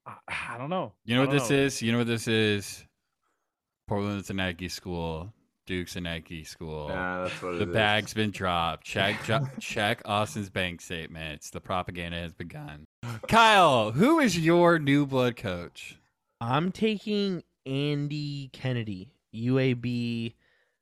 i, 0.06 0.14
I 0.54 0.58
don't 0.58 0.70
know 0.70 0.92
You 1.04 1.14
know 1.16 1.22
what 1.22 1.30
this 1.30 1.50
know. 1.50 1.56
is? 1.56 1.80
You 1.82 1.92
know 1.92 1.98
what 1.98 2.06
this 2.06 2.28
is? 2.28 2.84
Portland's 3.88 4.30
a 4.30 4.34
Nike 4.34 4.68
school. 4.68 5.32
Duke's 5.66 5.96
a 5.96 6.00
Nike 6.00 6.44
school. 6.44 6.88
Yeah, 6.90 7.22
that's 7.22 7.42
what 7.42 7.54
it 7.54 7.58
the 7.58 7.68
is. 7.68 7.72
bag's 7.74 8.12
been 8.14 8.30
dropped. 8.30 8.84
Check 8.94 9.22
jo- 9.24 9.48
check 9.60 10.02
Austin's 10.04 10.50
bank 10.50 10.80
statements. 10.80 11.50
The 11.50 11.60
propaganda 11.60 12.18
has 12.18 12.32
begun. 12.34 12.84
Kyle, 13.28 13.92
who 13.92 14.18
is 14.20 14.38
your 14.38 14.78
new 14.78 15.06
blood 15.06 15.36
coach? 15.36 15.96
I'm 16.40 16.70
taking 16.72 17.42
Andy 17.64 18.50
Kennedy, 18.52 19.12
UAB 19.34 20.34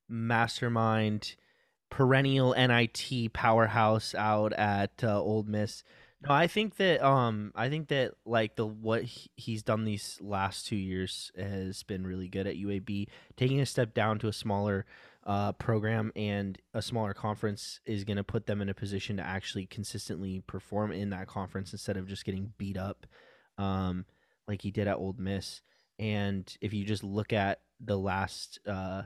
mastermind, 0.08 1.36
perennial 1.92 2.54
NIT 2.54 3.34
powerhouse 3.34 4.14
out 4.14 4.54
at 4.54 5.04
uh, 5.04 5.20
Ole 5.20 5.42
Miss. 5.42 5.84
No, 6.26 6.34
I 6.34 6.46
think 6.46 6.76
that 6.76 7.04
um 7.04 7.52
I 7.54 7.68
think 7.68 7.88
that 7.88 8.14
like 8.24 8.56
the 8.56 8.66
what 8.66 9.02
he's 9.36 9.62
done 9.62 9.84
these 9.84 10.18
last 10.22 10.66
2 10.68 10.76
years 10.76 11.30
has 11.36 11.82
been 11.82 12.06
really 12.06 12.28
good 12.28 12.46
at 12.46 12.56
UAB. 12.56 13.08
Taking 13.36 13.60
a 13.60 13.66
step 13.66 13.92
down 13.92 14.18
to 14.20 14.28
a 14.28 14.32
smaller 14.32 14.86
uh, 15.24 15.52
program 15.52 16.12
and 16.16 16.58
a 16.72 16.80
smaller 16.80 17.12
conference 17.12 17.80
is 17.84 18.04
going 18.04 18.16
to 18.16 18.24
put 18.24 18.46
them 18.46 18.62
in 18.62 18.70
a 18.70 18.74
position 18.74 19.18
to 19.18 19.22
actually 19.22 19.66
consistently 19.66 20.42
perform 20.46 20.92
in 20.92 21.10
that 21.10 21.26
conference 21.26 21.72
instead 21.72 21.98
of 21.98 22.08
just 22.08 22.24
getting 22.24 22.54
beat 22.56 22.78
up 22.78 23.06
um, 23.58 24.06
like 24.48 24.62
he 24.62 24.70
did 24.70 24.88
at 24.88 24.96
Ole 24.96 25.14
Miss. 25.18 25.60
And 25.98 26.56
if 26.60 26.72
you 26.72 26.84
just 26.84 27.04
look 27.04 27.32
at 27.32 27.60
the 27.80 27.98
last 27.98 28.58
uh, 28.66 29.02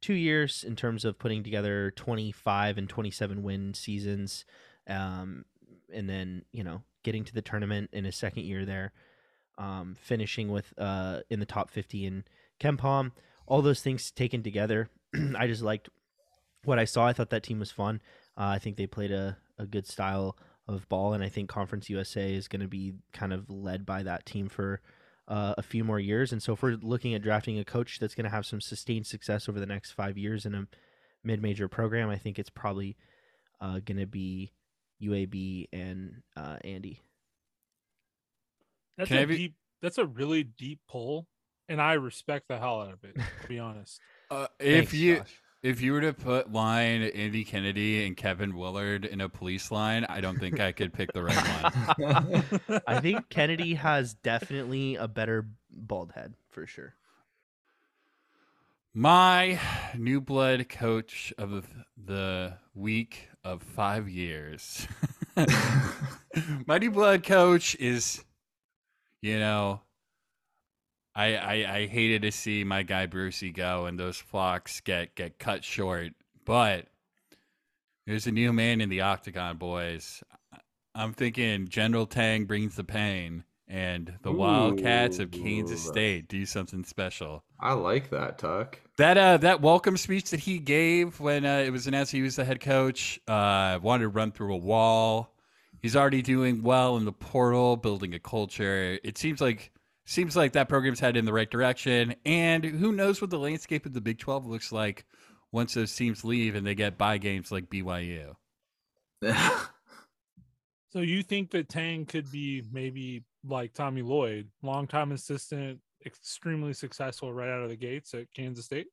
two 0.00 0.14
years 0.14 0.64
in 0.64 0.76
terms 0.76 1.04
of 1.04 1.18
putting 1.18 1.42
together 1.42 1.92
25 1.96 2.78
and 2.78 2.88
27 2.88 3.42
win 3.42 3.74
seasons, 3.74 4.44
um, 4.88 5.44
and 5.92 6.08
then, 6.08 6.44
you 6.52 6.64
know, 6.64 6.82
getting 7.02 7.24
to 7.24 7.34
the 7.34 7.42
tournament 7.42 7.90
in 7.92 8.04
his 8.04 8.16
second 8.16 8.44
year 8.44 8.64
there, 8.64 8.92
um, 9.58 9.96
finishing 10.00 10.50
with 10.50 10.72
uh, 10.78 11.20
in 11.30 11.40
the 11.40 11.46
top 11.46 11.70
50 11.70 12.04
in 12.04 12.24
KenPom, 12.60 13.12
all 13.46 13.62
those 13.62 13.80
things 13.80 14.10
taken 14.10 14.42
together, 14.42 14.88
I 15.36 15.46
just 15.46 15.62
liked 15.62 15.88
what 16.64 16.78
I 16.78 16.84
saw. 16.84 17.06
I 17.06 17.12
thought 17.12 17.30
that 17.30 17.42
team 17.42 17.58
was 17.58 17.70
fun. 17.70 18.00
Uh, 18.36 18.46
I 18.46 18.58
think 18.58 18.76
they 18.76 18.86
played 18.86 19.12
a, 19.12 19.38
a 19.58 19.66
good 19.66 19.86
style 19.86 20.36
of 20.68 20.88
ball, 20.88 21.12
and 21.12 21.22
I 21.22 21.28
think 21.28 21.48
Conference 21.48 21.88
USA 21.88 22.34
is 22.34 22.48
going 22.48 22.60
to 22.60 22.68
be 22.68 22.94
kind 23.12 23.32
of 23.32 23.48
led 23.48 23.86
by 23.86 24.02
that 24.02 24.26
team 24.26 24.48
for 24.48 24.80
uh, 25.28 25.54
a 25.58 25.62
few 25.62 25.84
more 25.84 25.98
years. 26.00 26.32
And 26.32 26.42
so, 26.42 26.52
if 26.52 26.62
we're 26.62 26.76
looking 26.80 27.14
at 27.14 27.22
drafting 27.22 27.58
a 27.58 27.64
coach 27.64 27.98
that's 27.98 28.14
going 28.14 28.24
to 28.24 28.30
have 28.30 28.46
some 28.46 28.60
sustained 28.60 29.06
success 29.06 29.48
over 29.48 29.58
the 29.60 29.66
next 29.66 29.92
five 29.92 30.16
years 30.18 30.46
in 30.46 30.54
a 30.54 30.66
mid 31.24 31.42
major 31.42 31.68
program, 31.68 32.08
I 32.10 32.16
think 32.16 32.38
it's 32.38 32.50
probably 32.50 32.96
uh, 33.60 33.80
going 33.84 33.98
to 33.98 34.06
be 34.06 34.52
UAB 35.02 35.68
and 35.72 36.22
uh, 36.36 36.56
Andy. 36.64 37.00
That's 38.96 39.08
Can 39.08 39.18
I 39.18 39.22
a 39.22 39.26
be- 39.26 39.36
deep. 39.36 39.54
That's 39.82 39.98
a 39.98 40.06
really 40.06 40.42
deep 40.42 40.80
pull, 40.88 41.26
and 41.68 41.80
I 41.82 41.94
respect 41.94 42.48
the 42.48 42.58
hell 42.58 42.80
out 42.80 42.92
of 42.94 43.04
it. 43.04 43.14
To 43.42 43.48
be 43.48 43.58
honest, 43.58 44.00
Uh, 44.30 44.46
if 44.58 44.76
Thanks, 44.90 44.94
you 44.94 45.16
Josh. 45.18 45.40
If 45.66 45.80
you 45.80 45.92
were 45.92 46.00
to 46.00 46.12
put 46.12 46.52
line 46.52 47.02
Andy 47.02 47.44
Kennedy 47.44 48.06
and 48.06 48.16
Kevin 48.16 48.56
Willard 48.56 49.04
in 49.04 49.20
a 49.20 49.28
police 49.28 49.72
line, 49.72 50.06
I 50.08 50.20
don't 50.20 50.38
think 50.38 50.60
I 50.60 50.70
could 50.70 50.92
pick 50.92 51.12
the 51.12 51.24
right 51.24 51.62
one. 51.98 52.82
I 52.86 53.00
think 53.00 53.28
Kennedy 53.28 53.74
has 53.74 54.14
definitely 54.14 54.94
a 54.94 55.08
better 55.08 55.48
bald 55.70 56.12
head 56.12 56.34
for 56.50 56.66
sure. 56.66 56.94
My 58.94 59.60
new 59.96 60.20
blood 60.20 60.68
coach 60.68 61.34
of 61.36 61.66
the 62.02 62.58
week 62.72 63.28
of 63.42 63.62
five 63.62 64.08
years. 64.08 64.86
My 66.66 66.78
new 66.78 66.92
blood 66.92 67.24
coach 67.24 67.74
is, 67.80 68.24
you 69.20 69.38
know, 69.38 69.80
I, 71.16 71.34
I 71.34 71.76
I 71.76 71.86
hated 71.86 72.22
to 72.22 72.30
see 72.30 72.62
my 72.62 72.82
guy 72.82 73.06
Brucey 73.06 73.50
go 73.50 73.86
and 73.86 73.98
those 73.98 74.18
flocks 74.18 74.80
get 74.82 75.14
get 75.14 75.38
cut 75.38 75.64
short, 75.64 76.12
but 76.44 76.86
there's 78.06 78.26
a 78.26 78.32
new 78.32 78.52
man 78.52 78.82
in 78.82 78.90
the 78.90 79.00
octagon, 79.00 79.56
boys. 79.56 80.22
I'm 80.94 81.14
thinking 81.14 81.68
Jerome 81.68 82.06
Tang 82.06 82.44
brings 82.44 82.76
the 82.76 82.84
pain, 82.84 83.44
and 83.66 84.12
the 84.22 84.30
Wildcats 84.30 85.18
of 85.18 85.30
Kansas 85.30 85.82
State 85.82 86.28
do 86.28 86.44
something 86.44 86.84
special. 86.84 87.42
I 87.58 87.72
like 87.72 88.10
that, 88.10 88.38
Tuck. 88.38 88.78
That 88.98 89.16
uh 89.16 89.38
that 89.38 89.62
welcome 89.62 89.96
speech 89.96 90.30
that 90.30 90.40
he 90.40 90.58
gave 90.58 91.18
when 91.18 91.46
uh, 91.46 91.58
it 91.58 91.70
was 91.70 91.86
announced 91.86 92.12
he 92.12 92.20
was 92.20 92.36
the 92.36 92.44
head 92.44 92.60
coach, 92.60 93.18
uh 93.26 93.78
wanted 93.82 94.02
to 94.04 94.08
run 94.08 94.32
through 94.32 94.52
a 94.52 94.58
wall. 94.58 95.32
He's 95.80 95.96
already 95.96 96.20
doing 96.20 96.62
well 96.62 96.98
in 96.98 97.06
the 97.06 97.12
portal, 97.12 97.76
building 97.76 98.12
a 98.12 98.18
culture. 98.18 98.98
It 99.02 99.16
seems 99.16 99.40
like 99.40 99.72
seems 100.06 100.34
like 100.36 100.52
that 100.52 100.68
program's 100.68 101.00
headed 101.00 101.18
in 101.18 101.24
the 101.26 101.32
right 101.32 101.50
direction. 101.50 102.14
And 102.24 102.64
who 102.64 102.92
knows 102.92 103.20
what 103.20 103.30
the 103.30 103.38
landscape 103.38 103.84
of 103.84 103.92
the 103.92 104.00
Big 104.00 104.18
Twelve 104.18 104.46
looks 104.46 104.72
like 104.72 105.04
once 105.52 105.74
those 105.74 105.94
teams 105.94 106.24
leave 106.24 106.54
and 106.54 106.66
they 106.66 106.74
get 106.74 106.96
by 106.96 107.18
games 107.18 107.52
like 107.52 107.68
BYU. 107.68 108.34
so 110.90 111.00
you 111.00 111.22
think 111.22 111.50
that 111.50 111.68
Tang 111.68 112.06
could 112.06 112.30
be 112.30 112.62
maybe 112.72 113.24
like 113.44 113.74
Tommy 113.74 114.02
Lloyd, 114.02 114.48
longtime 114.62 115.12
assistant, 115.12 115.80
extremely 116.04 116.72
successful 116.72 117.32
right 117.32 117.48
out 117.48 117.62
of 117.62 117.68
the 117.68 117.76
gates 117.76 118.14
at 118.14 118.32
Kansas 118.32 118.64
State? 118.64 118.86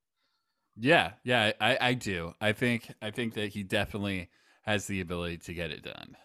Yeah, 0.75 1.11
yeah, 1.23 1.51
I, 1.61 1.77
I 1.79 1.93
do. 1.93 2.33
I 2.41 2.51
think 2.53 2.91
I 3.01 3.11
think 3.11 3.35
that 3.35 3.49
he 3.49 3.61
definitely 3.61 4.29
has 4.63 4.87
the 4.87 5.01
ability 5.01 5.37
to 5.37 5.53
get 5.53 5.69
it 5.69 5.83
done. 5.83 6.15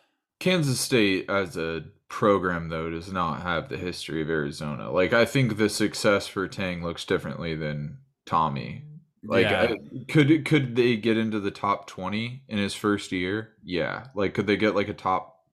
Kansas 0.40 0.80
State 0.80 1.28
as 1.28 1.56
a 1.56 1.84
program 2.08 2.68
though 2.68 2.88
does 2.90 3.12
not 3.12 3.42
have 3.42 3.68
the 3.68 3.76
history 3.76 4.22
of 4.22 4.30
Arizona. 4.30 4.90
Like 4.90 5.12
I 5.12 5.24
think 5.24 5.56
the 5.56 5.68
success 5.68 6.26
for 6.26 6.48
Tang 6.48 6.82
looks 6.82 7.04
differently 7.04 7.54
than 7.54 7.98
Tommy. 8.26 8.84
Like 9.24 9.46
yeah. 9.50 9.62
I- 9.74 10.04
could 10.10 10.44
could 10.44 10.76
they 10.76 10.96
get 10.96 11.18
into 11.18 11.40
the 11.40 11.50
top 11.50 11.86
20 11.86 12.44
in 12.48 12.58
his 12.58 12.74
first 12.74 13.12
year? 13.12 13.50
Yeah. 13.62 14.06
Like 14.14 14.34
could 14.34 14.46
they 14.46 14.56
get 14.56 14.74
like 14.74 14.88
a 14.88 14.94
top 14.94 15.44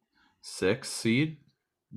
6 0.41 0.87
seed? 0.89 1.37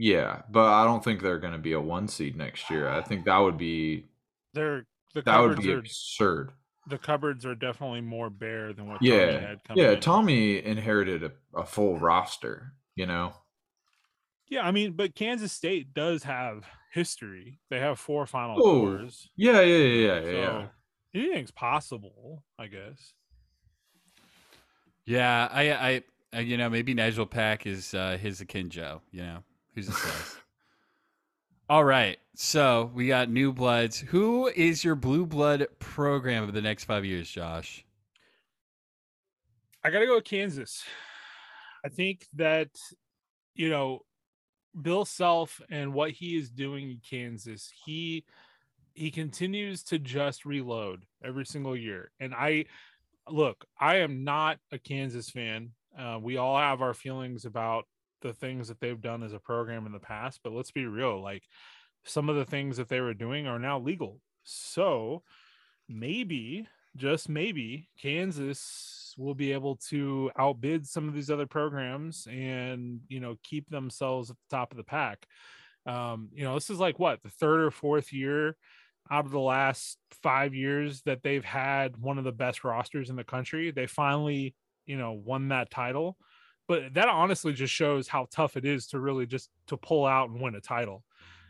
Yeah, 0.00 0.42
but 0.50 0.64
I 0.66 0.84
don't 0.84 1.02
think 1.02 1.20
they're 1.22 1.38
going 1.40 1.54
to 1.54 1.58
be 1.58 1.72
a 1.72 1.80
1 1.80 2.06
seed 2.08 2.36
next 2.36 2.70
year. 2.70 2.88
I 2.88 3.02
think 3.02 3.24
that 3.24 3.38
would 3.38 3.58
be 3.58 4.06
They're 4.54 4.86
the 5.14 5.22
that 5.22 5.38
would 5.40 5.50
cupboards 5.56 5.66
be 5.66 5.72
are 5.72 5.78
absurd. 5.78 6.52
the 6.88 6.98
cupboards 6.98 7.44
are 7.44 7.54
definitely 7.56 8.00
more 8.02 8.30
bare 8.30 8.72
than 8.72 8.86
what 8.86 8.98
Tommy 9.00 9.10
Yeah. 9.10 9.40
had 9.40 9.64
coming 9.64 9.82
Yeah, 9.84 9.90
in. 9.92 10.00
Tommy 10.00 10.64
inherited 10.64 11.24
a, 11.24 11.32
a 11.54 11.64
full 11.66 11.98
roster, 11.98 12.74
you 12.98 13.06
know. 13.06 13.32
Yeah, 14.48 14.66
I 14.66 14.72
mean, 14.72 14.92
but 14.92 15.14
Kansas 15.14 15.52
State 15.52 15.94
does 15.94 16.24
have 16.24 16.64
history. 16.92 17.60
They 17.70 17.78
have 17.80 17.98
four 17.98 18.26
Final 18.26 18.56
Oh, 18.58 18.80
Fours. 18.80 19.28
Yeah, 19.36 19.60
yeah, 19.60 19.76
yeah, 19.76 20.20
yeah, 20.20 20.20
So 20.22 20.30
yeah. 20.32 20.66
anything's 21.14 21.50
possible, 21.50 22.44
I 22.58 22.66
guess. 22.66 23.12
Yeah, 25.04 25.48
I, 25.50 25.72
I, 25.72 26.02
I, 26.32 26.40
you 26.40 26.56
know, 26.56 26.68
maybe 26.68 26.92
Nigel 26.94 27.26
Pack 27.26 27.66
is 27.66 27.94
uh, 27.94 28.18
his 28.20 28.40
Akinjo. 28.40 29.00
You 29.12 29.22
know, 29.22 29.38
who's 29.74 29.86
to 29.86 29.92
say? 29.92 30.38
All 31.70 31.84
right, 31.84 32.18
so 32.34 32.90
we 32.94 33.06
got 33.06 33.28
new 33.28 33.52
bloods. 33.52 33.98
Who 34.00 34.48
is 34.48 34.82
your 34.82 34.94
blue 34.94 35.26
blood 35.26 35.66
program 35.78 36.42
of 36.42 36.54
the 36.54 36.62
next 36.62 36.84
five 36.84 37.04
years, 37.04 37.30
Josh? 37.30 37.84
I 39.84 39.90
got 39.90 39.98
to 40.00 40.06
go 40.06 40.14
with 40.16 40.24
Kansas. 40.24 40.84
I 41.84 41.88
think 41.88 42.26
that, 42.34 42.70
you 43.54 43.70
know, 43.70 44.00
Bill 44.80 45.04
Self 45.04 45.60
and 45.70 45.94
what 45.94 46.10
he 46.10 46.36
is 46.36 46.50
doing 46.50 46.90
in 46.90 47.00
Kansas, 47.08 47.70
he 47.84 48.24
he 48.94 49.10
continues 49.10 49.84
to 49.84 49.98
just 49.98 50.44
reload 50.44 51.04
every 51.22 51.46
single 51.46 51.76
year. 51.76 52.10
And 52.18 52.34
I 52.34 52.64
look, 53.28 53.64
I 53.78 53.96
am 53.96 54.24
not 54.24 54.58
a 54.72 54.78
Kansas 54.78 55.30
fan. 55.30 55.70
Uh, 55.96 56.18
we 56.20 56.36
all 56.36 56.58
have 56.58 56.82
our 56.82 56.94
feelings 56.94 57.44
about 57.44 57.84
the 58.22 58.32
things 58.32 58.68
that 58.68 58.80
they've 58.80 59.00
done 59.00 59.22
as 59.22 59.32
a 59.32 59.38
program 59.38 59.86
in 59.86 59.92
the 59.92 59.98
past, 60.00 60.40
but 60.42 60.52
let's 60.52 60.72
be 60.72 60.86
real, 60.86 61.22
like 61.22 61.44
some 62.04 62.28
of 62.28 62.36
the 62.36 62.44
things 62.44 62.76
that 62.76 62.88
they 62.88 63.00
were 63.00 63.14
doing 63.14 63.46
are 63.46 63.58
now 63.58 63.78
legal. 63.78 64.20
So 64.44 65.22
maybe, 65.88 66.66
just 66.96 67.28
maybe, 67.28 67.88
Kansas 68.00 68.58
will 69.18 69.34
be 69.34 69.52
able 69.52 69.76
to 69.76 70.30
outbid 70.38 70.86
some 70.86 71.08
of 71.08 71.14
these 71.14 71.30
other 71.30 71.46
programs 71.46 72.26
and 72.30 73.00
you 73.08 73.20
know 73.20 73.36
keep 73.42 73.68
themselves 73.68 74.30
at 74.30 74.36
the 74.36 74.56
top 74.56 74.70
of 74.70 74.76
the 74.76 74.84
pack. 74.84 75.26
Um, 75.86 76.28
you 76.32 76.44
know, 76.44 76.54
this 76.54 76.70
is 76.70 76.78
like 76.78 76.98
what 76.98 77.22
the 77.22 77.30
third 77.30 77.60
or 77.60 77.70
fourth 77.70 78.12
year 78.12 78.56
out 79.10 79.24
of 79.24 79.30
the 79.30 79.40
last 79.40 79.98
five 80.22 80.54
years 80.54 81.02
that 81.02 81.22
they've 81.22 81.44
had 81.44 81.96
one 81.96 82.18
of 82.18 82.24
the 82.24 82.32
best 82.32 82.62
rosters 82.62 83.10
in 83.10 83.16
the 83.16 83.24
country. 83.24 83.70
They 83.70 83.86
finally, 83.86 84.54
you 84.86 84.98
know, 84.98 85.12
won 85.12 85.48
that 85.48 85.70
title. 85.70 86.16
But 86.66 86.94
that 86.94 87.08
honestly 87.08 87.54
just 87.54 87.72
shows 87.72 88.08
how 88.08 88.26
tough 88.30 88.58
it 88.58 88.66
is 88.66 88.88
to 88.88 89.00
really 89.00 89.24
just 89.24 89.48
to 89.68 89.78
pull 89.78 90.04
out 90.04 90.28
and 90.28 90.40
win 90.40 90.54
a 90.54 90.60
title. 90.60 91.02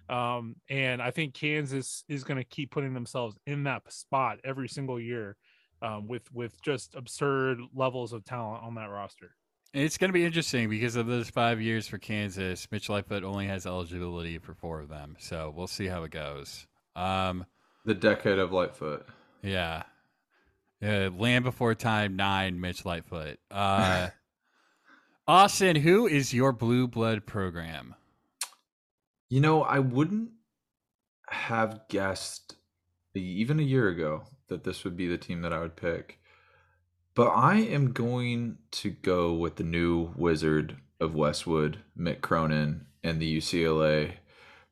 Um, 0.09 0.55
and 0.71 1.03
I 1.03 1.11
think 1.11 1.35
Kansas 1.35 2.05
is 2.09 2.25
going 2.25 2.39
to 2.39 2.45
keep 2.45 2.71
putting 2.71 2.95
themselves 2.95 3.37
in 3.47 3.65
that 3.65 3.93
spot 3.93 4.39
every 4.45 4.69
single 4.69 4.99
year 4.99 5.37
um, 5.83 6.09
with 6.09 6.33
with 6.33 6.61
just 6.63 6.95
absurd 6.95 7.59
levels 7.75 8.13
of 8.13 8.25
talent 8.25 8.63
on 8.63 8.75
that 8.77 8.87
roster. 8.91 9.31
It's 9.75 9.99
going 9.99 10.09
to 10.09 10.15
be 10.15 10.25
interesting 10.25 10.71
because 10.71 10.97
of 10.97 11.07
those 11.07 11.29
five 11.29 11.61
years 11.61 11.87
for 11.87 11.99
Kansas. 11.99 12.67
Mitch 12.71 12.89
Lightfoot 12.89 13.23
only 13.23 13.47
has 13.49 13.67
eligibility 13.67 14.39
for 14.39 14.55
four 14.55 14.81
of 14.81 14.89
them, 14.89 15.17
so 15.19 15.53
we'll 15.55 15.67
see 15.67 15.87
how 15.87 16.05
it 16.05 16.11
goes. 16.11 16.67
Um, 16.97 17.45
The 17.85 17.95
decade 17.95 18.39
of 18.39 18.51
Lightfoot. 18.51 19.07
yeah, 19.43 19.83
uh, 20.83 21.11
Land 21.11 21.45
Before 21.45 21.75
Time 21.75 22.17
nine, 22.17 22.61
Mitch 22.61 22.85
Lightfoot. 22.87 23.39
Uh, 23.51 24.09
Austin, 25.29 25.77
who 25.77 26.07
is 26.07 26.33
your 26.33 26.53
blue 26.53 26.89
blood 26.89 27.27
program? 27.27 27.95
You 29.29 29.43
know, 29.43 29.63
I 29.63 29.81
wouldn't 29.81 30.31
have 31.29 31.83
guessed 31.91 32.57
even 33.15 33.61
a 33.61 33.63
year 33.63 33.89
ago 33.89 34.23
that 34.49 34.65
this 34.65 34.85
would 34.85 34.97
be 34.97 35.07
the 35.07 35.19
team 35.19 35.43
that 35.43 35.53
I 35.53 35.61
would 35.61 35.77
pick. 35.77 36.19
But 37.15 37.29
I 37.29 37.57
am 37.57 37.93
going 37.93 38.59
to 38.73 38.91
go 38.91 39.33
with 39.33 39.57
the 39.57 39.65
new 39.65 40.13
wizard 40.17 40.77
of 41.01 41.15
Westwood, 41.15 41.79
Mick 41.99 42.21
Cronin, 42.21 42.87
and 43.03 43.21
the 43.21 43.39
UCLA 43.39 44.13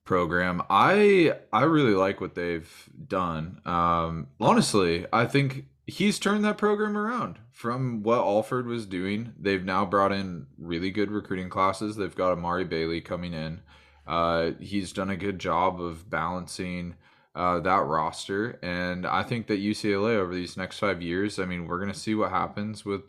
program. 0.05 0.63
I 0.71 1.35
I 1.53 1.65
really 1.65 1.95
like 1.95 2.21
what 2.21 2.35
they've 2.35 2.89
done. 3.07 3.61
Um, 3.65 4.29
honestly, 4.41 5.07
I 5.13 5.27
think 5.27 5.67
he's 5.87 6.19
turned 6.19 6.45
that 6.45 6.59
program 6.59 6.97
around 6.97 7.39
from 7.53 8.03
what 8.03 8.19
Alford 8.19 8.67
was 8.67 8.87
doing. 8.87 9.33
They've 9.39 9.65
now 9.65 9.85
brought 9.85 10.13
in 10.13 10.47
really 10.59 10.91
good 10.91 11.11
recruiting 11.11 11.49
classes. 11.49 11.97
They've 11.97 12.15
got 12.15 12.33
Amari 12.33 12.65
Bailey 12.65 13.01
coming 13.01 13.35
in. 13.35 13.61
Uh, 14.07 14.53
he's 14.61 14.93
done 14.93 15.11
a 15.11 15.17
good 15.17 15.39
job 15.39 15.81
of 15.81 16.09
balancing 16.09 16.95
uh, 17.37 17.61
that 17.61 17.85
roster, 17.85 18.59
and 18.63 19.07
I 19.07 19.23
think 19.23 19.47
that 19.49 19.61
UCLA 19.61 20.17
over 20.17 20.35
these 20.35 20.57
next 20.57 20.79
five 20.79 21.03
years. 21.03 21.39
I 21.39 21.45
mean, 21.45 21.67
we're 21.67 21.79
gonna 21.79 21.95
see 21.95 22.15
what 22.15 22.31
happens 22.31 22.85
with 22.85 23.03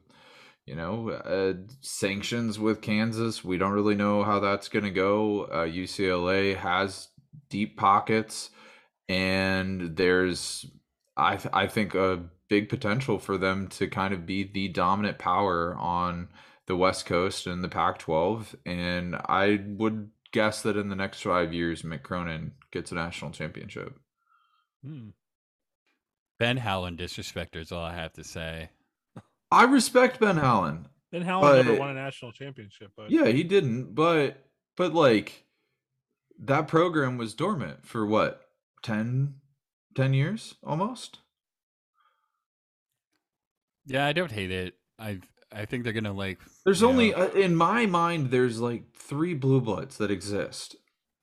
you 0.65 0.75
know 0.75 1.09
uh, 1.09 1.53
sanctions 1.82 2.59
with 2.59 2.82
Kansas. 2.82 3.43
We 3.43 3.57
don't 3.57 3.71
really 3.71 3.95
know 3.95 4.23
how 4.23 4.39
that's 4.39 4.67
gonna 4.67 4.91
go. 4.91 5.45
Uh, 5.45 5.65
UCLA 5.65 6.57
has 6.57 7.07
deep 7.49 7.78
pockets, 7.78 8.51
and 9.07 9.95
there's 9.95 10.65
I 11.15 11.38
th- 11.38 11.53
I 11.53 11.67
think 11.67 11.95
a 11.95 12.25
big 12.49 12.69
potential 12.69 13.19
for 13.19 13.38
them 13.38 13.67
to 13.67 13.88
kind 13.88 14.13
of 14.13 14.25
be 14.25 14.43
the 14.43 14.67
dominant 14.69 15.19
power 15.19 15.75
on 15.75 16.30
the 16.65 16.75
West 16.75 17.05
Coast 17.05 17.47
and 17.47 17.63
the 17.63 17.69
Pac 17.69 17.99
12. 17.99 18.55
And 18.65 19.15
I 19.15 19.61
would 19.65 20.11
guess 20.32 20.61
that 20.61 20.78
in 20.78 20.89
the 20.89 20.95
next 20.95 21.21
five 21.21 21.53
years, 21.53 21.82
Mick 21.82 22.03
Cronin 22.03 22.53
gets 22.71 22.91
a 22.91 22.95
national 22.95 23.32
championship. 23.32 23.99
Hmm. 24.88 25.09
Ben 26.39 26.57
Howland 26.57 26.97
disrespecter 26.99 27.57
is 27.57 27.71
all 27.71 27.83
I 27.83 27.93
have 27.95 28.13
to 28.13 28.23
say. 28.23 28.69
I 29.51 29.63
respect 29.65 30.19
Ben 30.19 30.38
Howland. 30.38 30.88
Ben 31.11 31.23
Howland 31.23 31.65
never 31.67 31.79
won 31.79 31.89
a 31.89 31.93
national 31.93 32.31
championship, 32.31 32.91
but 32.95 33.09
Yeah, 33.11 33.27
he 33.27 33.43
didn't, 33.43 33.95
but 33.95 34.45
but 34.75 34.93
like 34.93 35.45
that 36.39 36.67
program 36.67 37.17
was 37.17 37.33
dormant 37.33 37.85
for 37.85 38.05
what 38.05 38.41
10, 38.83 39.35
10 39.95 40.13
years 40.13 40.55
almost. 40.63 41.19
Yeah, 43.85 44.05
I 44.05 44.13
don't 44.13 44.31
hate 44.31 44.51
it. 44.51 44.75
I 44.99 45.19
I 45.51 45.65
think 45.65 45.83
they're 45.83 45.93
gonna 45.93 46.13
like. 46.13 46.39
There's 46.65 46.83
only 46.83 47.11
know- 47.11 47.23
uh, 47.23 47.27
in 47.29 47.55
my 47.55 47.85
mind 47.85 48.31
there's 48.31 48.59
like 48.59 48.93
three 48.93 49.33
blue 49.33 49.61
bloods 49.61 49.97
that 49.97 50.11
exist. 50.11 50.75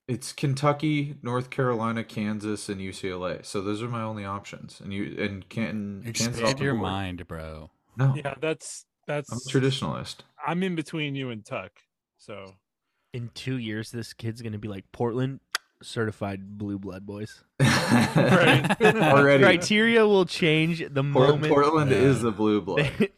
It's 0.07 0.33
Kentucky, 0.33 1.15
North 1.23 1.49
Carolina, 1.49 2.03
Kansas, 2.03 2.69
and 2.69 2.79
UCLA. 2.79 3.43
So 3.43 3.61
those 3.61 3.81
are 3.81 3.87
my 3.87 4.03
only 4.03 4.23
options. 4.23 4.79
And 4.79 4.93
you 4.93 5.15
and 5.19 5.47
Canton, 5.49 6.01
Kansas 6.03 6.27
off 6.27 6.33
expand 6.33 6.59
the 6.59 6.63
your 6.63 6.73
mind, 6.75 7.27
bro. 7.27 7.71
No, 7.97 8.13
yeah, 8.15 8.35
that's 8.39 8.85
that's 9.07 9.31
I'm 9.31 9.37
a 9.39 9.41
traditionalist. 9.41 10.17
I'm 10.45 10.61
in 10.61 10.75
between 10.75 11.15
you 11.15 11.31
and 11.31 11.43
Tuck, 11.43 11.71
so 12.17 12.53
In 13.13 13.31
two 13.33 13.57
years, 13.57 13.89
this 13.89 14.13
kid's 14.13 14.41
gonna 14.43 14.59
be 14.59 14.67
like 14.67 14.83
Portland 14.91 15.39
certified 15.81 16.57
blue 16.57 16.77
blood 16.79 17.05
boys. 17.05 17.43
Right. 18.15 18.81
Already, 18.81 19.43
Criteria 19.43 20.07
will 20.07 20.25
change 20.25 20.79
the 20.79 21.03
Port- 21.03 21.29
moment. 21.29 21.47
Portland 21.53 21.91
Yeah. 21.91 21.97
is 21.97 22.23
a 22.23 22.31
blue 22.31 22.61
blood. 22.61 22.91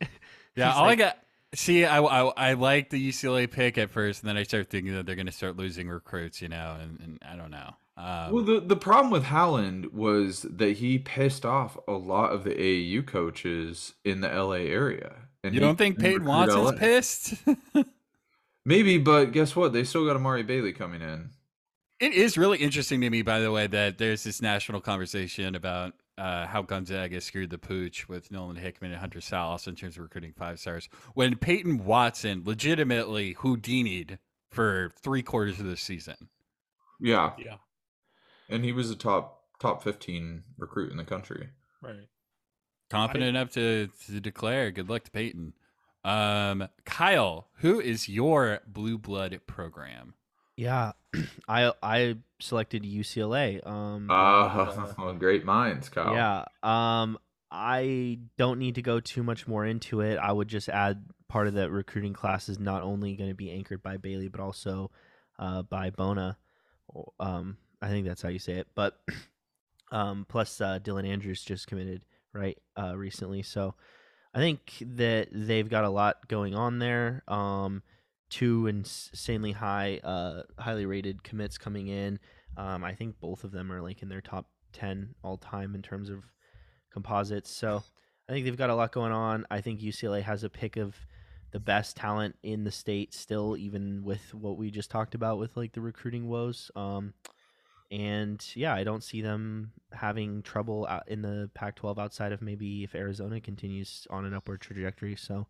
Yeah, 0.55 0.69
He's 0.69 0.75
all 0.75 0.85
like- 0.85 0.99
I 0.99 1.03
got. 1.03 1.17
See, 1.57 1.85
I, 1.85 1.99
I 1.99 2.31
I 2.37 2.53
like 2.53 2.91
the 2.91 3.09
UCLA 3.09 3.49
pick 3.49 3.79
at 3.79 3.89
first, 3.89 4.21
and 4.21 4.29
then 4.29 4.37
I 4.37 4.43
start 4.43 4.69
thinking 4.69 4.93
that 4.93 5.07
they're 5.07 5.15
going 5.15 5.25
to 5.25 5.31
start 5.31 5.57
losing 5.57 5.89
recruits, 5.89 6.39
you 6.39 6.49
know, 6.49 6.77
and, 6.79 6.99
and 6.99 7.19
I 7.27 7.35
don't 7.35 7.49
know. 7.49 7.73
Um, 7.97 8.31
Well, 8.31 8.43
the, 8.43 8.59
the 8.59 8.75
problem 8.75 9.11
with 9.11 9.23
Howland 9.23 9.91
was 9.91 10.43
that 10.43 10.77
he 10.77 10.99
pissed 10.99 11.47
off 11.47 11.75
a 11.87 11.93
lot 11.93 12.31
of 12.31 12.43
the 12.43 12.51
AAU 12.51 13.07
coaches 13.07 13.95
in 14.05 14.21
the 14.21 14.27
LA 14.29 14.67
area. 14.69 15.15
And 15.43 15.55
you 15.55 15.59
don't 15.59 15.77
think 15.77 15.97
Peyton 15.97 16.25
Watson's 16.25 16.63
LA. 16.63 16.71
pissed? 16.73 17.33
Maybe, 18.65 18.99
but 18.99 19.31
guess 19.31 19.55
what? 19.55 19.73
They 19.73 19.83
still 19.83 20.05
got 20.05 20.15
Amari 20.15 20.43
Bailey 20.43 20.73
coming 20.73 21.01
in. 21.01 21.31
it 21.99 22.13
is 22.13 22.37
really 22.37 22.59
interesting 22.59 23.01
to 23.01 23.09
me, 23.09 23.23
by 23.23 23.39
the 23.39 23.51
way, 23.51 23.65
that 23.65 23.97
there's 23.97 24.23
this 24.23 24.43
national 24.43 24.79
conversation 24.81 25.55
about 25.55 25.93
uh, 26.17 26.47
how 26.47 26.61
Gonzaga 26.61 27.21
screwed 27.21 27.49
the 27.49 27.57
pooch 27.57 28.09
with 28.09 28.31
Nolan 28.31 28.55
Hickman 28.55 28.91
and 28.91 28.99
Hunter 28.99 29.19
Sallis 29.19 29.67
in 29.67 29.75
terms 29.75 29.97
of 29.97 30.03
recruiting 30.03 30.33
five 30.33 30.59
stars. 30.59 30.89
When 31.13 31.35
Peyton 31.37 31.85
Watson 31.85 32.43
legitimately 32.45 33.33
Houdini'd 33.33 34.19
for 34.49 34.91
three 35.01 35.21
quarters 35.21 35.59
of 35.59 35.65
the 35.65 35.77
season. 35.77 36.29
Yeah, 36.99 37.33
yeah, 37.37 37.57
and 38.49 38.63
he 38.63 38.71
was 38.71 38.89
a 38.89 38.95
top 38.95 39.43
top 39.61 39.83
15 39.83 40.43
recruit 40.57 40.91
in 40.91 40.97
the 40.97 41.03
country. 41.03 41.49
right. 41.81 42.07
confident 42.89 43.29
enough 43.29 43.51
to 43.51 43.89
to 44.07 44.19
declare. 44.19 44.71
Good 44.71 44.89
luck 44.89 45.03
to 45.03 45.11
Peyton. 45.11 45.53
Um, 46.03 46.69
Kyle, 46.85 47.49
who 47.57 47.79
is 47.79 48.07
your 48.07 48.61
blue 48.65 48.97
blood 48.97 49.39
program? 49.45 50.13
Yeah, 50.57 50.93
I 51.47 51.71
I 51.81 52.17
selected 52.39 52.83
UCLA. 52.83 53.65
Um, 53.65 54.07
Ah, 54.09 54.93
uh, 54.99 55.11
great 55.13 55.45
minds, 55.45 55.87
Kyle. 55.89 56.13
yeah. 56.13 56.43
Um, 56.63 57.17
I 57.49 58.19
don't 58.37 58.59
need 58.59 58.75
to 58.75 58.81
go 58.81 58.99
too 58.99 59.23
much 59.23 59.47
more 59.47 59.65
into 59.65 60.01
it. 60.01 60.17
I 60.17 60.31
would 60.31 60.49
just 60.49 60.67
add 60.67 61.05
part 61.29 61.47
of 61.47 61.53
the 61.53 61.69
recruiting 61.69 62.13
class 62.13 62.49
is 62.49 62.59
not 62.59 62.83
only 62.83 63.15
going 63.15 63.29
to 63.29 63.35
be 63.35 63.51
anchored 63.51 63.81
by 63.81 63.95
Bailey, 63.97 64.27
but 64.27 64.41
also 64.41 64.91
uh, 65.39 65.61
by 65.61 65.91
Bona. 65.91 66.37
Um, 67.19 67.57
I 67.81 67.87
think 67.87 68.05
that's 68.07 68.21
how 68.21 68.29
you 68.29 68.39
say 68.39 68.53
it. 68.53 68.67
But 68.75 68.99
um, 69.91 70.25
plus 70.27 70.59
uh, 70.59 70.79
Dylan 70.79 71.07
Andrews 71.07 71.41
just 71.41 71.67
committed 71.67 72.01
right 72.33 72.57
uh, 72.77 72.97
recently, 72.97 73.43
so 73.43 73.75
I 74.33 74.39
think 74.39 74.59
that 74.81 75.29
they've 75.31 75.69
got 75.69 75.85
a 75.85 75.89
lot 75.89 76.27
going 76.27 76.53
on 76.55 76.79
there. 76.79 77.23
Um, 77.27 77.81
two 78.29 78.67
insanely 78.67 79.51
high, 79.51 79.99
uh, 80.03 80.43
highly 80.57 80.85
rated 80.85 81.23
commits 81.23 81.57
coming 81.57 81.87
in. 81.87 82.19
Um, 82.57 82.83
I 82.83 82.93
think 82.93 83.19
both 83.19 83.43
of 83.43 83.51
them 83.51 83.71
are 83.71 83.81
like 83.81 84.01
in 84.01 84.09
their 84.09 84.21
top 84.21 84.49
ten 84.73 85.15
all 85.23 85.37
time 85.37 85.75
in 85.75 85.81
terms 85.81 86.09
of 86.09 86.23
composites. 86.91 87.51
So 87.51 87.83
I 88.27 88.33
think 88.33 88.45
they've 88.45 88.57
got 88.57 88.69
a 88.69 88.75
lot 88.75 88.91
going 88.91 89.11
on. 89.11 89.45
I 89.49 89.61
think 89.61 89.79
UCLA 89.79 90.21
has 90.23 90.43
a 90.43 90.49
pick 90.49 90.77
of 90.77 90.95
the 91.51 91.59
best 91.59 91.95
talent 91.95 92.35
in 92.43 92.63
the 92.63 92.71
state 92.71 93.13
still, 93.13 93.55
even 93.55 94.03
with 94.03 94.33
what 94.33 94.57
we 94.57 94.69
just 94.69 94.91
talked 94.91 95.15
about 95.15 95.37
with 95.37 95.55
like 95.55 95.73
the 95.73 95.81
recruiting 95.81 96.27
woes. 96.27 96.69
Um, 96.75 97.13
and 97.89 98.45
yeah, 98.53 98.73
I 98.73 98.83
don't 98.83 99.03
see 99.03 99.21
them 99.21 99.71
having 99.93 100.41
trouble 100.41 100.85
out 100.89 101.07
in 101.07 101.21
the 101.21 101.49
Pac-12 101.53 101.97
outside 101.97 102.33
of 102.33 102.41
maybe 102.41 102.83
if 102.83 102.95
Arizona 102.95 103.39
continues 103.39 104.05
on 104.09 104.25
an 104.25 104.33
upward 104.33 104.59
trajectory. 104.59 105.15
So, 105.15 105.47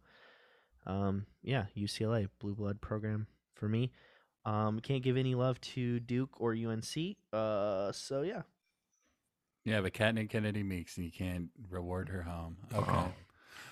um, 0.87 1.25
yeah, 1.43 1.65
UCLA 1.77 2.27
blue 2.39 2.55
blood 2.55 2.81
program 2.81 3.27
for 3.53 3.67
me. 3.69 3.91
Um, 4.45 4.79
can't 4.79 5.03
give 5.03 5.17
any 5.17 5.35
love 5.35 5.59
to 5.61 5.99
Duke 5.99 6.39
or 6.39 6.53
UNC. 6.53 7.17
Uh, 7.31 7.91
so 7.91 8.21
yeah, 8.21 8.43
Yeah, 9.65 9.81
but 9.81 9.93
Katniss 9.93 10.29
Kennedy 10.29 10.63
Meeks, 10.63 10.97
and 10.97 11.05
you 11.05 11.11
can't 11.11 11.49
reward 11.69 12.09
her 12.09 12.23
home. 12.23 12.57
Okay. 12.73 12.91
Wow. 12.91 13.11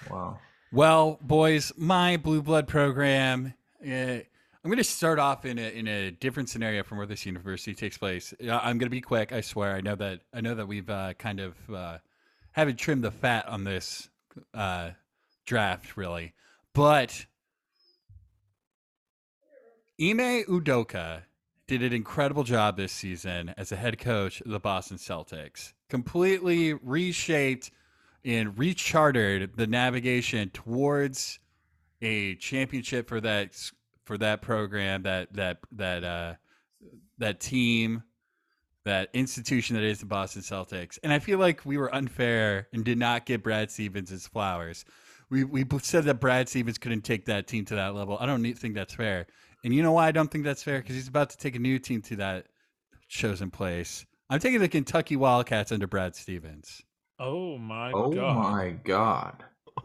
Wow. 0.10 0.40
Well, 0.72 1.18
boys, 1.22 1.72
my 1.78 2.18
blue 2.18 2.42
blood 2.42 2.68
program. 2.68 3.54
Uh, 3.82 4.20
I'm 4.66 4.72
going 4.72 4.78
to 4.78 4.84
start 4.84 5.20
off 5.20 5.46
in 5.46 5.60
a 5.60 5.70
in 5.70 5.88
a 5.88 6.12
different 6.12 6.50
scenario 6.50 6.84
from 6.84 6.98
where 6.98 7.08
this 7.08 7.26
university 7.26 7.76
takes 7.76 7.98
place. 7.98 8.34
Uh, 8.44 8.58
I'm 8.58 8.78
going 8.78 8.88
to 8.88 8.90
be 8.90 9.00
quick. 9.00 9.32
I 9.32 9.42
swear. 9.42 9.76
I 9.76 9.82
know 9.82 9.96
that 9.96 10.22
I 10.34 10.42
know 10.42 10.56
that 10.56 10.68
we've 10.68 10.90
uh, 10.90 11.14
kind 11.14 11.40
of 11.40 11.56
uh, 11.74 12.00
haven't 12.52 12.78
trimmed 12.78 13.04
the 13.04 13.12
fat 13.12 13.48
on 13.48 13.64
this 13.64 14.10
uh, 14.54 14.90
draft 15.46 15.96
really, 15.96 16.34
but 16.76 17.26
Ime 20.00 20.44
Udoka 20.44 21.24
did 21.68 21.82
an 21.82 21.94
incredible 21.94 22.44
job 22.44 22.78
this 22.78 22.92
season 22.92 23.54
as 23.58 23.72
a 23.72 23.78
head 23.78 23.98
coach 23.98 24.42
of 24.42 24.52
the 24.52 24.60
Boston 24.60 24.98
Celtics. 24.98 25.74
Completely 25.90 26.74
reshaped 26.74 27.72
and 28.26 28.56
rechartered 28.56 29.56
the 29.56 29.66
navigation 29.66 30.50
towards 30.50 31.40
a 32.02 32.36
championship 32.36 33.08
for 33.08 33.22
that 33.22 33.56
for 34.04 34.18
that 34.18 34.42
program, 34.42 35.04
that 35.04 35.32
that 35.34 35.60
that 35.72 36.04
uh 36.04 36.34
that 37.18 37.40
team, 37.40 38.04
that 38.84 39.10
institution 39.14 39.76
that 39.78 39.84
is 39.84 40.02
the 40.02 40.06
Boston 40.06 40.42
Celtics. 40.42 41.00
And 41.04 41.14
I 41.14 41.20
feel 41.20 41.40
like 41.40 41.66
we 41.66 41.78
were 41.78 41.94
unfair 41.96 42.68
and 42.74 42.84
did 42.84 42.98
not 42.98 43.26
give 43.26 43.44
Brad 43.44 43.72
Stevens 43.72 44.10
his 44.10 44.28
flowers. 44.28 44.84
We 45.30 45.44
we 45.44 45.66
said 45.82 46.04
that 46.06 46.20
Brad 46.20 46.48
Stevens 46.50 46.78
couldn't 46.78 47.02
take 47.02 47.26
that 47.26 47.48
team 47.48 47.66
to 47.66 47.76
that 47.76 47.96
level. 47.96 48.18
I 48.20 48.26
don't 48.26 48.42
need- 48.42 48.58
think 48.60 48.76
that's 48.76 48.94
fair. 48.94 49.28
And 49.64 49.74
you 49.74 49.82
know 49.82 49.92
why 49.94 50.08
I 50.08 50.12
don't 50.12 50.30
think 50.30 50.44
that's 50.44 50.62
fair? 50.64 50.80
Because 50.80 50.96
he's 50.96 51.08
about 51.08 51.32
to 51.32 51.38
take 51.38 51.56
a 51.56 51.60
new 51.60 51.80
team 51.80 52.02
to 52.04 52.16
that 52.18 52.46
chosen 53.08 53.50
place. 53.50 54.06
I'm 54.30 54.40
taking 54.40 54.60
the 54.60 54.68
Kentucky 54.68 55.16
Wildcats 55.16 55.72
under 55.72 55.88
Brad 55.88 56.16
Stevens. 56.16 56.82
Oh 57.20 57.58
my 57.58 57.92
Oh 57.92 58.12
god! 58.12 58.36
my 58.52 58.70
god. 58.84 59.44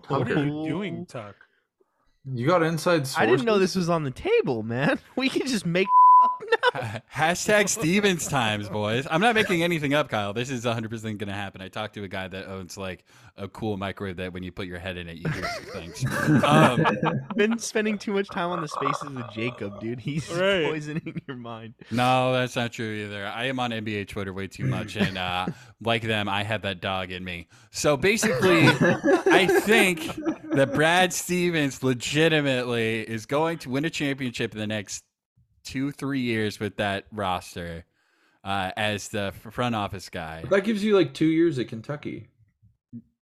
What 0.08 0.30
are 0.30 0.44
you 0.44 0.64
doing, 0.68 1.06
Tuck? 1.06 1.36
you 2.24 2.46
got 2.46 2.62
inside 2.62 3.06
sources? 3.06 3.16
I 3.16 3.26
didn't 3.26 3.46
know 3.46 3.58
this 3.58 3.74
was 3.76 3.88
on 3.88 4.04
the 4.04 4.10
table, 4.10 4.62
man. 4.62 4.98
We 5.16 5.28
can 5.28 5.46
just 5.46 5.64
make 5.66 5.88
up 5.88 5.92
now. 5.92 5.99
Hashtag 7.14 7.68
Stevens 7.68 8.28
times, 8.28 8.68
boys. 8.68 9.06
I'm 9.10 9.20
not 9.20 9.34
making 9.34 9.62
anything 9.62 9.92
up, 9.94 10.08
Kyle. 10.08 10.32
This 10.32 10.50
is 10.50 10.64
100% 10.64 11.02
going 11.02 11.18
to 11.18 11.32
happen. 11.32 11.60
I 11.60 11.68
talked 11.68 11.94
to 11.94 12.04
a 12.04 12.08
guy 12.08 12.28
that 12.28 12.46
owns 12.48 12.76
like 12.76 13.04
a 13.36 13.48
cool 13.48 13.76
microwave 13.76 14.16
that 14.16 14.32
when 14.32 14.42
you 14.42 14.52
put 14.52 14.66
your 14.66 14.78
head 14.78 14.96
in 14.96 15.08
it, 15.08 15.16
you 15.16 15.28
hear 15.30 15.48
some 15.48 15.64
things. 15.64 16.44
Um, 16.44 16.86
Been 17.36 17.58
spending 17.58 17.98
too 17.98 18.12
much 18.12 18.28
time 18.28 18.50
on 18.50 18.60
the 18.60 18.68
spaces 18.68 19.10
with 19.10 19.30
Jacob, 19.32 19.80
dude. 19.80 19.98
He's 20.00 20.28
Right. 20.30 20.66
poisoning 20.66 21.20
your 21.26 21.36
mind. 21.36 21.74
no, 21.90 22.32
that's 22.32 22.54
not 22.54 22.72
true 22.72 22.92
either. 23.04 23.26
I 23.26 23.46
am 23.46 23.58
on 23.58 23.70
NBA 23.72 24.06
Twitter 24.08 24.32
way 24.32 24.46
too 24.46 24.66
much. 24.66 24.96
And 24.96 25.18
uh, 25.18 25.46
like 25.80 26.02
them, 26.02 26.28
I 26.28 26.44
have 26.44 26.62
that 26.62 26.80
dog 26.80 27.10
in 27.10 27.24
me. 27.24 27.48
So 27.72 27.96
basically, 27.96 28.66
I 28.68 29.46
think 29.62 30.02
that 30.54 30.72
Brad 30.74 31.12
Stevens 31.12 31.82
legitimately 31.82 33.00
is 33.00 33.26
going 33.26 33.58
to 33.58 33.70
win 33.70 33.84
a 33.84 33.90
championship 33.90 34.52
in 34.52 34.58
the 34.58 34.66
next 34.66 35.04
two, 35.64 35.92
three 35.92 36.20
years 36.20 36.58
with 36.60 36.76
that 36.76 37.06
roster 37.12 37.84
uh, 38.44 38.70
as 38.76 39.08
the 39.08 39.32
front 39.50 39.74
office 39.74 40.08
guy. 40.08 40.44
That 40.50 40.64
gives 40.64 40.82
you 40.84 40.96
like 40.96 41.14
two 41.14 41.26
years 41.26 41.58
at 41.58 41.68
Kentucky. 41.68 42.28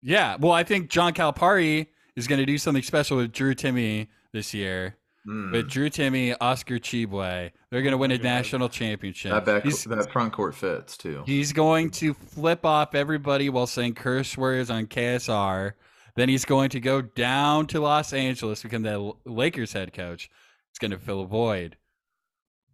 Yeah, 0.02 0.38
well, 0.40 0.52
I 0.52 0.64
think 0.64 0.90
John 0.90 1.14
Calipari 1.14 1.88
is 2.16 2.28
going 2.28 2.40
to 2.40 2.46
do 2.46 2.58
something 2.58 2.84
special 2.84 3.18
with 3.18 3.32
Drew 3.32 3.56
Timme 3.56 4.08
this 4.34 4.54
year. 4.54 4.98
Mm. 5.28 5.54
with 5.54 5.68
Drew 5.68 5.90
Timme, 5.90 6.36
Oscar 6.40 6.76
Tshiebwe. 6.78 7.50
They're 7.72 7.82
going 7.82 7.94
to 7.94 7.96
Oh 7.96 7.98
win 7.98 8.12
a 8.12 8.18
God. 8.20 8.24
national 8.26 8.70
championship. 8.70 9.32
that 9.32 9.44
back, 9.44 9.64
He's- 9.64 9.84
that 9.86 10.12
front 10.12 10.34
court 10.34 10.54
fits 10.54 10.96
too. 10.98 11.24
He's 11.26 11.52
going 11.52 11.90
to 11.92 12.14
flip 12.14 12.64
off 12.64 12.94
everybody 12.94 13.50
while 13.50 13.66
saying 13.66 13.96
curse 13.96 14.38
words 14.38 14.70
on 14.70 14.86
KSR. 14.86 15.74
Then 16.16 16.30
he's 16.30 16.46
going 16.46 16.70
to 16.70 16.80
go 16.80 17.02
down 17.02 17.66
to 17.68 17.80
Los 17.80 18.14
Angeles, 18.14 18.62
become 18.62 18.84
the 18.84 19.14
Lakers 19.26 19.74
head 19.74 19.94
coach. 19.94 20.30
It's 20.70 20.78
going 20.78 20.92
to 20.92 21.00
fill 21.00 21.22
a 21.22 21.26
void. 21.26 21.76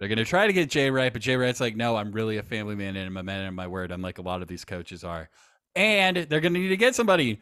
They're 0.02 0.08
going 0.08 0.18
to 0.18 0.26
try 0.26 0.48
to 0.48 0.52
get 0.54 0.68
Jay 0.68 0.90
Wright, 0.90 1.14
but 1.14 1.22
Jay 1.22 1.36
Wright's 1.36 1.62
like, 1.62 1.76
no, 1.76 1.96
I'm 1.96 2.12
really 2.12 2.38
a 2.38 2.42
family 2.44 2.74
man 2.74 2.96
and 2.96 3.06
I'm 3.06 3.18
a 3.18 3.22
man 3.22 3.46
of 3.46 3.54
my 3.54 3.68
word. 3.68 3.92
I'm 3.92 4.02
like 4.02 4.18
a 4.18 4.24
lot 4.24 4.42
of 4.42 4.48
these 4.48 4.66
coaches 4.66 5.04
are. 5.04 5.30
And 5.76 6.18
they're 6.18 6.40
going 6.42 6.56
to 6.56 6.60
need 6.60 6.70
to 6.70 6.76
get 6.78 6.96
somebody. 6.96 7.40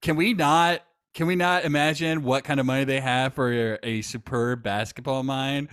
Can 0.00 0.16
we 0.16 0.32
not? 0.32 0.80
Can 1.12 1.26
we 1.26 1.36
not 1.36 1.66
imagine 1.66 2.22
what 2.22 2.42
kind 2.44 2.58
of 2.58 2.64
money 2.64 2.84
they 2.84 3.00
have 3.02 3.34
for 3.34 3.78
a 3.82 4.00
superb 4.00 4.62
basketball 4.62 5.24
mind? 5.24 5.68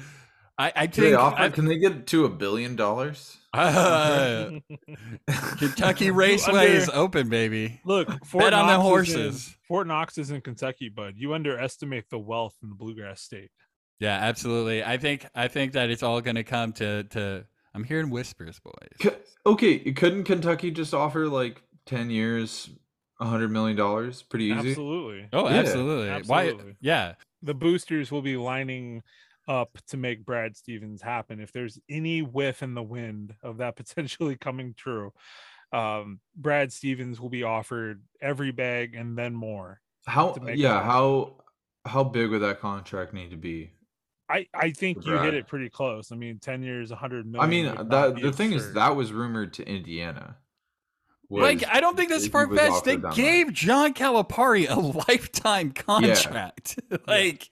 I, 0.58 0.74
I 0.76 0.88
Can 0.88 1.02
they, 1.06 1.10
think 1.12 1.20
offer, 1.22 1.42
I- 1.44 1.48
can 1.50 1.64
they 1.64 1.78
get 1.78 2.08
to 2.08 2.26
a 2.26 2.30
billion 2.30 2.76
dollars? 2.76 3.38
uh, 3.54 4.50
Kentucky 5.58 6.12
Raceway 6.12 6.52
under- 6.68 6.74
is 6.74 6.90
open, 6.94 7.30
baby. 7.30 7.80
Look, 7.86 8.10
Fort 8.26 8.44
Bet 8.44 8.54
on 8.54 8.68
the 8.68 8.78
Knox 8.78 9.08
is 9.10 9.16
in- 9.16 9.22
horses. 9.22 9.58
Fort 9.68 9.88
Knox 9.88 10.18
is 10.18 10.32
in 10.32 10.42
Kentucky, 10.42 10.90
bud. 10.90 11.14
You 11.16 11.34
underestimate 11.34 12.10
the 12.10 12.20
wealth 12.20 12.56
in 12.62 12.68
the 12.70 12.76
bluegrass 12.76 13.22
state. 13.22 13.52
Yeah, 14.00 14.16
absolutely. 14.16 14.84
I 14.84 14.98
think 14.98 15.28
I 15.36 15.48
think 15.48 15.74
that 15.74 15.90
it's 15.90 16.04
all 16.04 16.22
going 16.22 16.36
to 16.36 16.44
come 16.44 16.74
to 16.74 17.04
to. 17.04 17.46
I'm 17.76 17.84
hearing 17.84 18.10
whispers, 18.10 18.60
boys. 18.60 18.74
C- 19.02 19.10
okay, 19.46 19.92
couldn't 19.92 20.24
Kentucky 20.24 20.72
just 20.72 20.94
offer 20.94 21.28
like 21.28 21.62
ten 21.86 22.10
years, 22.10 22.70
a 23.20 23.26
hundred 23.26 23.52
million 23.52 23.78
dollars? 23.78 24.24
Pretty 24.24 24.46
easy. 24.46 24.70
Absolutely. 24.70 25.30
Oh, 25.34 25.48
Yeah, 25.50 25.56
absolutely. 25.60 26.22
Why? 26.26 26.54
Yeah, 26.82 27.14
the 27.42 27.54
boosters 27.54 28.12
will 28.12 28.22
be 28.22 28.38
lining 28.38 29.04
up 29.48 29.78
to 29.88 29.98
make 29.98 30.26
Brad 30.26 30.56
Stevens 30.56 31.02
happen. 31.02 31.40
If 31.42 31.52
there's 31.52 31.80
any 31.90 32.22
whiff 32.22 32.64
in 32.64 32.74
the 32.76 32.84
wind 32.84 33.36
of 33.44 33.58
that 33.58 33.76
potentially 33.76 34.38
coming 34.38 34.74
true, 34.78 35.12
um, 35.74 36.20
Brad 36.36 36.72
Stevens 36.72 37.20
will 37.20 37.30
be 37.30 37.44
offered 37.44 38.02
every 38.22 38.52
bag 38.52 38.96
and 38.96 39.18
then 39.18 39.34
more. 39.36 39.82
How? 40.06 40.36
Yeah. 40.54 40.82
How? 40.82 41.36
How 41.86 42.04
big 42.04 42.30
would 42.30 42.42
that 42.42 42.60
contract 42.62 43.14
need 43.14 43.32
to 43.32 43.38
be? 43.38 43.72
I, 44.30 44.46
I 44.54 44.72
think 44.72 45.04
For 45.04 45.10
you 45.16 45.18
hit 45.20 45.34
it 45.34 45.48
pretty 45.48 45.70
close. 45.70 46.12
I 46.12 46.16
mean, 46.16 46.38
10 46.40 46.62
years, 46.62 46.92
100 46.92 47.26
million. 47.26 47.42
I 47.44 47.48
mean, 47.48 47.90
that 47.90 48.22
the 48.22 48.32
thing 48.32 48.54
is 48.54 48.74
that 48.74 48.96
was 48.96 49.12
rumored 49.12 49.54
to 49.54 49.68
Indiana. 49.68 50.38
was- 51.30 51.42
like 51.42 51.64
I 51.68 51.80
don't 51.82 51.98
think 51.98 52.10
that's 52.10 52.26
he 52.26 52.30
far 52.30 52.48
fetched. 52.48 52.86
They 52.86 52.92
offered 52.94 53.02
that 53.02 53.08
much. 53.10 53.16
gave 53.16 53.54
John 53.54 53.94
Calipari 53.94 54.70
a 54.70 54.80
lifetime 55.10 55.72
contract. 55.72 56.80
like, 57.08 57.50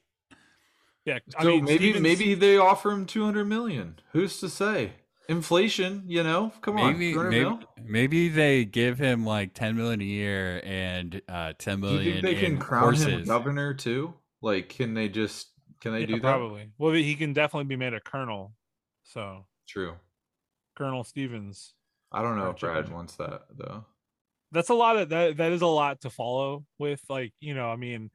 yeah. 1.06 1.20
I 1.38 1.44
So 1.44 1.50
mean, 1.50 1.64
maybe 1.66 1.78
Stevens- 1.94 2.04
maybe 2.04 2.34
they 2.36 2.58
offer 2.58 2.92
him 2.92 3.06
two 3.06 3.26
hundred 3.26 3.46
million. 3.46 4.00
Who's 4.14 4.40
to 4.42 4.50
say? 4.50 4.92
Inflation, 5.30 6.04
you 6.08 6.24
know. 6.24 6.54
Come 6.62 6.78
on, 6.78 6.94
maybe 6.94 7.12
200 7.12 7.30
maybe 7.32 7.66
maybe 7.84 8.30
they 8.30 8.64
give 8.64 8.98
him 8.98 9.26
like 9.26 9.54
10 9.54 9.76
million 9.76 10.00
a 10.00 10.06
year 10.06 10.62
and 10.64 11.22
uh 11.28 11.52
10 11.58 11.82
Do 11.82 11.88
you 11.96 12.14
think 12.14 12.24
they 12.24 12.36
can 12.36 12.54
in 12.54 12.58
crown 12.60 12.84
horses. 12.84 13.06
him 13.08 13.24
governor 13.26 13.74
too? 13.74 14.14
Like, 14.42 14.70
can 14.70 14.94
they 14.94 15.10
just 15.10 15.48
can 15.80 15.94
they 15.94 16.02
yeah, 16.02 16.06
do 16.06 16.20
that? 16.22 16.22
probably. 16.22 16.72
Well, 16.78 16.94
he 16.94 17.16
can 17.16 17.34
definitely 17.34 17.66
be 17.66 17.76
made 17.76 17.94
a 17.94 18.00
colonel. 18.00 18.54
So, 19.04 19.46
True. 19.68 19.96
Colonel 20.76 21.04
Stevens. 21.04 21.74
I 22.12 22.22
don't 22.22 22.38
know 22.38 22.50
if 22.52 22.60
Brad 22.60 22.86
chicken. 22.86 22.94
wants 22.94 23.16
that 23.18 23.44
though. 23.56 23.86
that's 24.52 24.70
a 24.70 24.74
lot 24.74 24.98
of 24.98 25.10
that 25.10 25.38
that 25.38 25.52
is 25.52 25.62
a 25.62 25.68
lot 25.68 26.02
to 26.02 26.10
follow 26.10 26.66
with 26.80 27.02
like 27.10 27.34
you 27.42 27.54
know 27.54 27.70
i 27.70 27.76
mean 27.76 28.10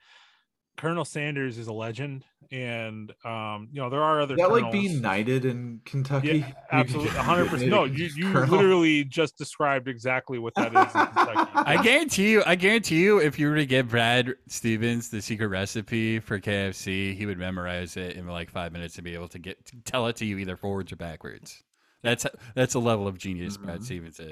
colonel 0.76 1.04
sanders 1.04 1.58
is 1.58 1.66
a 1.68 1.72
legend 1.72 2.24
and 2.50 3.12
um 3.24 3.68
you 3.72 3.80
know 3.80 3.88
there 3.88 4.02
are 4.02 4.20
other 4.20 4.34
Is 4.34 4.40
that 4.40 4.50
like 4.50 4.70
being 4.72 5.00
knighted 5.00 5.44
in 5.44 5.80
Kentucky? 5.84 6.38
yeah 6.38 6.52
absolutely 6.72 7.10
100% 7.10 7.68
no 7.68 7.84
you, 7.84 8.10
you 8.14 8.30
colonel? 8.32 8.56
literally 8.56 9.04
just 9.04 9.38
described 9.38 9.88
exactly 9.88 10.38
what 10.38 10.54
that 10.56 10.68
is 10.68 10.94
in 10.94 11.06
kentucky 11.06 11.50
I 11.64 11.82
guarantee 11.82 12.30
you, 12.32 12.42
I 12.44 12.56
guarantee 12.56 13.00
you, 13.00 13.20
if 13.20 13.38
you 13.38 13.48
were 13.48 13.56
to 13.56 13.66
give 13.66 13.90
Brad 13.90 14.34
Stevens 14.48 15.10
the 15.10 15.22
secret 15.22 15.46
recipe 15.46 16.18
for 16.18 16.40
KFC, 16.40 17.16
he 17.16 17.24
would 17.24 17.38
memorize 17.38 17.96
it 17.96 18.16
in 18.16 18.26
like 18.26 18.50
five 18.50 18.72
minutes 18.72 18.96
and 18.96 19.04
be 19.04 19.14
able 19.14 19.28
to 19.28 19.38
get 19.38 19.64
to 19.66 19.76
tell 19.84 20.08
it 20.08 20.16
to 20.16 20.24
you 20.24 20.38
either 20.38 20.56
forwards 20.56 20.90
or 20.92 20.96
backwards. 20.96 21.62
That's 22.02 22.26
that's 22.56 22.74
a 22.74 22.78
level 22.80 23.06
of 23.06 23.16
genius 23.16 23.56
Brad 23.56 23.80
Mhm. 23.80 23.84
Stevens 23.84 24.18
is. 24.20 24.30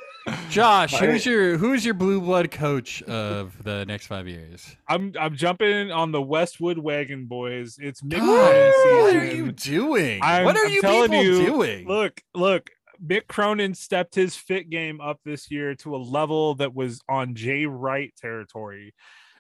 Josh, 0.51 0.95
who's 0.99 1.25
your 1.25 1.57
who's 1.57 1.85
your 1.85 1.95
blue 1.95 2.21
blood 2.21 2.51
coach 2.51 3.01
of 3.05 3.63
the 3.63 3.85
next 3.87 4.07
five 4.07 4.27
years? 4.27 4.77
i'm 4.89 5.13
i'm 5.19 5.37
jumping 5.37 5.91
on 5.93 6.11
the 6.13 6.21
westwood 6.21 6.79
wagon 6.79 7.27
boys 7.27 7.77
it's 7.81 8.03
Mick 8.03 8.19
Cronin 8.19 9.03
what 9.05 9.15
are 9.17 9.35
you 9.35 9.53
doing? 9.53 10.21
I'm- 10.23 10.45
what 10.45 10.57
are 10.57 10.67
I'm 10.67 10.73
you 10.73 10.81
telling 10.83 11.11
people 11.11 11.25
you, 11.25 11.47
doing? 11.47 11.87
Look, 11.87 12.21
look, 12.35 12.71
Mick 13.05 13.29
Cronin 13.29 13.75
stepped 13.75 14.15
his 14.15 14.35
fit 14.37 14.69
game 14.69 15.01
up 15.01 15.21
this 15.25 15.51
year 15.51 15.75
to 15.77 15.95
a 15.95 15.99
level 15.99 16.57
that 16.57 16.75
was 16.75 17.01
on 17.09 17.35
Jay 17.35 17.67
Wright 17.67 18.13
territory. 18.21 18.95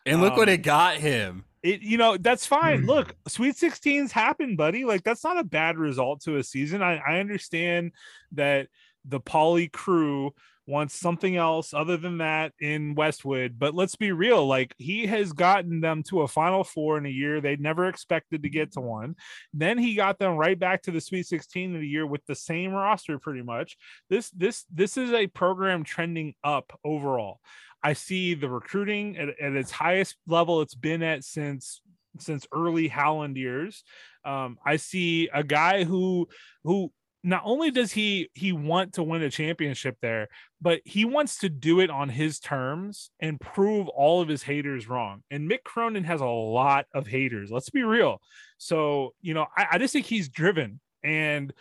and 0.06 0.20
look 0.22 0.36
what 0.36 0.48
um, 0.48 0.54
it 0.54 0.62
got 0.62 0.96
him. 0.96 1.44
It, 1.62 1.82
you 1.82 1.98
know, 1.98 2.16
that's 2.16 2.46
fine. 2.46 2.80
Hmm. 2.80 2.86
Look, 2.86 3.14
Sweet 3.28 3.56
16s 3.56 4.10
happen, 4.10 4.56
buddy. 4.56 4.84
Like 4.84 5.02
that's 5.02 5.24
not 5.24 5.38
a 5.38 5.44
bad 5.44 5.78
result 5.78 6.22
to 6.22 6.36
a 6.36 6.42
season. 6.42 6.82
I, 6.82 6.96
I 6.96 7.20
understand 7.20 7.92
that 8.32 8.68
the 9.04 9.20
Poly 9.20 9.68
crew 9.68 10.32
wants 10.66 10.94
something 10.94 11.36
else 11.36 11.74
other 11.74 11.96
than 11.96 12.18
that 12.18 12.52
in 12.60 12.94
Westwood, 12.94 13.58
but 13.58 13.74
let's 13.74 13.96
be 13.96 14.12
real. 14.12 14.46
Like 14.46 14.74
he 14.78 15.06
has 15.06 15.32
gotten 15.32 15.80
them 15.80 16.02
to 16.04 16.22
a 16.22 16.28
Final 16.28 16.64
Four 16.64 16.98
in 16.98 17.06
a 17.06 17.10
year 17.10 17.40
they 17.40 17.56
never 17.56 17.86
expected 17.86 18.42
to 18.42 18.48
get 18.48 18.72
to 18.72 18.80
one. 18.80 19.16
Then 19.52 19.78
he 19.78 19.94
got 19.94 20.18
them 20.18 20.36
right 20.36 20.58
back 20.58 20.82
to 20.82 20.90
the 20.90 21.00
Sweet 21.00 21.26
16 21.26 21.74
in 21.74 21.80
a 21.80 21.84
year 21.84 22.06
with 22.06 22.24
the 22.26 22.34
same 22.34 22.72
roster, 22.72 23.18
pretty 23.18 23.42
much. 23.42 23.76
This 24.08 24.30
this 24.30 24.64
this 24.72 24.96
is 24.96 25.12
a 25.12 25.26
program 25.26 25.84
trending 25.84 26.34
up 26.44 26.78
overall. 26.84 27.40
I 27.82 27.94
see 27.94 28.34
the 28.34 28.48
recruiting 28.48 29.16
at, 29.16 29.28
at 29.40 29.52
its 29.52 29.70
highest 29.70 30.16
level 30.26 30.60
it's 30.60 30.74
been 30.74 31.02
at 31.02 31.24
since 31.24 31.80
since 32.18 32.46
early 32.52 32.88
Howland 32.88 33.36
years. 33.36 33.84
Um, 34.24 34.58
I 34.64 34.76
see 34.76 35.28
a 35.32 35.42
guy 35.42 35.84
who 35.84 36.28
who 36.64 36.92
not 37.22 37.42
only 37.44 37.70
does 37.70 37.92
he 37.92 38.28
he 38.34 38.52
want 38.52 38.94
to 38.94 39.02
win 39.02 39.22
a 39.22 39.30
championship 39.30 39.96
there, 40.00 40.28
but 40.60 40.80
he 40.84 41.04
wants 41.04 41.38
to 41.38 41.48
do 41.48 41.80
it 41.80 41.90
on 41.90 42.08
his 42.08 42.38
terms 42.38 43.10
and 43.20 43.40
prove 43.40 43.88
all 43.88 44.20
of 44.20 44.28
his 44.28 44.42
haters 44.42 44.88
wrong. 44.88 45.22
And 45.30 45.50
Mick 45.50 45.62
Cronin 45.64 46.04
has 46.04 46.20
a 46.20 46.26
lot 46.26 46.86
of 46.94 47.06
haters. 47.06 47.50
Let's 47.50 47.70
be 47.70 47.82
real. 47.82 48.20
So 48.58 49.14
you 49.20 49.34
know, 49.34 49.46
I, 49.56 49.66
I 49.72 49.78
just 49.78 49.92
think 49.92 50.06
he's 50.06 50.28
driven 50.28 50.80
and 51.02 51.52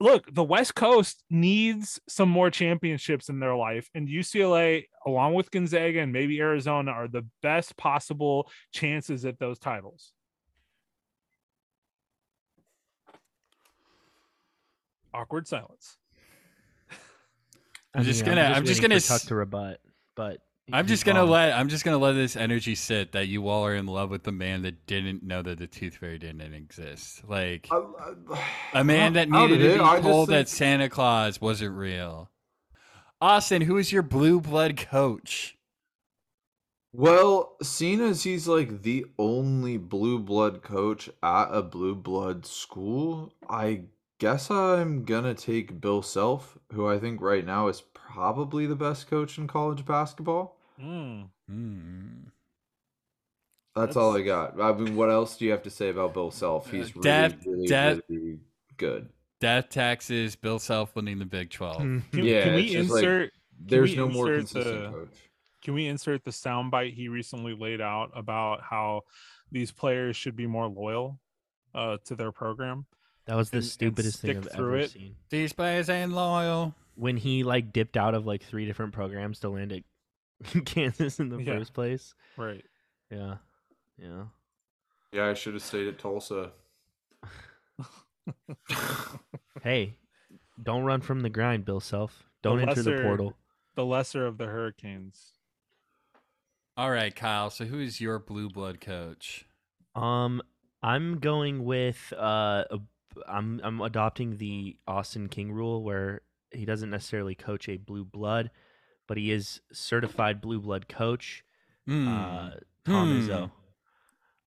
look, 0.00 0.32
the 0.32 0.44
West 0.44 0.74
Coast 0.74 1.22
needs 1.30 2.00
some 2.08 2.28
more 2.28 2.50
championships 2.50 3.28
in 3.28 3.40
their 3.40 3.56
life, 3.56 3.88
and 3.94 4.08
UCLA, 4.08 4.84
along 5.06 5.34
with 5.34 5.50
Gonzaga 5.50 6.00
and 6.00 6.12
maybe 6.12 6.40
Arizona, 6.40 6.90
are 6.90 7.08
the 7.08 7.26
best 7.42 7.76
possible 7.76 8.50
chances 8.72 9.24
at 9.24 9.38
those 9.38 9.58
titles. 9.58 10.12
Awkward 15.14 15.46
silence. 15.48 15.96
I'm 17.94 18.04
just 18.04 18.24
gonna- 18.24 18.42
I'm 18.42 18.64
just 18.66 18.82
gonna 18.82 19.00
for 19.00 19.06
Tuck 19.08 19.20
s- 19.22 19.26
to 19.26 19.34
rebut, 19.34 19.80
but 20.14 20.42
I'm 20.70 20.86
just 20.86 21.04
gonna 21.06 21.20
wrong. 21.20 21.30
let 21.30 21.54
I'm 21.54 21.68
just 21.68 21.84
gonna 21.84 21.96
let 21.98 22.12
this 22.12 22.36
energy 22.36 22.74
sit 22.74 23.12
that 23.12 23.26
you 23.28 23.48
all 23.48 23.64
are 23.64 23.74
in 23.74 23.86
love 23.86 24.10
with 24.10 24.24
the 24.24 24.32
man 24.32 24.62
that 24.62 24.84
didn't 24.86 25.22
know 25.22 25.40
that 25.42 25.58
the 25.58 25.66
tooth 25.66 25.96
fairy 25.96 26.18
didn't 26.18 26.52
exist. 26.52 27.26
Like 27.26 27.68
I- 27.70 27.76
I- 28.32 28.80
a 28.80 28.84
man 28.84 29.14
that 29.14 29.30
How 29.30 29.46
needed 29.46 29.58
to 29.62 29.74
be 29.76 29.80
I 29.80 29.96
just 29.96 30.02
told 30.02 30.28
that 30.28 30.34
think- 30.48 30.48
Santa 30.48 30.88
Claus 30.90 31.40
wasn't 31.40 31.74
real. 31.74 32.30
Austin, 33.20 33.62
who 33.62 33.78
is 33.78 33.92
your 33.92 34.02
blue 34.02 34.40
blood 34.42 34.76
coach? 34.76 35.56
Well, 36.92 37.56
seeing 37.62 38.00
as 38.00 38.24
he's 38.24 38.46
like 38.48 38.82
the 38.82 39.06
only 39.18 39.76
blue 39.78 40.18
blood 40.18 40.62
coach 40.62 41.08
at 41.22 41.48
a 41.50 41.62
blue 41.62 41.94
blood 41.94 42.44
school, 42.46 43.32
I 43.48 43.84
guess 44.18 44.50
I'm 44.50 45.04
gonna 45.04 45.34
take 45.34 45.80
Bill 45.80 46.02
Self, 46.02 46.58
who 46.72 46.86
I 46.88 46.98
think 46.98 47.20
right 47.20 47.44
now 47.44 47.68
is 47.68 47.82
probably 47.94 48.66
the 48.66 48.76
best 48.76 49.08
coach 49.08 49.38
in 49.38 49.46
college 49.46 49.84
basketball. 49.84 50.56
Mm. 50.80 51.28
Hmm. 51.48 52.08
That's, 53.74 53.94
all 53.94 54.16
I 54.16 54.22
got. 54.22 54.58
I 54.58 54.72
mean, 54.72 54.96
what 54.96 55.10
else 55.10 55.36
do 55.36 55.44
you 55.44 55.50
have 55.50 55.62
to 55.64 55.70
say 55.70 55.90
about 55.90 56.14
Bill 56.14 56.30
Self? 56.30 56.70
He's 56.70 56.96
really, 56.96 57.02
Death- 57.04 57.46
really, 57.46 57.66
death- 57.66 58.00
really 58.08 58.38
good. 58.78 59.10
Death 59.38 59.68
taxes, 59.68 60.34
Bill 60.34 60.58
Self 60.58 60.96
winning 60.96 61.18
the 61.18 61.26
Big 61.26 61.50
Twelve. 61.50 61.76
Hmm. 61.82 61.98
Can, 62.10 62.24
Yeah, 62.24 62.44
can 62.44 62.54
we 62.54 62.62
it's 62.62 62.72
just 62.72 62.90
like- 62.90 63.02
insert? 63.04 63.32
There's 63.58 63.90
we 63.90 63.96
no 63.96 64.08
more 64.08 64.34
consistent 64.34 64.64
the- 64.84 64.90
coach. 64.90 65.16
Can 65.62 65.74
we 65.74 65.86
insert 65.88 66.24
the 66.24 66.30
soundbite 66.30 66.94
he 66.94 67.08
recently 67.08 67.54
laid 67.54 67.80
out 67.80 68.12
about 68.14 68.62
how 68.62 69.02
these 69.50 69.72
players 69.72 70.14
should 70.16 70.36
be 70.36 70.46
more 70.46 70.68
loyal 70.68 71.18
uh, 71.74 71.96
to 72.04 72.14
their 72.14 72.30
program? 72.32 72.86
That 73.26 73.36
was 73.36 73.50
the 73.50 73.58
and- 73.58 73.64
and 73.64 73.70
stupidest 73.70 74.20
thing 74.20 74.36
I've 74.38 74.46
ever 74.48 74.76
it. 74.76 74.90
seen. 74.90 75.16
These 75.30 75.52
players 75.52 75.88
ain't 75.90 76.12
loyal. 76.12 76.74
When 76.94 77.16
he 77.18 77.44
like 77.44 77.72
dipped 77.72 77.96
out 77.96 78.14
of 78.14 78.24
like 78.26 78.42
three 78.42 78.64
different 78.66 78.92
programs 78.94 79.40
to 79.40 79.48
land 79.50 79.72
at 79.72 79.82
Kansas 80.64 81.18
in 81.20 81.28
the 81.28 81.38
Yeah. 81.38 81.58
first 81.58 81.74
place. 81.74 82.14
Right. 82.36 82.64
Yeah, 83.10 83.36
yeah. 83.98 84.24
Yeah, 85.12 85.26
I 85.28 85.34
should 85.34 85.54
have 85.54 85.62
stayed 85.62 85.88
at 85.88 85.98
Tulsa. 85.98 86.52
Hey, 89.62 89.96
don't 90.62 90.84
run 90.84 91.00
from 91.00 91.20
the 91.20 91.30
grind, 91.30 91.64
Bill 91.64 91.80
Self. 91.80 92.24
Don't 92.42 92.60
enter 92.60 92.82
the 92.82 93.00
portal. 93.02 93.34
The 93.74 93.84
lesser 93.84 94.26
of 94.26 94.38
the 94.38 94.46
Hurricanes. 94.46 95.32
All 96.76 96.90
right, 96.90 97.14
Kyle. 97.14 97.50
So 97.50 97.64
who 97.64 97.80
is 97.80 98.00
your 98.00 98.18
blue 98.18 98.48
blood 98.48 98.80
coach? 98.80 99.46
Um, 99.94 100.42
I'm 100.82 101.18
going 101.18 101.64
with 101.64 102.12
uh, 102.16 102.64
a- 102.70 102.80
I'm 103.66 103.80
I'm 103.80 103.86
adopting 103.86 104.36
the 104.38 104.76
Austin 104.86 105.28
King 105.28 105.52
rule 105.52 105.82
where 105.82 106.22
he 106.52 106.64
doesn't 106.64 106.90
necessarily 106.90 107.34
coach 107.34 107.68
a 107.68 107.76
blue 107.76 108.04
blood, 108.04 108.50
but 109.08 109.16
he 109.16 109.30
is 109.32 109.60
certified 109.72 110.40
blue 110.40 110.60
blood 110.60 110.88
coach. 110.88 111.44
Hmm. 111.86 112.08
Uh, 112.08 112.50
Tom 112.84 113.08
Hmm. 113.08 113.28
Izzo. 113.28 113.50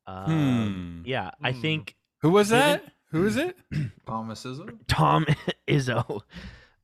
Um, 0.08 0.26
Hmm. 0.26 1.02
Yeah, 1.06 1.32
I 1.42 1.52
Hmm. 1.52 1.62
think 1.62 1.96
Who 2.22 2.32
was 2.32 2.50
given- 2.50 2.60
that? 2.82 2.94
Who 3.12 3.26
is 3.26 3.38
it? 3.38 3.58
Thomas 4.08 4.44
Izzo? 4.44 4.80
Tom 4.88 5.26
Izzo. 5.68 6.22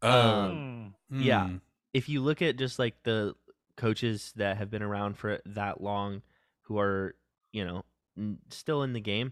Oh, 0.02 0.42
Um, 0.50 0.96
Hmm. 1.10 1.22
yeah. 1.22 1.48
hmm. 1.48 1.58
if 1.94 2.10
you 2.10 2.22
look 2.22 2.42
at 2.42 2.58
just 2.58 2.78
like 2.80 3.02
the 3.04 3.36
coaches 3.78 4.34
that 4.36 4.58
have 4.58 4.70
been 4.70 4.84
around 4.84 5.18
for 5.18 5.42
that 5.46 5.80
long 5.82 6.22
who 6.64 6.78
are 6.80 7.16
you 7.54 7.64
know 7.66 7.84
still 8.50 8.84
in 8.84 8.94
the 8.94 9.00
game 9.02 9.32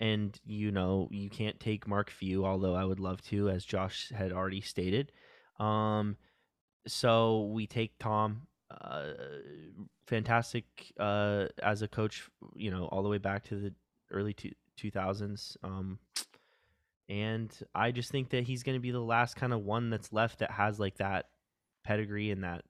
and 0.00 0.38
you 0.46 0.70
know 0.70 1.08
you 1.10 1.28
can't 1.28 1.58
take 1.58 1.88
mark 1.88 2.10
few 2.10 2.44
although 2.44 2.74
i 2.74 2.84
would 2.84 3.00
love 3.00 3.20
to 3.22 3.48
as 3.48 3.64
josh 3.64 4.10
had 4.14 4.32
already 4.32 4.60
stated. 4.60 5.12
Um 5.58 6.16
so 6.86 7.50
we 7.52 7.66
take 7.66 7.98
tom 7.98 8.46
uh 8.70 9.12
fantastic 10.06 10.64
uh 10.98 11.46
as 11.62 11.82
a 11.82 11.88
coach 11.88 12.28
you 12.54 12.70
know 12.70 12.86
all 12.86 13.02
the 13.02 13.08
way 13.08 13.18
back 13.18 13.44
to 13.44 13.56
the 13.56 13.74
early 14.10 14.32
two, 14.32 14.52
2000s 14.80 15.56
um 15.64 15.98
and 17.08 17.58
i 17.74 17.90
just 17.90 18.10
think 18.10 18.30
that 18.30 18.44
he's 18.44 18.62
going 18.62 18.76
to 18.76 18.80
be 18.80 18.90
the 18.90 19.00
last 19.00 19.34
kind 19.34 19.52
of 19.52 19.64
one 19.64 19.90
that's 19.90 20.12
left 20.12 20.38
that 20.38 20.50
has 20.50 20.78
like 20.78 20.96
that 20.98 21.26
pedigree 21.84 22.30
and 22.30 22.44
that 22.44 22.62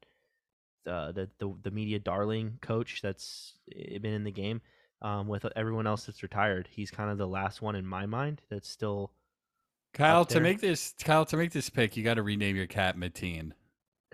uh, 0.87 1.13
the, 1.13 1.29
the 1.39 1.55
the 1.65 1.71
media 1.71 1.99
darling 1.99 2.59
coach 2.63 3.03
that's 3.03 3.55
been 3.69 4.15
in 4.15 4.25
the 4.25 4.31
game 4.31 4.63
um, 5.03 5.29
with 5.29 5.47
everyone 5.57 5.87
else 5.87 6.07
that's 6.07 6.23
retired. 6.23 6.69
He's 6.71 6.91
kind 6.91 7.11
of 7.11 7.19
the 7.19 7.27
last 7.29 7.63
one 7.63 7.75
in 7.77 7.87
my 7.87 8.07
mind 8.07 8.43
that's 8.51 8.69
still. 8.69 9.13
Kyle, 9.95 10.25
to 10.27 10.41
make 10.41 10.61
this 10.61 10.95
Kyle 11.03 11.25
to 11.27 11.37
make 11.37 11.51
this 11.53 11.71
pick, 11.71 11.97
you 11.97 12.05
got 12.05 12.15
to 12.15 12.23
rename 12.23 12.57
your 12.57 12.67
cat 12.67 12.97
Mateen. 12.97 13.53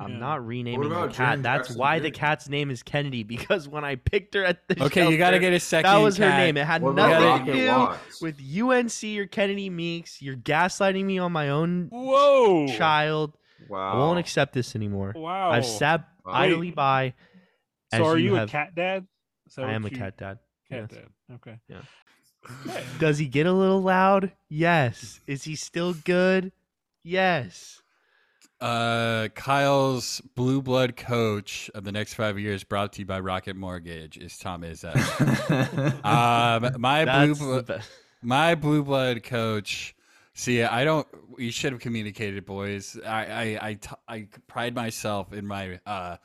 I'm 0.00 0.12
Yeah. 0.12 0.18
not 0.18 0.46
renaming 0.46 0.88
the 0.90 1.08
cat. 1.08 1.38
Jaren 1.38 1.42
That's 1.42 1.58
Jackson 1.68 1.78
why 1.78 1.98
the 1.98 2.10
cat's 2.12 2.48
name 2.48 2.70
is 2.70 2.84
Kennedy 2.84 3.22
because 3.24 3.66
when 3.68 3.84
I 3.84 3.96
picked 3.96 4.34
her 4.34 4.44
at 4.44 4.68
the 4.68 4.80
Okay, 4.84 5.10
you 5.10 5.18
got 5.18 5.30
to 5.32 5.40
get 5.40 5.52
a 5.52 5.58
second. 5.58 5.90
that 5.90 5.96
was 5.98 6.16
her 6.18 6.28
name. 6.28 6.56
It 6.56 6.66
had 6.66 6.82
What 6.82 6.94
nothing 6.94 7.46
to 7.46 7.52
do 7.52 7.66
Watts? 7.68 8.20
with 8.20 8.36
UNC 8.40 9.18
or 9.18 9.26
Kennedy 9.26 9.70
Meeks. 9.70 10.22
You're 10.22 10.36
gaslighting 10.36 11.04
me 11.04 11.18
on 11.18 11.32
my 11.32 11.48
own 11.48 11.88
Whoa. 11.90 12.68
child. 12.68 13.36
Wow. 13.68 13.94
I 13.94 13.96
won't 13.98 14.20
accept 14.20 14.52
this 14.52 14.76
anymore. 14.76 15.14
Wow. 15.16 15.50
I've 15.50 15.66
sat 15.66 16.06
Wow. 16.24 16.32
idly 16.32 16.70
by. 16.70 17.14
So 17.92 18.04
are 18.04 18.18
you, 18.18 18.34
have- 18.34 18.48
a 18.50 18.52
cat 18.52 18.74
dad? 18.76 19.06
Is 19.48 19.54
that 19.54 19.64
I 19.64 19.68
what 19.68 19.74
am 19.74 19.84
a 19.86 19.90
cat 19.90 20.16
dad. 20.18 20.38
Cat 20.70 20.88
yes. 20.90 20.90
dad. 20.90 21.34
Okay. 21.34 21.58
Yeah. 21.68 21.80
Okay. 22.66 22.84
Does 22.98 23.18
he 23.18 23.26
get 23.26 23.46
a 23.46 23.52
little 23.52 23.80
loud? 23.80 24.32
Yes. 24.48 25.20
Is 25.26 25.44
he 25.44 25.56
still 25.56 25.94
good? 25.94 26.52
Yes. 27.02 27.82
Uh, 28.60 29.28
Kyle's 29.34 30.20
blue 30.34 30.60
blood 30.60 30.96
coach 30.96 31.70
of 31.74 31.84
the 31.84 31.92
next 31.92 32.14
five 32.14 32.38
years, 32.38 32.64
brought 32.64 32.92
to 32.94 33.00
you 33.00 33.06
by 33.06 33.20
Rocket 33.20 33.56
Mortgage, 33.56 34.18
is 34.18 34.36
Tom 34.36 34.62
Izzo. 34.62 34.94
um, 36.04 36.80
my 36.80 37.04
blue 37.04 37.34
That's 37.34 37.38
the 37.38 37.62
blood, 37.62 37.82
my 38.20 38.54
blue 38.54 38.82
blood 38.82 39.22
coach. 39.22 39.94
See, 40.34 40.62
I 40.62 40.84
don't. 40.84 41.06
You 41.38 41.50
should 41.52 41.72
have 41.72 41.80
communicated, 41.80 42.44
boys. 42.44 42.98
I 43.06 43.24
I 43.26 43.68
I, 43.68 43.74
t- 43.74 43.96
I 44.08 44.28
pride 44.48 44.74
myself 44.74 45.32
in 45.32 45.46
my 45.46 45.80
uh, 45.86 46.16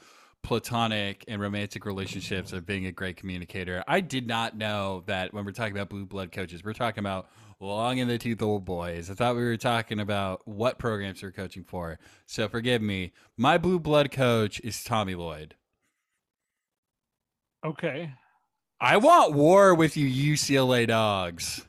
platonic 0.43 1.23
and 1.27 1.41
romantic 1.41 1.85
relationships 1.85 2.51
of 2.53 2.65
being 2.65 2.85
a 2.85 2.91
great 2.91 3.17
communicator. 3.17 3.83
I 3.87 4.01
did 4.01 4.27
not 4.27 4.55
know 4.55 5.03
that 5.07 5.33
when 5.33 5.45
we're 5.45 5.51
talking 5.51 5.75
about 5.75 5.89
blue 5.89 6.05
blood 6.05 6.31
coaches, 6.31 6.63
we're 6.63 6.73
talking 6.73 6.99
about 6.99 7.29
long 7.59 7.97
in 7.97 8.07
the 8.07 8.17
tooth 8.17 8.41
old 8.41 8.65
boys. 8.65 9.09
I 9.09 9.13
thought 9.13 9.35
we 9.35 9.43
were 9.43 9.57
talking 9.57 9.99
about 9.99 10.45
what 10.45 10.77
programs 10.77 11.23
we're 11.23 11.31
coaching 11.31 11.63
for. 11.63 11.97
So 12.25 12.47
forgive 12.47 12.81
me. 12.81 13.13
My 13.37 13.57
blue 13.57 13.79
blood 13.79 14.11
coach 14.11 14.59
is 14.59 14.83
Tommy 14.83 15.15
Lloyd. 15.15 15.55
Okay. 17.65 18.11
I 18.81 18.97
want 18.97 19.33
war 19.33 19.73
with 19.73 19.95
you 19.95 20.33
UCLA 20.33 20.85
dogs. 20.85 21.65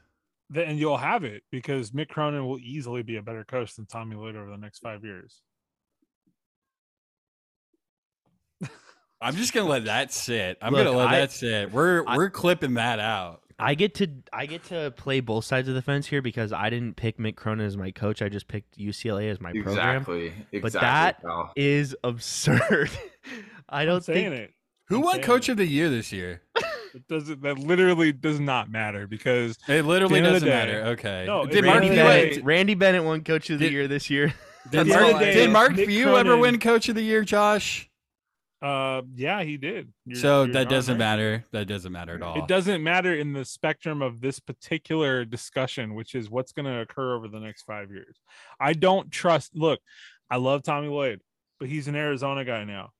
Then 0.50 0.76
you'll 0.76 0.98
have 0.98 1.22
it 1.22 1.44
because 1.52 1.92
Mick 1.92 2.08
Cronin 2.08 2.46
will 2.46 2.58
easily 2.58 3.02
be 3.02 3.16
a 3.16 3.22
better 3.22 3.44
coach 3.44 3.76
than 3.76 3.86
Tommy 3.86 4.16
Lloyd 4.16 4.36
over 4.36 4.50
the 4.50 4.56
next 4.56 4.80
five 4.80 5.04
years. 5.04 5.40
I'm 9.24 9.36
just 9.36 9.52
gonna 9.52 9.68
let 9.68 9.86
that 9.86 10.12
sit. 10.12 10.58
I'm 10.60 10.72
Look, 10.72 10.84
gonna 10.84 10.96
let 10.96 11.08
I- 11.08 11.20
that 11.20 11.32
sit. 11.32 11.72
We're 11.72 12.04
I- 12.06 12.16
we're 12.16 12.30
clipping 12.30 12.74
that 12.74 12.98
out. 13.00 13.40
I 13.58 13.74
get 13.76 13.94
to 13.96 14.08
I 14.32 14.46
get 14.46 14.64
to 14.64 14.92
play 14.96 15.20
both 15.20 15.44
sides 15.44 15.68
of 15.68 15.74
the 15.74 15.82
fence 15.82 16.06
here 16.08 16.20
because 16.20 16.52
I 16.52 16.70
didn't 16.70 16.96
pick 16.96 17.18
Mick 17.18 17.36
Cronin 17.36 17.64
as 17.64 17.76
my 17.76 17.90
coach. 17.92 18.20
I 18.20 18.28
just 18.28 18.48
picked 18.48 18.76
UCLA 18.78 19.30
as 19.30 19.40
my 19.40 19.52
program. 19.52 19.96
exactly. 19.98 20.26
Exactly. 20.26 20.60
But 20.60 20.72
that 20.72 21.22
Kyle. 21.22 21.52
Is 21.56 21.96
absurd. 22.04 22.90
I 23.68 23.84
don't 23.84 24.04
saying 24.04 24.30
think 24.30 24.40
it. 24.50 24.54
Who 24.88 24.96
I'm 24.96 25.02
won 25.02 25.20
Coach 25.22 25.48
it. 25.48 25.52
of 25.52 25.58
the 25.58 25.66
Year 25.66 25.88
this 25.88 26.12
year? 26.12 26.42
It 26.94 27.08
doesn't. 27.08 27.42
That 27.42 27.58
literally 27.58 28.12
does 28.12 28.38
not 28.38 28.70
matter 28.70 29.08
because 29.08 29.58
It 29.66 29.84
literally 29.84 30.18
End 30.18 30.26
of 30.28 30.34
the 30.34 30.46
doesn't 30.46 30.48
day- 30.48 30.54
matter. 30.54 30.84
Okay. 30.92 31.24
No, 31.26 31.44
did 31.44 31.56
it 31.56 31.64
Mark 31.64 31.80
really 31.82 31.96
Few. 31.96 32.04
Randy, 32.04 32.40
Randy 32.42 32.74
Bennett 32.76 33.02
won 33.02 33.24
Coach 33.24 33.50
of 33.50 33.58
the 33.58 33.64
Did- 33.64 33.72
Year 33.72 33.88
this 33.88 34.10
year. 34.10 34.32
did 34.70 34.86
Mark, 34.86 35.02
end 35.02 35.18
day, 35.18 35.34
did 35.34 35.50
Mark 35.50 35.74
Few 35.74 36.16
ever 36.16 36.36
win 36.36 36.60
Coach 36.60 36.88
of 36.88 36.94
the 36.94 37.02
Year, 37.02 37.24
Josh? 37.24 37.90
Uh, 38.64 39.02
yeah, 39.14 39.42
he 39.42 39.56
did. 39.58 39.92
You're- 40.06 40.20
so 40.20 40.44
you're 40.44 40.54
that 40.54 40.68
doesn't 40.68 40.94
right. 40.94 40.98
matter. 40.98 41.44
That 41.52 41.66
doesn't 41.66 41.92
matter 41.92 42.14
at 42.14 42.22
all. 42.22 42.38
It 42.38 42.48
doesn't 42.48 42.82
matter 42.82 43.14
in 43.14 43.32
the 43.32 43.44
spectrum 43.44 44.00
of 44.02 44.20
this 44.20 44.40
particular 44.40 45.24
discussion, 45.24 45.94
which 45.94 46.14
is 46.14 46.30
what's 46.30 46.52
going 46.52 46.66
to 46.66 46.80
occur 46.80 47.14
over 47.14 47.28
the 47.28 47.40
next 47.40 47.62
five 47.64 47.90
years. 47.90 48.16
I 48.58 48.72
don't 48.72 49.10
trust. 49.10 49.54
Look, 49.54 49.80
I 50.30 50.36
love 50.36 50.62
Tommy 50.62 50.88
Lloyd, 50.88 51.20
but 51.60 51.68
he's 51.68 51.88
an 51.88 51.94
Arizona 51.96 52.44
guy 52.44 52.64
now, 52.64 52.90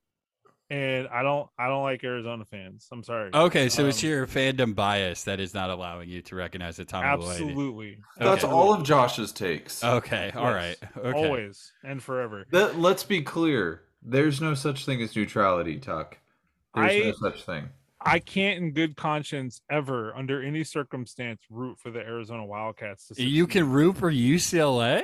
and 0.71 1.09
I 1.09 1.23
don't. 1.23 1.49
I 1.59 1.69
don't 1.69 1.83
like 1.83 2.05
Arizona 2.05 2.45
fans. 2.45 2.87
I'm 2.93 3.03
sorry. 3.03 3.31
Okay, 3.33 3.69
so 3.71 3.87
it's 3.87 4.03
Um, 4.05 4.11
your 4.11 4.27
fandom 4.27 4.75
bias 4.75 5.25
that 5.25 5.41
is 5.41 5.55
not 5.55 5.71
allowing 5.71 6.09
you 6.11 6.21
to 6.23 6.37
recognize 6.37 6.77
that 6.77 6.89
Tommy 6.89 7.09
Lloyd. 7.09 7.31
absolutely. 7.31 7.99
That's 8.19 8.45
Okay. 8.45 8.53
all 8.53 8.75
of 8.75 8.83
Josh's 8.85 9.33
takes. 9.33 9.83
Okay, 9.83 10.31
all 10.35 10.45
right. 10.53 10.77
Yes, 10.81 10.91
Okay. 10.97 11.27
Always 11.27 11.73
and 11.83 12.03
forever. 12.03 12.45
That, 12.51 12.79
let's 12.79 13.05
be 13.05 13.23
clear. 13.23 13.81
There's 14.05 14.41
no 14.41 14.55
such 14.55 14.85
thing 14.85 15.01
as 15.03 15.17
neutrality, 15.17 15.79
Tuck. 15.79 16.19
There's 16.75 16.93
I- 16.93 16.99
no 17.07 17.13
such 17.13 17.45
thing. 17.45 17.69
I 18.07 18.19
can't, 18.19 18.59
in 18.63 18.73
good 18.73 18.97
conscience, 18.97 19.63
ever 19.71 20.15
under 20.15 20.43
any 20.43 20.63
circumstance, 20.63 21.41
root 21.49 21.79
for 21.79 21.91
the 21.91 22.01
Arizona 22.01 22.45
Wildcats. 22.45 23.09
To 23.09 23.23
You 23.23 23.47
can 23.47 23.71
root 23.71 23.97
for 23.97 24.13
UCLA? 24.13 25.03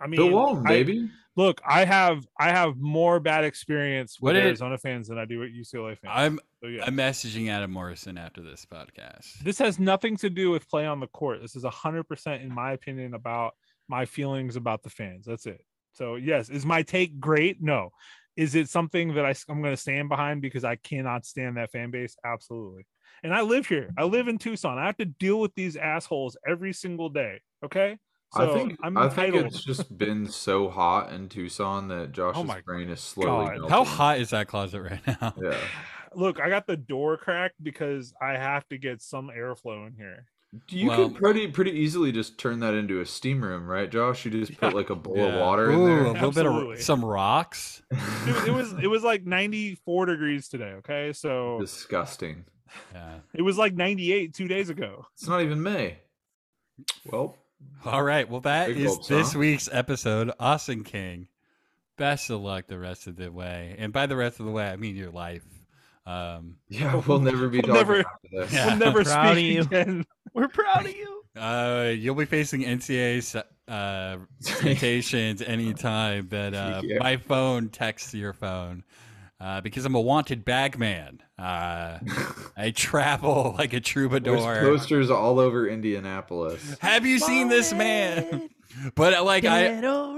I 0.00 0.06
mean, 0.08 0.18
Go 0.18 0.36
on, 0.36 0.66
I- 0.66 0.70
baby. 0.70 1.08
look, 1.36 1.60
I 1.64 1.84
have 1.84 2.26
I 2.38 2.50
have 2.50 2.76
more 2.78 3.20
bad 3.20 3.44
experience 3.44 4.18
with 4.20 4.34
did- 4.34 4.44
Arizona 4.44 4.76
fans 4.76 5.06
than 5.06 5.18
I 5.18 5.24
do 5.24 5.38
with 5.38 5.50
UCLA 5.52 5.96
fans. 5.96 6.12
I'm 6.16 6.40
so 6.60 6.66
yeah. 6.66 6.84
I'm 6.84 6.96
messaging 6.96 7.48
Adam 7.48 7.70
Morrison 7.70 8.18
after 8.18 8.42
this 8.42 8.66
podcast. 8.66 9.38
this 9.44 9.58
has 9.58 9.78
nothing 9.78 10.16
to 10.16 10.28
do 10.30 10.50
with 10.50 10.68
play 10.68 10.86
on 10.86 10.98
the 10.98 11.06
court. 11.08 11.40
This 11.42 11.54
is 11.54 11.64
hundred 11.64 12.04
percent, 12.08 12.42
in 12.42 12.52
my 12.52 12.72
opinion, 12.72 13.14
about 13.14 13.54
my 13.88 14.04
feelings 14.04 14.56
about 14.56 14.82
the 14.82 14.90
fans. 14.90 15.26
That's 15.26 15.46
it. 15.46 15.64
So 15.94 16.16
yes, 16.16 16.50
is 16.50 16.66
my 16.66 16.82
take 16.82 17.18
great? 17.18 17.62
No. 17.62 17.90
Is 18.36 18.56
it 18.56 18.68
something 18.68 19.14
that 19.14 19.24
I, 19.24 19.34
am 19.48 19.62
going 19.62 19.72
to 19.72 19.80
stand 19.80 20.08
behind 20.08 20.42
because 20.42 20.64
I 20.64 20.74
cannot 20.76 21.24
stand 21.24 21.56
that 21.56 21.70
fan 21.70 21.92
base? 21.92 22.16
Absolutely. 22.24 22.84
And 23.22 23.32
I 23.32 23.42
live 23.42 23.66
here. 23.66 23.90
I 23.96 24.04
live 24.04 24.26
in 24.26 24.38
Tucson. 24.38 24.76
I 24.76 24.86
have 24.86 24.96
to 24.96 25.04
deal 25.04 25.40
with 25.40 25.54
these 25.54 25.76
assholes 25.76 26.36
every 26.46 26.72
single 26.72 27.08
day. 27.08 27.40
Okay. 27.64 27.96
So 28.34 28.50
I 28.50 28.54
think 28.58 28.76
I'm 28.82 28.98
I 28.98 29.08
think 29.08 29.36
it's 29.36 29.62
just 29.62 29.96
been 29.96 30.26
so 30.26 30.68
hot 30.68 31.12
in 31.12 31.28
Tucson 31.28 31.86
that 31.88 31.94
oh 31.94 32.06
Josh's 32.06 32.44
my 32.44 32.60
brain 32.62 32.90
is 32.90 33.00
slowly 33.00 33.46
God. 33.46 33.52
melting. 33.52 33.70
How 33.70 33.84
hot 33.84 34.18
is 34.18 34.30
that 34.30 34.48
closet 34.48 34.82
right 34.82 35.06
now? 35.20 35.34
Yeah. 35.40 35.56
Look, 36.16 36.40
I 36.40 36.48
got 36.48 36.66
the 36.66 36.76
door 36.76 37.16
cracked 37.16 37.62
because 37.62 38.12
I 38.20 38.32
have 38.32 38.66
to 38.68 38.78
get 38.78 39.02
some 39.02 39.30
airflow 39.36 39.86
in 39.86 39.94
here. 39.96 40.26
You 40.68 40.88
Well- 40.88 41.08
could 41.08 41.18
pretty 41.18 41.48
pretty 41.48 41.72
easily 41.72 42.12
just 42.12 42.38
turn 42.38 42.60
that 42.60 42.74
into 42.74 43.00
a 43.00 43.06
steam 43.06 43.42
room, 43.42 43.66
right, 43.66 43.90
Josh? 43.90 44.24
You 44.24 44.30
just 44.30 44.58
put 44.58 44.70
Yeah. 44.70 44.76
like 44.76 44.90
a 44.90 44.94
bowl 44.94 45.16
Yeah. 45.16 45.24
of 45.34 45.40
water 45.40 45.70
Ooh, 45.70 45.86
in 45.86 45.92
a 45.92 46.12
there. 46.12 46.12
little 46.28 46.32
bit 46.32 46.46
of 46.46 46.82
some 46.82 47.04
rocks. 47.04 47.82
Dude, 48.24 48.48
it 48.48 48.52
was 48.54 48.72
it 48.74 48.86
was 48.88 49.02
like 49.02 49.24
94 49.26 50.06
degrees 50.06 50.48
today. 50.48 50.72
Okay, 50.78 51.12
so 51.12 51.58
Disgusting. 51.60 52.44
Yeah. 52.92 53.20
it 53.32 53.42
was 53.42 53.56
like 53.56 53.74
98 53.74 54.34
two 54.34 54.48
days 54.48 54.68
ago. 54.70 55.06
It's 55.14 55.28
not 55.28 55.42
even 55.42 55.62
May. 55.62 55.98
Well, 57.06 57.36
All 57.84 58.02
right. 58.02 58.28
Well, 58.28 58.40
that 58.42 58.70
is 58.70 58.76
Big 58.76 58.86
gulps, 58.86 59.08
this 59.08 59.32
huh? 59.32 59.38
week's 59.38 59.68
episode. 59.72 60.30
Austin 60.38 60.84
King. 60.84 61.28
Best 61.96 62.28
of 62.30 62.40
luck 62.40 62.66
the 62.66 62.78
rest 62.78 63.06
of 63.06 63.14
the 63.16 63.30
way, 63.30 63.76
and 63.78 63.92
by 63.92 64.06
the 64.06 64.16
rest 64.16 64.40
of 64.40 64.46
the 64.46 64.52
way, 64.52 64.66
I 64.66 64.74
mean 64.76 64.96
your 64.96 65.10
life. 65.12 65.44
Um, 66.06 66.56
Yeah, 66.68 67.00
we'll 67.06 67.20
never 67.20 67.48
be 67.48 67.58
We'll 67.64 67.74
talking 67.74 67.74
never- 67.74 67.98
after 68.00 68.28
this. 68.32 68.52
Yeah. 68.52 68.66
We'll 68.66 68.76
never 68.76 69.04
Proud 69.04 69.32
speak 69.36 69.60
again. 69.60 70.04
We're 70.42 70.48
proud 70.48 70.86
of 70.86 70.92
you. 70.94 71.22
uh, 71.40 71.92
you'll 71.96 72.14
be 72.14 72.24
facing 72.24 72.62
NCAA 72.62 73.42
uh, 73.68 74.16
citations 74.40 75.40
anytime 75.42 76.28
that 76.28 76.54
uh, 76.54 76.80
Yeah. 76.84 76.98
my 77.00 77.16
phone 77.16 77.68
texts 77.68 78.12
your 78.14 78.32
phone. 78.32 78.84
Uh, 79.40 79.60
because 79.60 79.84
I'm 79.84 79.94
a 79.94 80.00
wanted 80.00 80.44
bagman. 80.44 81.20
Uh, 81.38 81.98
I 82.56 82.70
travel 82.74 83.54
like 83.58 83.72
a 83.74 83.80
troubadour. 83.80 84.36
There's 84.36 84.44
troubadour. 84.44 84.78
posters 84.78 85.10
all 85.10 85.38
over 85.40 85.68
Indianapolis. 85.68 86.76
Have 86.80 87.04
you 87.04 87.18
seen 87.18 87.48
this 87.48 87.72
man? 87.72 88.48
But 88.94 89.12
uh, 89.14 89.24
like 89.24 89.44
I, 89.44 89.62
Dead 89.64 89.84
or 89.84 90.14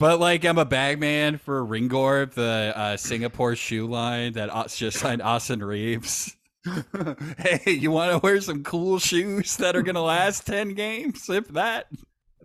but 0.00 0.18
like 0.18 0.44
I'm 0.44 0.56
a 0.58 0.64
bagman 0.64 1.36
for 1.38 1.62
Ringorb, 1.64 2.32
the 2.32 2.72
uh, 2.74 2.96
Singapore 2.96 3.54
shoe 3.54 3.86
line 3.86 4.32
that 4.32 4.48
Aus- 4.50 4.76
just 4.76 4.98
signed 4.98 5.20
Austin 5.20 5.62
Reaves. 5.62 6.36
hey, 7.38 7.70
you 7.72 7.90
want 7.90 8.12
to 8.12 8.18
wear 8.18 8.40
some 8.40 8.62
cool 8.62 8.98
shoes 8.98 9.56
that 9.56 9.74
are 9.76 9.82
gonna 9.82 10.02
last 10.02 10.46
ten 10.46 10.74
games? 10.74 11.28
If 11.30 11.48
that, 11.48 11.86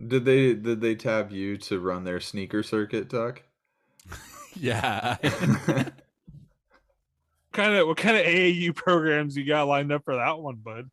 Did 0.06 0.24
they 0.24 0.54
did 0.54 0.80
they 0.80 0.94
tab 0.94 1.30
you 1.30 1.56
to 1.58 1.80
run 1.80 2.04
their 2.04 2.20
sneaker 2.20 2.62
circuit, 2.62 3.10
Tuck? 3.10 3.42
yeah. 4.54 5.16
kind 7.52 7.74
of 7.74 7.86
what 7.86 7.96
kind 7.98 8.16
of 8.16 8.24
AAU 8.24 8.74
programs 8.74 9.36
you 9.36 9.44
got 9.44 9.68
lined 9.68 9.92
up 9.92 10.04
for 10.04 10.16
that 10.16 10.38
one, 10.38 10.56
bud? 10.56 10.90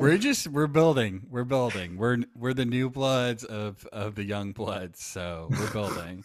we're 0.00 0.18
just 0.18 0.48
we're 0.48 0.66
building, 0.66 1.22
we're 1.30 1.44
building. 1.44 1.96
We're 1.96 2.18
we're 2.34 2.54
the 2.54 2.64
new 2.64 2.90
bloods 2.90 3.44
of 3.44 3.86
of 3.92 4.16
the 4.16 4.24
young 4.24 4.52
bloods, 4.52 5.04
so 5.04 5.48
we're 5.50 5.70
building. 5.72 6.24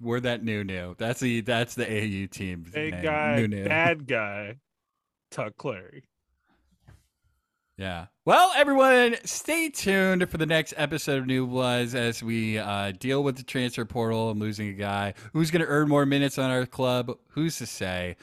We're 0.00 0.20
that 0.20 0.42
new 0.42 0.64
new. 0.64 0.94
That's 0.98 1.20
the 1.20 1.40
that's 1.42 1.74
the 1.74 1.84
AU 1.84 2.26
team. 2.26 2.64
Big 2.72 2.94
name, 2.94 3.02
guy, 3.02 3.36
new 3.36 3.48
new. 3.48 3.64
bad 3.64 4.06
guy, 4.06 4.56
Tuck 5.30 5.56
Clary. 5.56 6.04
Yeah. 7.80 8.06
Well, 8.26 8.52
everyone, 8.56 9.16
stay 9.24 9.70
tuned 9.70 10.28
for 10.28 10.36
the 10.36 10.44
next 10.44 10.74
episode 10.76 11.20
of 11.20 11.26
New 11.26 11.46
Bloods 11.46 11.94
as 11.94 12.22
we 12.22 12.58
uh, 12.58 12.92
deal 12.92 13.24
with 13.24 13.36
the 13.36 13.42
transfer 13.42 13.86
portal 13.86 14.30
and 14.30 14.38
losing 14.38 14.68
a 14.68 14.74
guy 14.74 15.14
who's 15.32 15.50
going 15.50 15.62
to 15.62 15.66
earn 15.66 15.88
more 15.88 16.04
minutes 16.04 16.36
on 16.36 16.50
our 16.50 16.66
club. 16.66 17.16
Who's 17.28 17.56
to 17.56 17.64
say? 17.64 18.16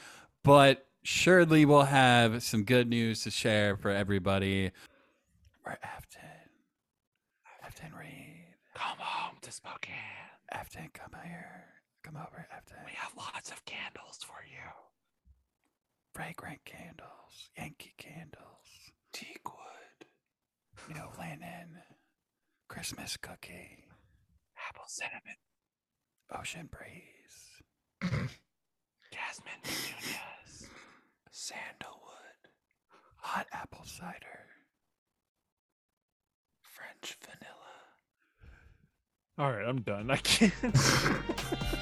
But 0.44 0.86
surely 1.02 1.64
we'll 1.64 1.82
have 1.82 2.40
some 2.44 2.62
good 2.62 2.88
news 2.88 3.24
to 3.24 3.32
share 3.32 3.76
for 3.76 3.90
everybody. 3.90 4.70
We're 5.66 5.72
Efton. 5.72 6.48
Efton 7.66 7.98
Reid. 7.98 8.54
Come 8.74 8.98
home 8.98 9.38
to 9.42 9.50
Spokane. 9.50 9.96
Efton, 10.54 10.92
come 10.94 11.20
here. 11.24 11.64
Come 12.08 12.22
over, 12.22 12.46
Efton. 12.56 12.86
We 12.86 12.92
have 12.94 13.12
lots 13.18 13.50
of 13.50 13.62
candles 13.66 14.20
for 14.24 14.40
you. 14.50 14.64
fragrant 16.14 16.64
candles, 16.64 17.50
Yankee 17.58 17.92
candles, 17.98 18.92
teak 19.12 19.42
wood, 19.44 20.08
new 20.88 21.04
linen, 21.18 21.82
Christmas 22.66 23.18
cookie, 23.18 23.84
Apple 24.70 24.84
cinnamon, 24.86 25.36
ocean 26.34 26.70
breeze, 26.72 27.60
jasmine 29.12 29.60
petunias. 29.62 30.66
sandalwood, 31.30 32.40
hot 33.18 33.46
apple 33.52 33.84
cider, 33.84 34.48
French 36.62 37.18
vanilla. 37.22 37.58
All 39.38 39.52
right, 39.52 39.68
I'm 39.68 39.82
done. 39.82 40.10
I 40.10 40.16
can't. 40.16 40.54